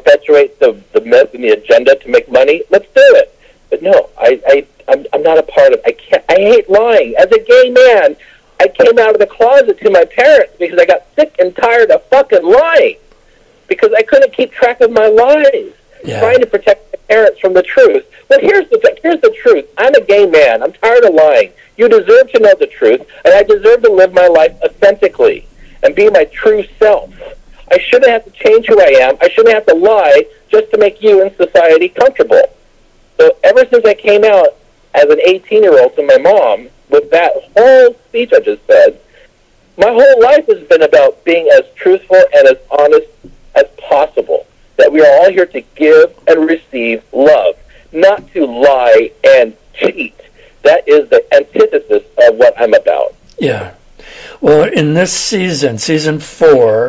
Perpetuate 0.00 0.58
the, 0.60 0.80
the 0.94 1.02
myth 1.02 1.34
and 1.34 1.44
the 1.44 1.50
agenda 1.50 1.94
to 1.94 2.08
make 2.08 2.30
money, 2.30 2.62
let's 2.70 2.86
do 2.86 3.02
it. 3.16 3.38
But 3.68 3.82
no, 3.82 4.08
I, 4.18 4.40
I, 4.46 4.66
I'm, 4.88 5.06
I'm 5.12 5.22
not 5.22 5.36
a 5.36 5.42
part 5.42 5.74
of 5.74 5.80
I 5.84 5.92
can't. 5.92 6.24
I 6.26 6.36
hate 6.36 6.70
lying. 6.70 7.14
As 7.16 7.26
a 7.26 7.38
gay 7.38 7.70
man, 7.70 8.16
I 8.58 8.68
came 8.68 8.98
out 8.98 9.12
of 9.12 9.18
the 9.18 9.26
closet 9.26 9.78
to 9.80 9.90
my 9.90 10.06
parents 10.06 10.54
because 10.58 10.78
I 10.78 10.86
got 10.86 11.02
sick 11.16 11.36
and 11.38 11.54
tired 11.54 11.90
of 11.90 12.02
fucking 12.06 12.42
lying. 12.42 12.96
Because 13.68 13.92
I 13.94 14.02
couldn't 14.02 14.32
keep 14.32 14.52
track 14.52 14.80
of 14.80 14.90
my 14.90 15.06
lies. 15.06 15.74
Yeah. 16.02 16.20
Trying 16.20 16.40
to 16.40 16.46
protect 16.46 16.92
my 16.94 16.98
parents 17.14 17.40
from 17.40 17.52
the 17.52 17.62
truth. 17.62 18.06
But 18.28 18.40
here's 18.40 18.68
the 18.70 18.78
th- 18.78 19.00
here's 19.02 19.20
the 19.20 19.36
truth. 19.42 19.66
I'm 19.76 19.94
a 19.94 20.00
gay 20.00 20.24
man. 20.24 20.62
I'm 20.62 20.72
tired 20.72 21.04
of 21.04 21.12
lying. 21.12 21.52
You 21.76 21.90
deserve 21.90 22.32
to 22.32 22.38
know 22.40 22.54
the 22.58 22.68
truth, 22.68 23.02
and 23.26 23.34
I 23.34 23.42
deserve 23.42 23.82
to 23.82 23.92
live 23.92 24.14
my 24.14 24.28
life 24.28 24.56
authentically 24.62 25.46
and 25.82 25.94
be 25.94 26.08
my 26.08 26.24
true 26.24 26.64
self. 26.78 27.12
I 27.70 27.78
shouldn't 27.78 28.10
have 28.10 28.24
to 28.24 28.30
change 28.30 28.66
who 28.66 28.80
I 28.80 29.00
am. 29.02 29.16
I 29.20 29.28
shouldn't 29.28 29.54
have 29.54 29.66
to 29.66 29.74
lie 29.74 30.24
just 30.48 30.70
to 30.72 30.78
make 30.78 31.02
you 31.02 31.22
and 31.22 31.34
society 31.36 31.88
comfortable. 31.88 32.42
So 33.18 33.36
ever 33.44 33.64
since 33.70 33.84
I 33.84 33.94
came 33.94 34.24
out 34.24 34.56
as 34.94 35.04
an 35.04 35.20
18 35.24 35.62
year 35.62 35.80
old 35.80 35.94
to 35.96 36.06
my 36.06 36.18
mom 36.18 36.68
with 36.88 37.10
that 37.10 37.32
whole 37.56 37.94
speech 38.08 38.32
I 38.32 38.40
just 38.40 38.66
said, 38.66 39.00
my 39.76 39.88
whole 39.88 40.22
life 40.22 40.46
has 40.46 40.66
been 40.68 40.82
about 40.82 41.24
being 41.24 41.48
as 41.56 41.62
truthful 41.74 42.22
and 42.34 42.48
as 42.48 42.56
honest 42.70 43.08
as 43.54 43.64
possible. 43.88 44.46
That 44.76 44.92
we 44.92 45.00
are 45.00 45.20
all 45.20 45.30
here 45.30 45.46
to 45.46 45.60
give 45.76 46.18
and 46.26 46.48
receive 46.48 47.04
love, 47.12 47.56
not 47.92 48.30
to 48.32 48.46
lie 48.46 49.10
and 49.22 49.54
cheat. 49.74 50.18
That 50.62 50.86
is 50.88 51.08
the 51.08 51.24
antithesis 51.34 52.02
of 52.26 52.36
what 52.36 52.54
I'm 52.58 52.74
about. 52.74 53.14
Yeah. 53.38 53.74
Well, 54.40 54.68
in 54.70 54.94
this 54.94 55.12
season, 55.12 55.78
season 55.78 56.18
four 56.18 56.79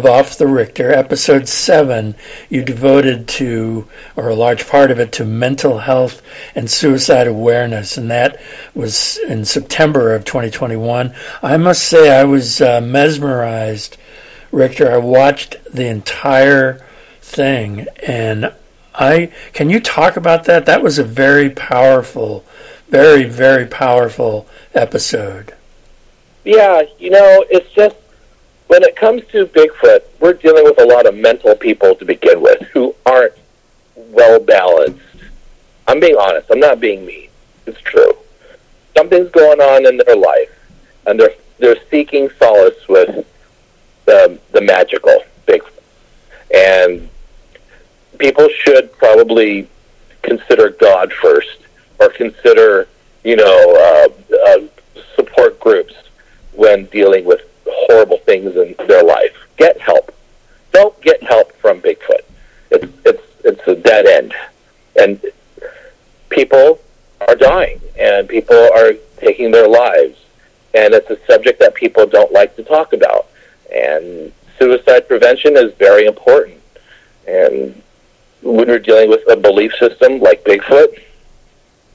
of 0.00 0.06
Off 0.06 0.38
the 0.38 0.46
Rictor, 0.46 0.90
episode 0.90 1.46
seven, 1.46 2.14
you 2.48 2.64
devoted 2.64 3.28
to, 3.28 3.86
or 4.16 4.30
a 4.30 4.34
large 4.34 4.66
part 4.66 4.90
of 4.90 4.98
it, 4.98 5.12
to 5.12 5.26
mental 5.26 5.80
health 5.80 6.22
and 6.54 6.70
suicide 6.70 7.26
awareness, 7.26 7.98
and 7.98 8.10
that 8.10 8.40
was 8.74 9.18
in 9.18 9.44
September 9.44 10.14
of 10.14 10.24
2021. 10.24 11.14
I 11.42 11.58
must 11.58 11.82
say, 11.82 12.18
I 12.18 12.24
was 12.24 12.62
uh, 12.62 12.80
mesmerized, 12.80 13.98
Rictor. 14.50 14.90
I 14.90 14.96
watched 14.96 15.62
the 15.70 15.88
entire 15.88 16.82
thing, 17.20 17.86
and 18.02 18.54
I 18.94 19.30
can 19.52 19.68
you 19.68 19.80
talk 19.80 20.16
about 20.16 20.44
that? 20.44 20.64
That 20.64 20.82
was 20.82 20.98
a 20.98 21.04
very 21.04 21.50
powerful, 21.50 22.46
very 22.88 23.24
very 23.24 23.66
powerful 23.66 24.48
episode. 24.72 25.52
Yeah, 26.42 26.84
you 26.98 27.10
know, 27.10 27.44
it's 27.50 27.70
just 27.72 27.96
when 28.70 28.84
it 28.84 28.94
comes 28.94 29.20
to 29.32 29.46
Bigfoot, 29.46 30.02
we're 30.20 30.32
dealing 30.32 30.62
with 30.62 30.80
a 30.80 30.84
lot 30.84 31.04
of 31.04 31.16
mental 31.16 31.56
people 31.56 31.96
to 31.96 32.04
begin 32.04 32.40
with 32.40 32.62
who 32.68 32.94
aren't 33.04 33.32
well 33.96 34.38
balanced. 34.38 35.02
I'm 35.88 35.98
being 35.98 36.14
honest. 36.14 36.46
I'm 36.52 36.60
not 36.60 36.78
being 36.78 37.04
mean. 37.04 37.30
It's 37.66 37.80
true. 37.80 38.12
Something's 38.96 39.28
going 39.32 39.60
on 39.60 39.86
in 39.86 39.96
their 39.96 40.14
life, 40.14 40.56
and 41.04 41.18
they're 41.18 41.34
they're 41.58 41.78
seeking 41.90 42.30
solace 42.38 42.86
with 42.88 43.26
the 44.04 44.38
the 44.52 44.60
magical 44.60 45.24
Bigfoot. 45.48 45.82
And 46.54 47.08
people 48.18 48.48
should 48.50 48.92
probably 48.98 49.68
consider 50.22 50.70
God 50.70 51.12
first, 51.12 51.58
or 51.98 52.08
consider 52.10 52.86
you 53.24 53.34
know 53.34 54.12
uh, 54.30 54.36
uh, 54.46 54.60
support 55.16 55.58
groups 55.58 55.94
when 56.52 56.84
dealing 56.86 57.24
with 57.24 57.49
horrible 57.72 58.18
things 58.18 58.56
in 58.56 58.74
their 58.86 59.02
life. 59.02 59.36
Get 59.56 59.80
help. 59.80 60.14
Don't 60.72 60.98
get 61.02 61.22
help 61.22 61.52
from 61.56 61.80
Bigfoot. 61.80 62.24
It's 62.70 62.86
it's 63.04 63.22
it's 63.44 63.66
a 63.66 63.74
dead 63.74 64.06
end, 64.06 64.34
and 65.00 65.20
people 66.28 66.80
are 67.26 67.34
dying, 67.34 67.80
and 67.98 68.28
people 68.28 68.56
are 68.56 68.92
taking 69.18 69.50
their 69.50 69.68
lives, 69.68 70.18
and 70.74 70.94
it's 70.94 71.10
a 71.10 71.18
subject 71.26 71.58
that 71.60 71.74
people 71.74 72.06
don't 72.06 72.32
like 72.32 72.56
to 72.56 72.62
talk 72.62 72.92
about. 72.92 73.26
And 73.74 74.32
suicide 74.58 75.08
prevention 75.08 75.56
is 75.56 75.72
very 75.74 76.06
important. 76.06 76.60
And 77.26 77.82
when 78.42 78.68
you're 78.68 78.78
dealing 78.78 79.10
with 79.10 79.22
a 79.28 79.36
belief 79.36 79.72
system 79.74 80.20
like 80.20 80.44
Bigfoot, 80.44 80.98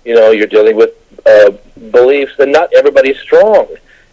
you 0.03 0.13
know, 0.13 0.31
you're 0.31 0.47
dealing 0.47 0.75
with 0.75 0.91
uh, 1.25 1.51
beliefs, 1.91 2.33
and 2.39 2.51
not 2.51 2.71
everybody's 2.73 3.19
strong. 3.19 3.67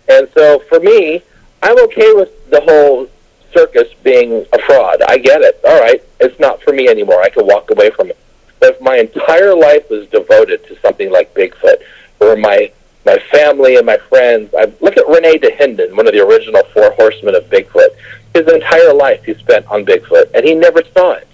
And 0.08 0.28
so 0.34 0.60
for 0.60 0.80
me, 0.80 1.22
I'm 1.62 1.78
okay 1.84 2.12
with 2.12 2.50
the 2.50 2.60
whole 2.60 3.08
circus 3.54 3.88
being 4.02 4.44
a 4.52 4.58
fraud. 4.62 5.02
I 5.06 5.18
get 5.18 5.42
it. 5.42 5.60
All 5.66 5.80
right, 5.80 6.02
it's 6.20 6.38
not 6.40 6.62
for 6.62 6.72
me 6.72 6.88
anymore. 6.88 7.22
I 7.22 7.28
can 7.28 7.46
walk 7.46 7.70
away 7.70 7.90
from 7.90 8.10
it. 8.10 8.18
But 8.58 8.74
if 8.74 8.80
my 8.80 8.96
entire 8.96 9.54
life 9.54 9.88
was 9.90 10.06
devoted 10.08 10.64
to 10.66 10.78
something 10.80 11.10
like 11.10 11.34
Bigfoot, 11.34 11.82
or 12.20 12.36
my 12.36 12.72
my 13.04 13.18
family 13.30 13.76
and 13.76 13.86
my 13.86 13.96
friends, 14.08 14.54
I 14.56 14.72
look 14.80 14.96
at 14.96 15.06
Rene 15.08 15.38
Dahinden, 15.38 15.96
one 15.96 16.06
of 16.06 16.12
the 16.12 16.24
original 16.24 16.62
four 16.72 16.92
horsemen 16.92 17.34
of 17.34 17.44
Bigfoot. 17.50 17.88
His 18.34 18.46
entire 18.52 18.94
life 18.94 19.24
he 19.24 19.34
spent 19.34 19.66
on 19.66 19.84
Bigfoot, 19.84 20.30
and 20.34 20.44
he 20.44 20.54
never 20.54 20.82
saw 20.94 21.12
it. 21.12 21.28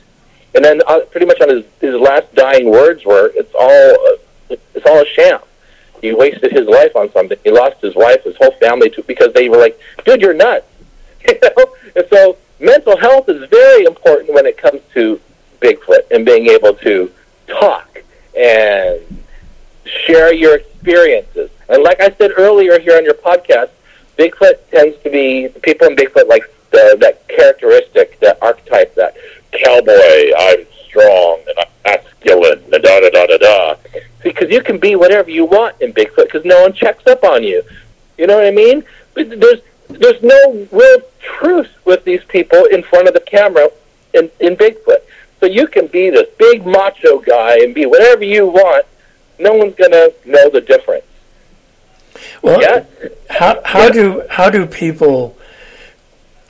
And 0.54 0.64
then, 0.64 0.80
uh, 0.86 1.00
pretty 1.10 1.26
much 1.26 1.40
on 1.40 1.48
his 1.48 1.64
his 1.80 1.94
last 1.94 2.34
dying 2.34 2.70
words 2.70 3.04
were, 3.04 3.30
"It's 3.34 3.54
all 3.54 4.14
uh, 4.50 4.56
it's 4.74 4.86
all 4.86 5.00
a 5.00 5.06
sham." 5.06 5.40
He 6.00 6.12
wasted 6.12 6.52
his 6.52 6.66
life 6.66 6.94
on 6.96 7.10
something. 7.12 7.38
He 7.44 7.50
lost 7.50 7.80
his 7.80 7.94
wife, 7.94 8.24
his 8.24 8.36
whole 8.36 8.52
family, 8.52 8.90
to, 8.90 9.02
because 9.02 9.32
they 9.32 9.48
were 9.48 9.58
like, 9.58 9.78
"Dude, 10.04 10.20
you're 10.20 10.34
nuts." 10.34 10.66
You 11.28 11.38
know, 11.42 11.74
and 11.96 12.06
so 12.10 12.36
mental 12.60 12.96
health 12.96 13.28
is 13.28 13.48
very 13.50 13.84
important 13.84 14.32
when 14.32 14.46
it 14.46 14.56
comes 14.56 14.80
to 14.94 15.20
Bigfoot 15.60 16.10
and 16.10 16.24
being 16.24 16.46
able 16.46 16.74
to 16.74 17.12
talk 17.48 18.02
and 18.36 19.00
share 19.84 20.32
your 20.32 20.56
experiences. 20.56 21.50
And 21.68 21.82
like 21.82 22.00
I 22.00 22.10
said 22.10 22.30
earlier 22.36 22.78
here 22.78 22.96
on 22.96 23.04
your 23.04 23.14
podcast, 23.14 23.70
Bigfoot 24.16 24.58
tends 24.70 25.00
to 25.02 25.10
be 25.10 25.48
people 25.62 25.88
in 25.88 25.96
Bigfoot 25.96 26.28
like 26.28 26.44
the, 26.70 26.96
that 27.00 27.26
characteristic, 27.28 28.18
that 28.20 28.38
archetype, 28.42 28.94
that 28.94 29.16
cowboy. 29.52 30.32
I'm 30.38 30.66
strong 30.88 31.40
and 31.46 31.58
I'm 31.58 31.66
masculine. 31.84 32.62
Da 32.70 32.78
da 32.78 33.00
da 33.00 33.10
da 33.10 33.26
da 33.26 33.36
da. 33.38 33.74
Because 34.22 34.50
you 34.50 34.62
can 34.62 34.78
be 34.78 34.96
whatever 34.96 35.30
you 35.30 35.44
want 35.44 35.80
in 35.80 35.92
Bigfoot 35.92 36.24
because 36.24 36.44
no 36.44 36.62
one 36.62 36.72
checks 36.72 37.06
up 37.06 37.22
on 37.24 37.42
you. 37.42 37.62
You 38.16 38.26
know 38.26 38.36
what 38.36 38.46
I 38.46 38.50
mean? 38.50 38.84
But 39.14 39.40
there's 39.40 39.60
there's 39.88 40.22
no 40.22 40.66
real 40.72 40.98
truth 41.20 41.70
with 41.84 42.04
these 42.04 42.22
people 42.24 42.64
in 42.66 42.82
front 42.82 43.08
of 43.08 43.14
the 43.14 43.20
camera 43.20 43.68
in, 44.14 44.30
in 44.40 44.56
Bigfoot. 44.56 44.98
So 45.40 45.46
you 45.46 45.66
can 45.68 45.86
be 45.86 46.10
this 46.10 46.28
big 46.38 46.66
macho 46.66 47.20
guy 47.20 47.58
and 47.60 47.74
be 47.74 47.86
whatever 47.86 48.24
you 48.24 48.46
want. 48.46 48.84
No 49.38 49.54
one's 49.54 49.76
gonna 49.76 50.08
know 50.24 50.50
the 50.50 50.60
difference. 50.60 51.04
Well, 52.42 52.60
Yeah. 52.60 52.84
how 53.30 53.60
how 53.64 53.88
do 53.88 54.24
how 54.28 54.50
do 54.50 54.66
people 54.66 55.36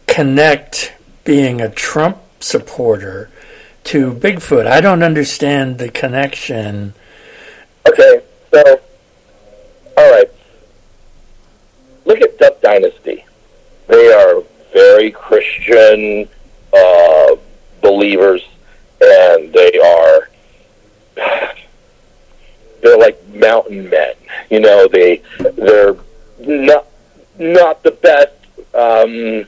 connect 0.06 0.94
being 1.24 1.60
a 1.60 1.68
Trump 1.68 2.18
supporter 2.40 3.28
to 3.88 4.12
Bigfoot? 4.12 4.66
I 4.66 4.82
don't 4.82 5.02
understand 5.02 5.78
the 5.78 5.88
connection. 5.88 6.92
Okay, 7.88 8.22
so 8.50 8.80
all 9.96 10.10
right. 10.10 10.30
Look 12.04 12.20
at 12.20 12.38
Duck 12.38 12.60
Dynasty. 12.60 13.24
They 13.86 14.12
are 14.12 14.42
very 14.74 15.10
Christian 15.10 16.28
uh, 16.76 17.36
believers, 17.80 18.42
and 19.00 19.52
they 19.54 19.78
are 19.78 20.28
they're 22.82 22.98
like 22.98 23.26
mountain 23.28 23.88
men. 23.88 24.14
You 24.50 24.60
know, 24.60 24.86
they 24.86 25.22
they're 25.56 25.96
not 26.40 26.86
not 27.38 27.82
the 27.82 27.92
best 27.92 28.34
um, 28.74 29.46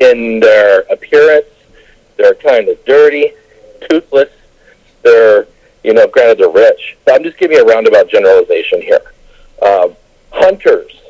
in 0.00 0.40
their 0.40 0.80
appearance. 0.90 1.46
They're 2.16 2.34
kind 2.34 2.68
of 2.68 2.84
dirty, 2.84 3.32
toothless. 3.88 4.30
They're 5.02 5.46
you 5.86 5.94
know, 5.94 6.08
granted 6.08 6.38
they're 6.38 6.50
rich. 6.50 6.96
So 7.06 7.14
I'm 7.14 7.22
just 7.22 7.38
giving 7.38 7.56
you 7.56 7.62
a 7.62 7.66
roundabout 7.66 8.08
generalization 8.08 8.82
here. 8.82 9.00
Um, 9.62 9.94
hunters, 10.32 11.00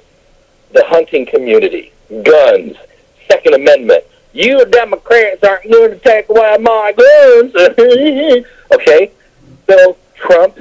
the 0.73 0.85
hunting 0.87 1.25
community, 1.25 1.93
guns, 2.23 2.77
Second 3.27 3.55
Amendment. 3.55 4.05
You 4.35 4.67
Democrats 4.67 5.43
aren't 5.43 5.73
going 5.73 5.93
to 5.93 5.99
take 5.99 6.29
away 6.29 6.59
my 6.61 6.93
guns. 6.93 7.55
okay, 8.75 9.13
so 9.67 9.97
Trump, 10.15 10.59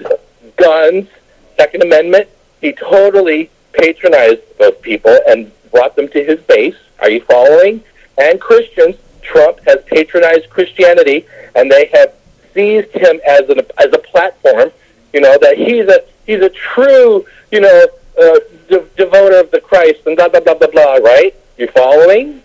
guns, 0.56 1.10
Second 1.58 1.84
Amendment, 1.84 2.30
he 2.62 2.72
totally 2.72 3.50
patronized 3.74 4.42
those 4.58 4.78
people 4.82 5.18
and 5.28 5.52
brought 5.72 5.98
them 5.98 6.08
to 6.08 6.24
his 6.24 6.40
base. 6.40 6.78
Are 7.00 7.10
you 7.10 7.20
following? 7.20 7.84
And 8.18 8.40
Christians, 8.40 8.96
Trump 9.26 9.60
has 9.66 9.84
patronized 9.86 10.50
Christianity, 10.50 11.26
and 11.56 11.72
they 11.72 11.86
have 11.94 12.14
seized 12.54 12.92
him 12.92 13.20
as 13.28 13.50
an 13.50 13.60
as 13.78 13.92
a 13.94 13.98
platform. 13.98 14.72
You 15.14 15.22
know 15.22 15.38
that 15.42 15.58
he's 15.58 15.88
a 15.88 16.04
he's 16.26 16.42
a 16.42 16.50
true 16.50 17.26
you 17.52 17.62
know 17.62 17.88
uh, 18.22 18.40
de- 18.70 18.88
devoter 18.96 19.40
of 19.40 19.52
the 19.52 19.60
Christ 19.62 20.02
and 20.06 20.16
blah 20.16 20.30
blah 20.30 20.40
blah 20.40 20.56
blah 20.56 20.68
blah. 20.68 20.96
Right? 20.96 21.36
You 21.58 21.68
following? 21.68 22.42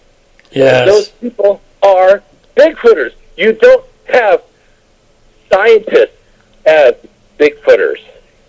Yes. 0.50 0.86
Those 0.88 1.08
people 1.08 1.60
are 1.82 2.22
Bigfooters. 2.56 3.12
You 3.36 3.52
don't 3.52 3.84
have 4.12 4.42
scientists 5.50 6.16
as 6.66 6.94
Bigfooters. 7.38 8.00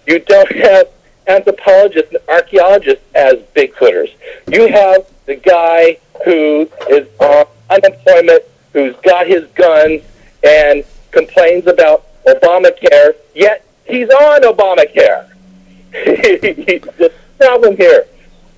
You 0.07 0.19
don't 0.19 0.51
have 0.51 0.87
anthropologists 1.27 2.13
and 2.13 2.21
archaeologists 2.27 3.03
as 3.15 3.35
Bigfooters. 3.55 4.11
You 4.47 4.67
have 4.67 5.05
the 5.25 5.35
guy 5.35 5.97
who 6.25 6.69
is 6.89 7.07
on 7.19 7.45
unemployment, 7.71 8.43
who's 8.73 8.95
got 8.97 9.27
his 9.27 9.45
guns, 9.55 10.01
and 10.43 10.83
complains 11.11 11.67
about 11.67 12.05
Obamacare, 12.25 13.15
yet 13.33 13.65
he's 13.85 14.09
on 14.09 14.41
Obamacare. 14.41 15.29
the 15.91 17.11
problem 17.37 17.75
here, 17.75 18.05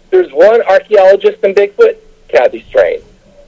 there's 0.09 0.31
one 0.31 0.61
archaeologist 0.63 1.43
in 1.43 1.53
Bigfoot, 1.55 1.97
Kathy 2.27 2.63
Strain. 2.69 3.01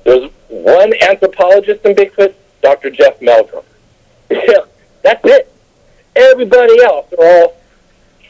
There's 0.04 0.32
one 0.48 0.94
anthropologist 1.02 1.86
in 1.86 1.96
Bigfoot, 1.96 2.34
Dr. 2.62 2.90
Jeff 2.90 3.22
Meldrum. 3.22 3.64
That's 4.30 5.24
it. 5.26 5.52
Everybody 6.16 6.82
else 6.82 7.12
are 7.14 7.26
all 7.26 7.58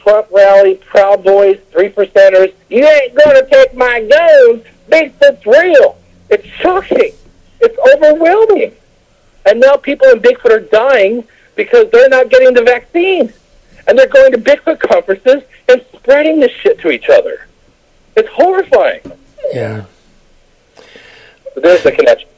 Trump 0.02 0.28
rally, 0.30 0.74
Proud 0.74 1.24
Boys, 1.24 1.58
three 1.72 1.88
percenters. 1.88 2.52
You 2.68 2.86
ain't 2.86 3.14
gonna 3.14 3.48
take 3.48 3.74
my 3.74 4.00
guns. 4.00 4.64
Bigfoot's 4.88 5.46
real. 5.46 5.96
It's 6.28 6.46
shocking. 6.46 7.12
It's 7.60 7.78
overwhelming. 7.94 8.74
And 9.48 9.60
now 9.60 9.76
people 9.76 10.08
in 10.08 10.20
Bigfoot 10.20 10.50
are 10.50 10.60
dying 10.60 11.26
because 11.54 11.90
they're 11.90 12.08
not 12.08 12.30
getting 12.30 12.52
the 12.54 12.62
vaccine. 12.62 13.32
And 13.86 13.98
they're 13.98 14.08
going 14.08 14.32
to 14.32 14.38
Bigfoot 14.38 14.80
conferences 14.80 15.42
and 15.68 15.84
spreading 15.94 16.40
this 16.40 16.52
shit 16.52 16.80
to 16.80 16.90
each 16.90 17.08
other. 17.08 17.46
It's 18.16 18.28
horrifying. 18.30 19.00
Yeah. 19.52 19.84
There's 21.54 21.82
the 21.82 21.92
connection. 21.92 22.28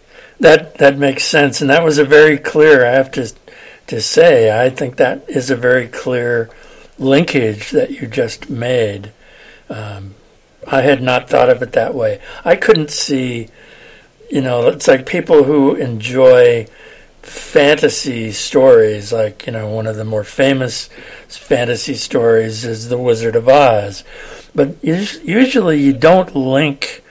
That 0.40 0.76
that 0.76 0.96
makes 0.96 1.24
sense, 1.24 1.60
and 1.60 1.68
that 1.68 1.82
was 1.82 1.98
a 1.98 2.04
very 2.04 2.38
clear. 2.38 2.86
I 2.86 2.92
have 2.92 3.10
to 3.12 3.32
to 3.88 4.00
say, 4.00 4.56
I 4.56 4.70
think 4.70 4.96
that 4.96 5.28
is 5.28 5.50
a 5.50 5.56
very 5.56 5.88
clear 5.88 6.48
linkage 6.98 7.70
that 7.70 7.90
you 7.90 8.06
just 8.06 8.48
made. 8.50 9.12
Um, 9.68 10.14
I 10.66 10.82
had 10.82 11.02
not 11.02 11.28
thought 11.28 11.48
of 11.48 11.62
it 11.62 11.72
that 11.72 11.94
way. 11.94 12.20
I 12.44 12.54
couldn't 12.54 12.90
see, 12.90 13.48
you 14.30 14.40
know, 14.40 14.68
it's 14.68 14.88
like 14.88 15.06
people 15.06 15.44
who 15.44 15.74
enjoy 15.74 16.66
fantasy 17.22 18.32
stories, 18.32 19.12
like, 19.12 19.46
you 19.46 19.52
know, 19.52 19.68
one 19.68 19.86
of 19.86 19.96
the 19.96 20.04
more 20.04 20.24
famous 20.24 20.88
fantasy 21.28 21.94
stories 21.94 22.64
is 22.64 22.88
The 22.88 22.98
Wizard 22.98 23.36
of 23.36 23.48
Oz. 23.48 24.04
But 24.54 24.82
usually 24.82 25.80
you 25.80 25.92
don't 25.92 26.34
link 26.34 27.02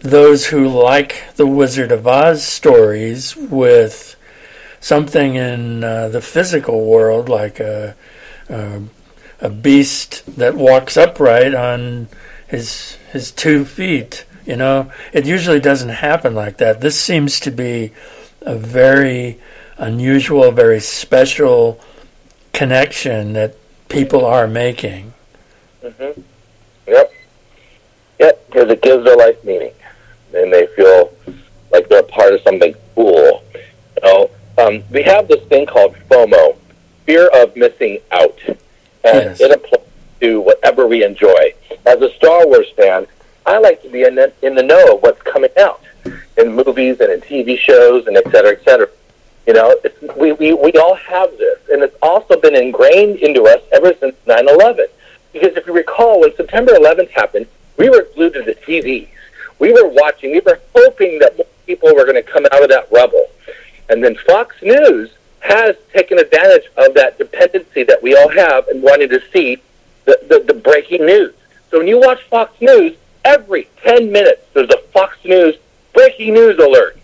those 0.00 0.46
who 0.46 0.68
like 0.68 1.34
the 1.36 1.46
Wizard 1.46 1.92
of 1.92 2.06
Oz 2.06 2.44
stories 2.44 3.36
with 3.36 4.16
something 4.80 5.34
in 5.34 5.82
uh, 5.82 6.08
the 6.08 6.20
physical 6.20 6.86
world, 6.86 7.28
like 7.28 7.58
a, 7.60 7.96
a, 8.48 8.82
a 9.40 9.50
beast 9.50 10.24
that 10.36 10.54
walks 10.54 10.96
upright 10.96 11.54
on 11.54 12.08
his 12.46 12.96
his 13.12 13.32
two 13.32 13.64
feet. 13.64 14.24
You 14.46 14.56
know, 14.56 14.92
it 15.12 15.26
usually 15.26 15.60
doesn't 15.60 15.88
happen 15.88 16.34
like 16.34 16.58
that. 16.58 16.80
This 16.80 16.98
seems 16.98 17.40
to 17.40 17.50
be 17.50 17.92
a 18.42 18.54
very 18.54 19.40
unusual, 19.76 20.52
very 20.52 20.80
special 20.80 21.80
connection 22.52 23.32
that 23.32 23.56
people 23.88 24.24
are 24.24 24.46
making. 24.46 25.12
Mm-hmm. 25.82 26.20
Yep. 26.86 27.12
Yep, 28.20 28.46
because 28.46 28.70
it 28.70 28.82
gives 28.82 29.04
their 29.04 29.16
life 29.16 29.42
meaning. 29.44 29.72
And 30.32 30.52
they 30.52 30.66
feel 30.68 31.12
like 31.72 31.88
they're 31.88 32.02
part 32.04 32.32
of 32.32 32.40
something 32.42 32.74
cool. 32.94 33.42
You 33.54 34.02
know, 34.02 34.30
um, 34.58 34.84
we 34.90 35.02
have 35.02 35.28
this 35.28 35.42
thing 35.48 35.66
called 35.66 35.96
FOMO, 36.08 36.56
fear 37.04 37.28
of 37.34 37.54
missing 37.56 37.98
out, 38.12 38.38
and 38.46 38.56
yes. 39.02 39.40
it 39.40 39.50
applies 39.50 39.86
to 40.20 40.40
whatever 40.40 40.86
we 40.86 41.04
enjoy. 41.04 41.54
As 41.84 42.00
a 42.00 42.12
Star 42.14 42.46
Wars 42.46 42.70
fan, 42.76 43.06
I 43.46 43.58
like 43.58 43.80
to 43.82 43.88
be 43.88 44.02
in 44.02 44.16
the, 44.16 44.32
in 44.42 44.56
the 44.56 44.62
know 44.62 44.96
of 44.96 45.02
what's 45.02 45.22
coming 45.22 45.50
out 45.58 45.80
in 46.36 46.54
movies 46.54 47.00
and 47.00 47.12
in 47.12 47.20
TV 47.20 47.56
shows 47.56 48.06
and 48.08 48.16
et 48.16 48.24
cetera, 48.30 48.52
et 48.52 48.64
cetera. 48.64 48.88
You 49.46 49.52
know, 49.52 49.76
it's, 49.84 50.16
we, 50.16 50.32
we, 50.32 50.52
we 50.52 50.72
all 50.72 50.96
have 50.96 51.30
this, 51.38 51.60
and 51.70 51.82
it's 51.82 51.96
also 52.02 52.40
been 52.40 52.56
ingrained 52.56 53.20
into 53.20 53.44
us 53.44 53.62
ever 53.72 53.94
since 54.00 54.16
9-11. 54.26 54.86
Because 55.32 55.56
if 55.56 55.66
you 55.66 55.72
recall, 55.72 56.20
when 56.20 56.34
September 56.34 56.72
11th 56.72 57.10
happened, 57.10 57.46
we 57.76 57.88
were 57.88 58.08
glued 58.14 58.34
to 58.34 58.42
the 58.42 58.54
TVs. 58.54 59.08
We 59.60 59.72
were 59.72 59.88
watching. 59.88 60.32
We 60.32 60.40
were 60.40 60.60
hoping 60.74 61.20
that 61.20 61.36
more 61.36 61.46
people 61.66 61.94
were 61.94 62.04
going 62.04 62.16
to 62.16 62.22
come 62.22 62.46
out 62.46 62.62
of 62.62 62.68
that 62.70 62.88
rubble. 62.90 63.28
And 63.88 64.02
then 64.02 64.16
Fox 64.16 64.56
News 64.62 65.10
has 65.40 65.76
taken 65.92 66.18
advantage 66.18 66.68
of 66.76 66.94
that 66.94 67.18
dependency 67.18 67.84
that 67.84 68.02
we 68.02 68.16
all 68.16 68.28
have 68.28 68.66
and 68.68 68.82
wanting 68.82 69.08
to 69.10 69.22
see 69.32 69.62
the, 70.04 70.18
the, 70.28 70.52
the 70.52 70.60
breaking 70.60 71.06
news. 71.06 71.32
So 71.70 71.78
when 71.78 71.86
you 71.86 72.00
watch 72.00 72.22
Fox 72.24 72.60
News, 72.60 72.96
every 73.26 73.68
10 73.82 74.10
minutes 74.10 74.42
there's 74.54 74.70
a 74.70 74.78
Fox 74.92 75.18
News 75.24 75.56
breaking 75.92 76.32
news 76.34 76.58
alert 76.58 76.98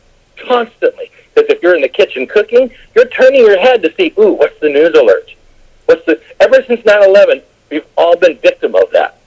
constantly. 0.46 1.10
Because 1.34 1.50
if 1.50 1.62
you're 1.62 1.74
in 1.74 1.82
the 1.82 1.88
kitchen 1.88 2.26
cooking, 2.26 2.70
you're 2.94 3.08
turning 3.08 3.40
your 3.40 3.58
head 3.58 3.82
to 3.82 3.92
see, 3.94 4.14
ooh, 4.18 4.32
what's 4.32 4.58
the 4.60 4.68
news 4.68 4.94
alert? 4.94 5.34
What's 5.86 6.04
the? 6.06 6.20
Ever 6.40 6.62
since 6.64 6.80
9/11, 6.82 7.42
we've 7.70 7.86
all 7.96 8.16
been 8.16 8.36
victim 8.38 8.74
of 8.74 8.90
that. 8.92 9.18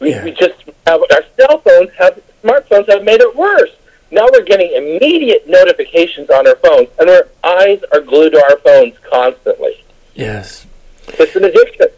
We, 0.00 0.10
yeah. 0.10 0.24
we 0.24 0.32
just 0.32 0.54
have 0.86 1.00
our 1.00 1.24
cell 1.36 1.58
phones 1.58 1.90
have 1.98 2.20
smartphones 2.42 2.88
have 2.88 3.04
made 3.04 3.20
it 3.20 3.34
worse. 3.34 3.70
Now 4.10 4.28
we're 4.32 4.42
getting 4.42 4.72
immediate 4.74 5.48
notifications 5.48 6.28
on 6.30 6.46
our 6.46 6.56
phones, 6.56 6.88
and 6.98 7.08
our 7.08 7.28
eyes 7.42 7.80
are 7.92 8.00
glued 8.00 8.30
to 8.30 8.42
our 8.44 8.58
phones 8.58 8.94
constantly. 9.10 9.82
Yes. 10.14 10.66
It's 11.08 11.34
an 11.36 11.44
addiction. 11.44 11.88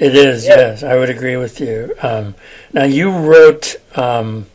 It 0.00 0.16
is, 0.16 0.46
yeah. 0.46 0.56
yes. 0.56 0.82
I 0.82 0.96
would 0.96 1.10
agree 1.10 1.36
with 1.36 1.60
you. 1.60 1.94
Um, 2.02 2.34
now, 2.72 2.84
you 2.84 3.10
wrote, 3.10 3.76
um, 3.94 4.46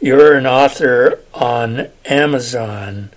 you're 0.00 0.36
an 0.36 0.46
author 0.46 1.20
on 1.32 1.88
Amazon, 2.04 3.10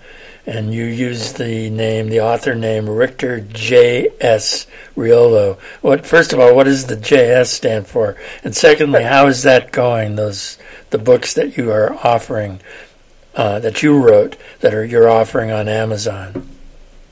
and 0.46 0.72
you 0.72 0.84
use 0.84 1.34
the 1.34 1.68
name, 1.68 2.08
the 2.08 2.20
author 2.20 2.54
name, 2.54 2.88
Rictor 2.88 3.40
J.S. 3.40 4.66
Riolo. 4.96 5.58
What, 5.80 6.06
first 6.06 6.32
of 6.32 6.40
all, 6.40 6.54
what 6.54 6.64
does 6.64 6.86
the 6.86 6.96
J.S. 6.96 7.50
stand 7.50 7.86
for? 7.86 8.16
And 8.42 8.56
secondly, 8.56 9.02
how 9.02 9.26
is 9.26 9.42
that 9.42 9.72
going, 9.72 10.16
those, 10.16 10.56
the 10.90 10.98
books 10.98 11.34
that 11.34 11.56
you 11.56 11.70
are 11.70 11.92
offering? 12.06 12.60
uh, 13.34 13.58
that 13.60 13.82
you 13.82 13.98
wrote 13.98 14.36
that 14.60 14.74
are 14.74 14.84
you're 14.84 15.08
offering 15.08 15.50
on 15.50 15.68
Amazon? 15.68 16.48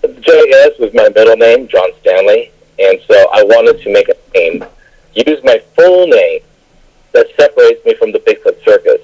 JS 0.02 0.80
was 0.80 0.92
my 0.94 1.08
middle 1.14 1.36
name, 1.36 1.68
John 1.68 1.90
Stanley, 2.00 2.50
and 2.80 3.00
so 3.06 3.14
I 3.32 3.42
wanted 3.44 3.82
to 3.82 3.92
make 3.92 4.08
a 4.08 4.14
name, 4.34 4.64
use 5.14 5.42
my 5.44 5.58
full 5.76 6.06
name 6.06 6.40
that 7.12 7.26
separates 7.36 7.84
me 7.84 7.94
from 7.94 8.12
the 8.12 8.18
Bigfoot 8.20 8.62
circus. 8.64 9.00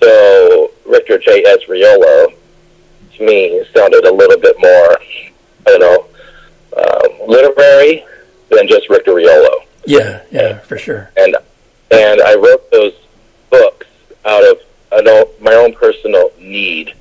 So 0.00 0.70
Rictor 0.86 1.18
J.S. 1.18 1.60
Riolo, 1.68 2.34
to 3.16 3.26
me, 3.26 3.64
sounded 3.74 4.04
a 4.04 4.12
little 4.12 4.38
bit 4.38 4.56
more, 4.58 4.98
I 5.66 5.78
don't 5.78 5.80
know, 5.80 6.06
um, 6.76 7.28
literary 7.28 8.04
than 8.50 8.68
just 8.68 8.88
Rictor 8.88 9.12
Riolo. 9.12 9.64
Yeah, 9.86 10.22
yeah, 10.30 10.58
for 10.58 10.76
sure. 10.76 11.10
And 11.16 11.36
and 11.90 12.20
I 12.20 12.34
wrote 12.34 12.70
those 12.70 12.92
books 13.50 13.86
out 14.24 14.44
of 14.44 14.58
my 15.48 15.54
own 15.54 15.72
personal 15.72 16.30
need. 16.38 16.94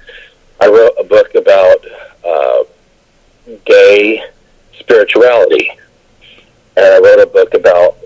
I 0.59 0.67
wrote 0.67 0.93
a 0.99 1.03
book 1.03 1.35
about 1.35 1.85
uh, 2.25 2.63
gay 3.65 4.23
spirituality, 4.79 5.71
and 6.77 6.85
I 6.85 6.99
wrote 6.99 7.19
a 7.19 7.25
book 7.25 7.53
about 7.55 7.97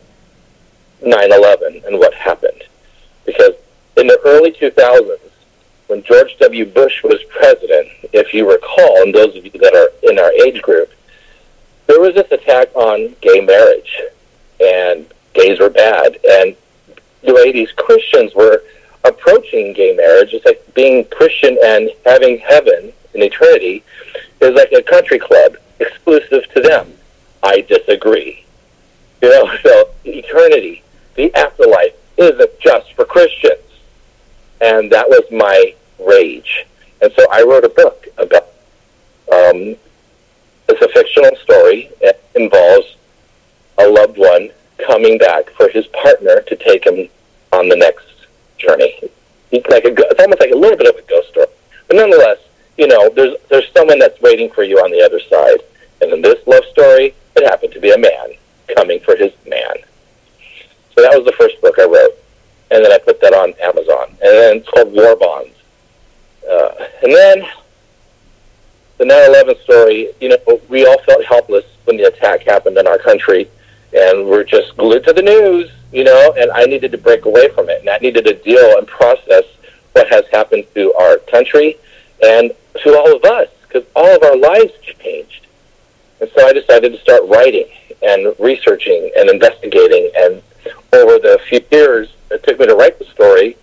9/11 1.04 1.86
and 1.86 2.00
what 2.00 2.14
happened. 2.14 2.64
Because 3.26 3.54
in 3.98 4.08
the 4.08 4.20
early 4.26 4.52
2000s, 4.52 5.20
when 5.88 6.02
George 6.04 6.38
W. 6.40 6.66
Bush 6.66 7.04
was 7.04 7.22
president, 7.26 7.90
if 8.14 8.34
you 8.34 8.50
recall, 8.50 9.02
and 9.02 9.14
those 9.14 9.36
of 9.36 9.44
you 9.44 9.52
that 9.52 9.76
are 9.76 9.92
in 10.10 10.18
our 10.18 10.32
age 10.32 10.62
group, 10.62 10.90
there 11.88 12.00
was 12.00 12.16
this 12.16 12.32
attack 12.32 12.74
on 12.74 13.14
gay 13.20 13.42
marriage, 13.42 14.02
and 14.62 15.06
gays 15.34 15.60
were 15.60 15.70
bad, 15.70 16.18
and 16.24 16.56
the 17.24 17.34
way 17.34 17.52
these 17.52 17.72
Christians 17.74 18.34
were 18.34 18.64
approaching 19.04 19.74
gay 19.74 19.94
marriage 19.94 20.34
is 20.34 20.46
like 20.46 20.62
being 20.74 21.04
Christian 21.06 21.58
and 21.64 21.90
having 22.06 22.38
heaven 22.40 22.94
in 23.14 23.22
eternity 23.22 23.84
is 24.40 24.56
like 24.56 24.72
a 24.72 24.82
country 24.82 25.20
club 25.20 25.58
exclusive 25.80 26.50
to 26.54 26.62
them. 26.62 26.94
I 27.44 27.62
disagree. 27.62 28.46
You 29.22 29.30
know, 29.30 29.58
so 29.64 29.90
eternity 30.04 30.84
the 31.16 31.34
afterlife 31.36 31.94
isn't 32.18 32.60
just 32.60 32.94
for 32.94 33.06
Christians. 33.06 33.58
And 34.60 34.92
that 34.92 35.08
was 35.10 35.24
my 35.32 35.76
rage. 36.00 36.66
And 37.02 37.12
so 37.18 37.26
I 37.32 37.44
wrote 37.44 37.64
a 37.64 37.70
book 37.70 38.08
about 38.18 38.44
um, 39.32 39.76
it's 40.70 40.82
a 40.82 40.88
fictional 40.90 41.36
story. 41.38 41.90
It 42.02 42.24
involves 42.36 42.96
a 43.78 43.88
loved 43.88 44.18
one 44.18 44.50
coming 44.86 45.18
back 45.18 45.50
for 45.52 45.68
his 45.70 45.88
partner 45.88 46.42
to 46.42 46.56
take 46.56 46.86
him 46.86 47.10
on 47.52 47.70
the 47.70 47.76
next 47.76 48.08
journey. 48.58 49.00
It's 49.52 49.68
like 49.68 49.86
a, 49.86 49.94
it's 49.94 50.20
almost 50.20 50.40
like 50.40 50.52
a 50.52 50.56
little 50.56 50.78
bit 50.78 50.88
of 50.88 50.96
a 50.96 51.08
ghost 51.08 51.30
story, 51.30 51.48
but 51.88 51.98
nonetheless, 51.98 52.38
you 52.78 52.88
know, 52.88 53.10
there's 53.10 53.36
there's 53.50 53.70
someone 53.74 54.00
that's 54.00 54.20
waiting 54.22 54.50
for 54.50 54.64
you 54.64 54.78
on 54.78 54.92
the 54.92 55.02
other 55.04 55.20
side. 55.20 55.60
And 56.02 56.12
in 56.14 56.22
this 56.22 56.40
love 56.48 56.64
story, 56.72 57.14
it 57.36 57.44
happened 57.44 57.74
to 57.74 57.80
be 57.80 57.92
a 57.92 57.98
man 57.98 58.38
coming 58.76 59.00
for 59.00 59.16
his 59.16 59.32
man. 59.48 59.76
So 60.96 61.02
that 61.02 61.16
was 61.16 61.26
the 61.26 61.34
first 61.34 61.60
book 61.62 61.76
I 61.80 61.86
wrote, 61.86 62.16
and 62.72 62.84
then 62.84 62.92
I 62.92 62.98
put 62.98 63.22
that 63.22 63.34
on 63.34 63.54
Amazon, 63.62 64.10
and 64.10 64.20
then 64.20 64.58
it's 64.58 64.70
called 64.70 64.92
War 64.94 65.16
Bonds. 65.16 65.56
Uh, 66.50 66.88
and 67.04 67.14
then 67.14 67.48
the 69.02 69.06
9/11 69.06 69.60
story. 69.64 70.14
You 70.20 70.30
know, 70.30 70.62
we 70.70 70.86
all 70.86 71.00
felt 71.00 71.26
helpless 71.26 71.66
when 71.86 71.98
the 71.98 72.04
attack 72.04 72.42
happened 72.42 72.78
in 72.78 72.88
our 72.88 73.00
country, 73.00 73.50
and 73.94 74.28
we're 74.28 74.44
just 74.44 74.78
glued 74.78 75.04
to 75.06 75.14
the 75.14 75.24
news. 75.24 75.72
You 75.92 76.04
know, 76.04 76.34
and 76.38 76.52
I 76.52 76.66
needed 76.66 76.92
to 76.94 76.98
break 76.98 77.26
away 77.26 77.50
from 77.50 77.70
it, 77.70 77.82
and 77.82 77.90
I 77.90 77.98
needed 77.98 78.26
to 78.26 78.34
deal 78.34 78.78
and 78.78 78.88
process 78.88 79.44
what 79.94 80.08
has 80.10 80.26
happened 80.32 80.66
to 80.76 80.94
our 80.94 81.18
country 81.18 81.78
and 82.24 82.52
to 82.84 82.98
all 82.98 83.16
of 83.16 83.26
us, 83.26 83.50
because 83.68 83.84
all 83.96 84.16
of 84.16 84.24
our 84.24 84.38
lives 84.38 84.72
changed. 84.84 85.48
And 86.22 86.30
so 86.34 86.48
I 86.48 86.54
decided 86.54 86.94
to 86.94 87.00
start 87.00 87.24
writing 87.26 87.68
and 88.02 88.36
researching 88.40 89.12
and 89.16 89.30
investigating. 89.30 90.12
And 90.16 90.42
over 90.94 91.20
the 91.20 91.40
few 91.48 91.62
years 91.72 92.14
it 92.30 92.44
took 92.44 92.60
me 92.60 92.68
to 92.68 92.76
write 92.76 92.98
the 93.00 93.06
story, 93.06 93.58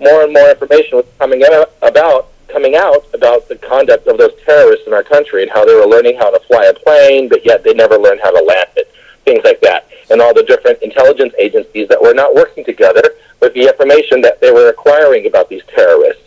more 0.00 0.24
and 0.24 0.32
more 0.32 0.50
information 0.50 0.96
was 0.96 1.06
coming 1.18 1.42
out 1.52 1.72
about 1.82 2.28
coming 2.48 2.76
out 2.76 3.06
about 3.14 3.48
the 3.48 3.56
conduct 3.56 4.06
of 4.06 4.18
those 4.18 4.32
terrorists 4.44 4.86
in 4.86 4.92
our 4.92 5.02
country 5.02 5.42
and 5.42 5.50
how 5.50 5.64
they 5.64 5.74
were 5.74 5.86
learning 5.86 6.18
how 6.18 6.30
to 6.30 6.38
fly 6.46 6.66
a 6.66 6.74
plane, 6.74 7.26
but 7.28 7.44
yet 7.46 7.64
they 7.64 7.72
never 7.72 7.96
learned 7.96 8.20
how 8.22 8.30
to 8.30 8.44
land 8.44 8.68
it. 8.76 8.92
Things 9.24 9.42
like 9.44 9.60
that, 9.62 9.88
and 10.10 10.20
all 10.20 10.34
the 10.34 10.42
different 10.42 10.82
intelligence 10.82 11.32
agencies 11.38 11.88
that 11.88 12.00
were 12.00 12.12
not 12.12 12.34
working 12.34 12.64
together 12.64 13.02
with 13.40 13.54
the 13.54 13.66
information 13.68 14.20
that 14.20 14.40
they 14.40 14.50
were 14.50 14.68
acquiring 14.68 15.26
about 15.26 15.48
these 15.48 15.62
terrorists. 15.74 16.22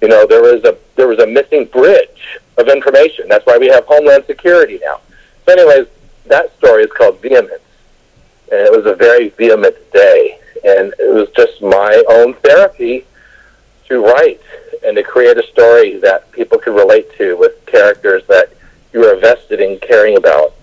You 0.00 0.08
know, 0.08 0.26
there 0.26 0.42
was 0.42 0.64
a 0.64 0.76
there 0.96 1.06
was 1.06 1.18
a 1.18 1.26
missing 1.26 1.66
bridge 1.66 2.38
of 2.56 2.68
information. 2.68 3.28
That's 3.28 3.44
why 3.46 3.58
we 3.58 3.66
have 3.66 3.84
Homeland 3.84 4.24
Security 4.26 4.80
now. 4.82 5.00
So, 5.44 5.52
anyways, 5.52 5.86
that 6.28 6.56
story 6.58 6.84
is 6.84 6.92
called 6.92 7.20
Vehemence, 7.20 7.62
and 8.50 8.60
it 8.60 8.72
was 8.72 8.86
a 8.86 8.94
very 8.94 9.28
vehement 9.30 9.76
day, 9.92 10.38
and 10.64 10.94
it 10.98 11.14
was 11.14 11.28
just 11.36 11.60
my 11.62 12.02
own 12.08 12.34
therapy 12.34 13.04
to 13.86 14.04
write 14.04 14.40
and 14.84 14.96
to 14.96 15.02
create 15.02 15.36
a 15.36 15.46
story 15.46 15.98
that 15.98 16.30
people 16.32 16.58
could 16.58 16.74
relate 16.74 17.10
to 17.16 17.36
with 17.36 17.64
characters 17.66 18.22
that 18.28 18.52
you 18.92 19.04
are 19.04 19.16
vested 19.16 19.60
in 19.60 19.78
caring 19.80 20.16
about 20.16 20.54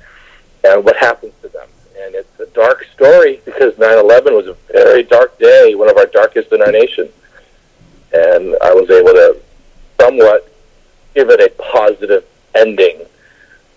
and 0.63 0.83
what 0.83 0.95
happens 0.95 1.33
to 1.41 1.47
them. 1.49 1.67
And 1.99 2.15
it's 2.15 2.39
a 2.39 2.45
dark 2.47 2.85
story 2.95 3.41
because 3.45 3.73
9/11 3.75 4.35
was 4.35 4.47
a 4.47 4.55
very 4.71 5.03
dark 5.03 5.37
day, 5.37 5.75
one 5.75 5.89
of 5.89 5.97
our 5.97 6.05
darkest 6.05 6.51
in 6.51 6.61
our 6.61 6.71
nation, 6.71 7.09
and 8.13 8.55
I 8.61 8.73
was 8.73 8.89
able 8.89 9.13
to 9.13 9.37
somewhat 9.99 10.47
give 11.13 11.29
it 11.29 11.39
a 11.39 11.49
positive 11.61 12.25
ending 12.53 13.05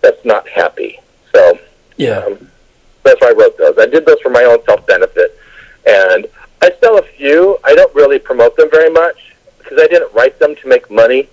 that's 0.01 0.23
not 0.25 0.47
happy. 0.47 0.99
So 1.33 1.59
Yeah. 1.99 2.19
um, 2.19 2.49
that's 3.03 3.21
why 3.21 3.29
I 3.29 3.33
wrote 3.33 3.57
those. 3.57 3.77
I 3.77 3.85
did 3.85 4.05
those 4.05 4.19
for 4.21 4.29
my 4.29 4.43
own 4.43 4.63
self 4.65 4.85
benefit, 4.87 5.37
and 5.85 6.25
I 6.61 6.71
sell 6.81 6.97
a 6.97 7.03
few. 7.03 7.57
I 7.63 7.75
don't 7.75 7.93
really 7.93 8.19
promote 8.19 8.55
them 8.55 8.69
very 8.71 8.89
much 8.89 9.35
because 9.57 9.79
I 9.79 9.87
didn't 9.87 10.13
write 10.13 10.39
them 10.39 10.55
to 10.55 10.67
make 10.67 10.89
money. 10.89 11.29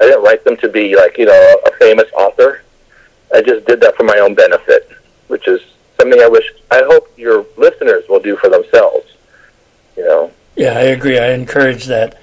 I 0.00 0.04
didn't 0.04 0.22
write 0.22 0.44
them 0.44 0.56
to 0.58 0.68
be 0.68 0.94
like 0.96 1.18
you 1.18 1.26
know 1.26 1.60
a 1.66 1.72
famous 1.78 2.10
author. 2.12 2.62
I 3.34 3.40
just 3.40 3.66
did 3.66 3.80
that 3.80 3.96
for 3.96 4.04
my 4.04 4.18
own 4.18 4.34
benefit, 4.34 4.90
which 5.28 5.48
is 5.48 5.60
something 5.98 6.20
I 6.20 6.28
wish 6.28 6.44
I 6.70 6.82
hope 6.84 7.10
your 7.16 7.46
listeners 7.56 8.04
will 8.08 8.20
do 8.20 8.36
for 8.36 8.50
themselves. 8.50 9.06
You 9.96 10.04
know, 10.04 10.32
Yeah, 10.56 10.72
I 10.76 10.82
agree. 10.82 11.18
I 11.18 11.32
encourage 11.32 11.86
that 11.86 12.18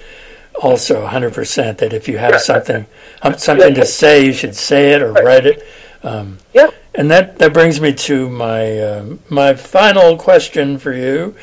also 0.61 1.07
100% 1.07 1.77
that 1.77 1.93
if 1.93 2.07
you 2.07 2.17
have 2.17 2.39
something 2.41 2.85
um, 3.21 3.37
something 3.37 3.73
to 3.75 3.85
say, 3.85 4.25
you 4.25 4.33
should 4.33 4.55
say 4.55 4.93
it 4.93 5.01
or 5.01 5.13
write 5.13 5.45
it. 5.45 5.63
Um, 6.03 6.37
yeah. 6.53 6.69
And 6.99 7.09
that, 7.11 7.37
that 7.37 7.53
brings 7.53 7.79
me 7.79 7.93
to 7.93 8.29
my 8.29 8.77
um, 8.81 9.19
my 9.29 9.53
final 9.53 10.17
question 10.17 10.77
for 10.77 10.91
you. 10.91 11.33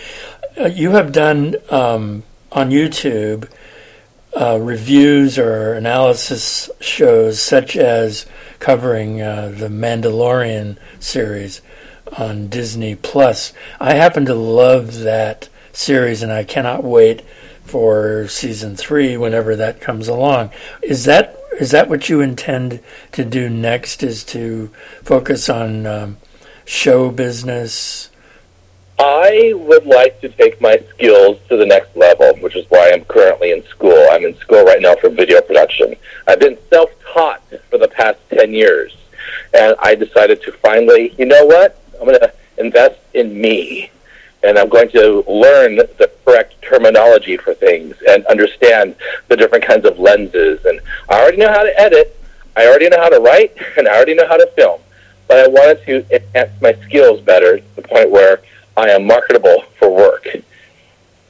Uh, 0.55 0.67
you 0.67 0.91
have 0.91 1.13
done 1.13 1.57
um, 1.71 2.25
on 2.53 2.69
YouTube 2.69 3.51
uh, 4.39 4.59
reviews 4.61 5.39
or 5.39 5.73
analysis 5.73 6.69
shows 6.81 7.41
such 7.41 7.75
as 7.75 8.27
covering 8.59 9.23
uh, 9.23 9.51
the 9.57 9.69
Mandalorian 9.69 10.77
series 11.01 11.63
on 12.19 12.49
Disney 12.49 12.95
Plus. 12.95 13.55
I 13.81 13.95
happen 13.95 14.27
to 14.27 14.35
love 14.35 14.99
that 15.01 15.49
series, 15.73 16.23
and 16.23 16.31
I 16.31 16.45
cannot 16.45 16.85
wait 16.85 17.23
for 17.67 18.27
season 18.29 18.77
three 18.77 19.17
whenever 19.17 19.57
that 19.57 19.81
comes 19.81 20.09
along. 20.09 20.51
Is 20.83 21.05
that 21.05 21.37
is 21.61 21.71
that 21.71 21.89
what 21.89 22.09
you 22.09 22.21
intend 22.21 22.81
to 23.12 23.25
do 23.25 23.49
next? 23.49 24.03
Is 24.03 24.25
to 24.25 24.71
focus 25.03 25.49
on 25.49 25.87
um, 25.87 26.17
show 26.64 27.11
business? 27.11 28.11
I 28.99 29.53
would 29.55 29.85
like 29.85 30.21
to 30.23 30.29
take 30.31 30.61
my 30.61 30.83
skills 30.91 31.39
to 31.49 31.57
the 31.57 31.67
next 31.67 31.95
level, 31.97 32.35
which 32.37 32.57
is 32.57 32.64
why 32.71 32.93
I'm 32.93 33.05
currently 33.05 33.53
in 33.53 33.62
school. 33.64 34.07
I'm 34.11 34.25
in 34.25 34.37
school 34.39 34.64
right 34.64 34.81
now 34.81 34.95
for 34.97 35.11
video 35.11 35.41
production. 35.43 35.95
I've 36.27 36.41
been 36.41 36.57
self 36.71 36.91
taught 37.12 37.43
for 37.71 37.79
the 37.79 37.89
past 37.89 38.19
10 38.31 38.53
years, 38.53 38.97
and 39.53 39.77
I 39.81 39.95
decided 39.95 40.43
to 40.43 40.53
finally, 40.53 41.14
you 41.19 41.27
know 41.27 41.45
what? 41.45 41.83
I'm 42.01 42.07
going 42.07 42.21
to 42.21 42.33
invest 42.57 42.99
in 43.12 43.39
me, 43.39 43.91
and 44.47 44.57
I'm 44.59 44.68
going 44.68 44.88
to 44.90 45.24
learn 45.28 45.76
the 45.76 46.11
correct 46.24 46.55
terminology 46.62 47.36
for 47.36 47.53
things 47.53 47.97
and 48.09 48.24
understand 48.26 48.94
the 49.26 49.36
different 49.36 49.64
kinds 49.64 49.84
of 49.84 49.99
lenses. 49.99 50.64
And 50.64 50.80
I 51.09 51.20
already 51.20 51.38
know 51.38 51.49
how 51.49 51.64
to 51.64 51.80
edit, 51.80 52.16
I 52.57 52.66
already 52.66 52.88
know 52.88 52.99
how 52.99 53.09
to 53.09 53.18
write, 53.18 53.57
and 53.76 53.88
I 53.88 53.97
already 53.97 54.14
know 54.14 54.26
how 54.26 54.36
to 54.36 54.47
film. 54.55 54.80
But 55.26 55.38
I 55.38 55.49
wanted 55.49 55.84
to 55.86 56.14
enhance 56.14 56.53
my 56.62 56.74
skills 56.84 57.20
better 57.20 57.59
to 57.59 57.76
the 57.76 57.82
point 57.82 58.11
where 58.11 58.40
I 58.76 58.90
am 58.90 59.07
marketable 59.07 59.64
for 59.76 59.92
work, 59.92 60.28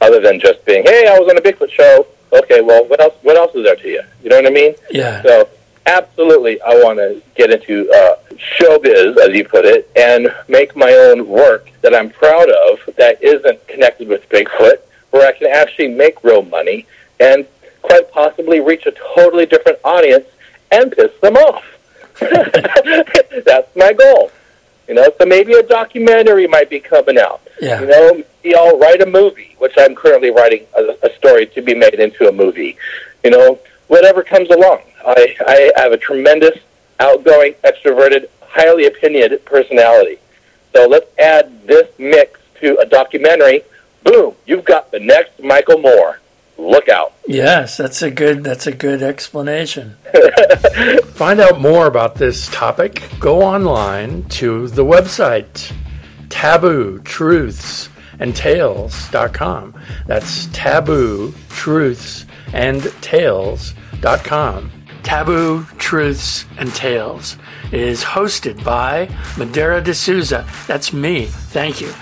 other 0.02 0.20
than 0.20 0.38
just 0.38 0.62
being, 0.66 0.84
"Hey, 0.84 1.06
I 1.08 1.18
was 1.18 1.30
on 1.30 1.38
a 1.38 1.40
Bigfoot 1.40 1.70
show." 1.70 2.06
Okay, 2.30 2.60
well, 2.60 2.84
what 2.84 3.00
else? 3.00 3.14
What 3.22 3.36
else 3.36 3.54
is 3.54 3.64
there 3.64 3.76
to 3.76 3.88
you? 3.88 4.02
You 4.22 4.28
know 4.28 4.36
what 4.36 4.46
I 4.46 4.50
mean? 4.50 4.74
Yeah. 4.90 5.22
So, 5.22 5.48
absolutely, 5.86 6.60
I 6.60 6.74
want 6.84 6.98
to 6.98 7.22
get 7.36 7.50
into 7.50 7.90
uh, 7.90 8.16
showbiz, 8.38 9.16
as 9.18 9.34
you 9.34 9.44
put 9.44 9.64
it, 9.64 9.90
and 9.96 10.34
make 10.48 10.76
my 10.76 10.92
own 10.92 11.28
work 11.28 11.70
that 11.82 11.94
I'm 11.94 12.10
proud 12.10 12.48
of 12.50 12.80
that 12.96 13.22
isn't 13.22 13.66
connected 13.68 14.08
with 14.08 14.28
Bigfoot, 14.28 14.80
where 15.10 15.26
I 15.26 15.32
can 15.32 15.48
actually 15.48 15.88
make 15.88 16.22
real 16.24 16.42
money 16.42 16.86
and 17.20 17.46
quite 17.82 18.10
possibly 18.10 18.60
reach 18.60 18.86
a 18.86 18.92
totally 19.14 19.46
different 19.46 19.78
audience 19.84 20.26
and 20.72 20.92
piss 20.92 21.12
them 21.20 21.36
off. 21.36 21.64
That's 22.20 23.74
my 23.76 23.92
goal. 23.92 24.30
You 24.88 24.94
know, 24.94 25.08
so 25.18 25.26
maybe 25.26 25.52
a 25.54 25.62
documentary 25.62 26.46
might 26.46 26.70
be 26.70 26.80
coming 26.80 27.18
out. 27.18 27.40
Yeah. 27.60 27.80
You 27.80 27.86
know, 27.86 28.22
maybe 28.42 28.54
I'll 28.54 28.78
write 28.78 29.02
a 29.02 29.06
movie, 29.06 29.56
which 29.58 29.74
I'm 29.76 29.94
currently 29.94 30.30
writing 30.30 30.66
a, 30.76 30.96
a 31.02 31.14
story 31.16 31.46
to 31.46 31.62
be 31.62 31.74
made 31.74 31.94
into 31.94 32.28
a 32.28 32.32
movie. 32.32 32.76
You 33.24 33.30
know, 33.30 33.58
whatever 33.88 34.22
comes 34.22 34.50
along. 34.50 34.80
I, 35.04 35.36
I 35.46 35.80
have 35.80 35.92
a 35.92 35.96
tremendous, 35.96 36.58
outgoing, 37.00 37.54
extroverted, 37.64 38.28
highly 38.40 38.86
opinionated 38.86 39.44
personality. 39.44 40.18
So 40.74 40.86
let's 40.86 41.06
add 41.18 41.66
this 41.66 41.88
mix 41.98 42.40
to 42.60 42.78
a 42.78 42.86
documentary. 42.86 43.62
Boom, 44.04 44.34
you've 44.46 44.64
got 44.64 44.90
the 44.90 45.00
next 45.00 45.42
Michael 45.42 45.78
Moore. 45.78 46.20
Look 46.58 46.88
out. 46.88 47.12
Yes, 47.26 47.76
that's 47.76 48.00
a 48.00 48.10
good 48.10 48.42
that's 48.42 48.66
a 48.66 48.72
good 48.72 49.02
explanation. 49.02 49.96
Find 51.04 51.38
out 51.38 51.60
more 51.60 51.86
about 51.86 52.14
this 52.14 52.48
topic. 52.48 53.02
Go 53.20 53.42
online 53.42 54.24
to 54.30 54.68
the 54.68 54.84
website 54.84 55.72
taboo 56.30 57.00
truths 57.00 57.88
and 58.18 58.34
tales.com. 58.34 59.74
That's 60.06 60.46
taboo 60.46 61.34
truths 61.50 62.26
and 62.52 62.82
tales.com. 63.02 64.70
Taboo 65.06 65.64
Truths 65.78 66.46
and 66.58 66.74
Tales 66.74 67.36
is 67.70 68.02
hosted 68.02 68.64
by 68.64 69.08
Madeira 69.38 69.80
D'Souza. 69.80 70.44
That's 70.66 70.92
me. 70.92 71.26
Thank 71.26 71.80
you. 71.80 71.92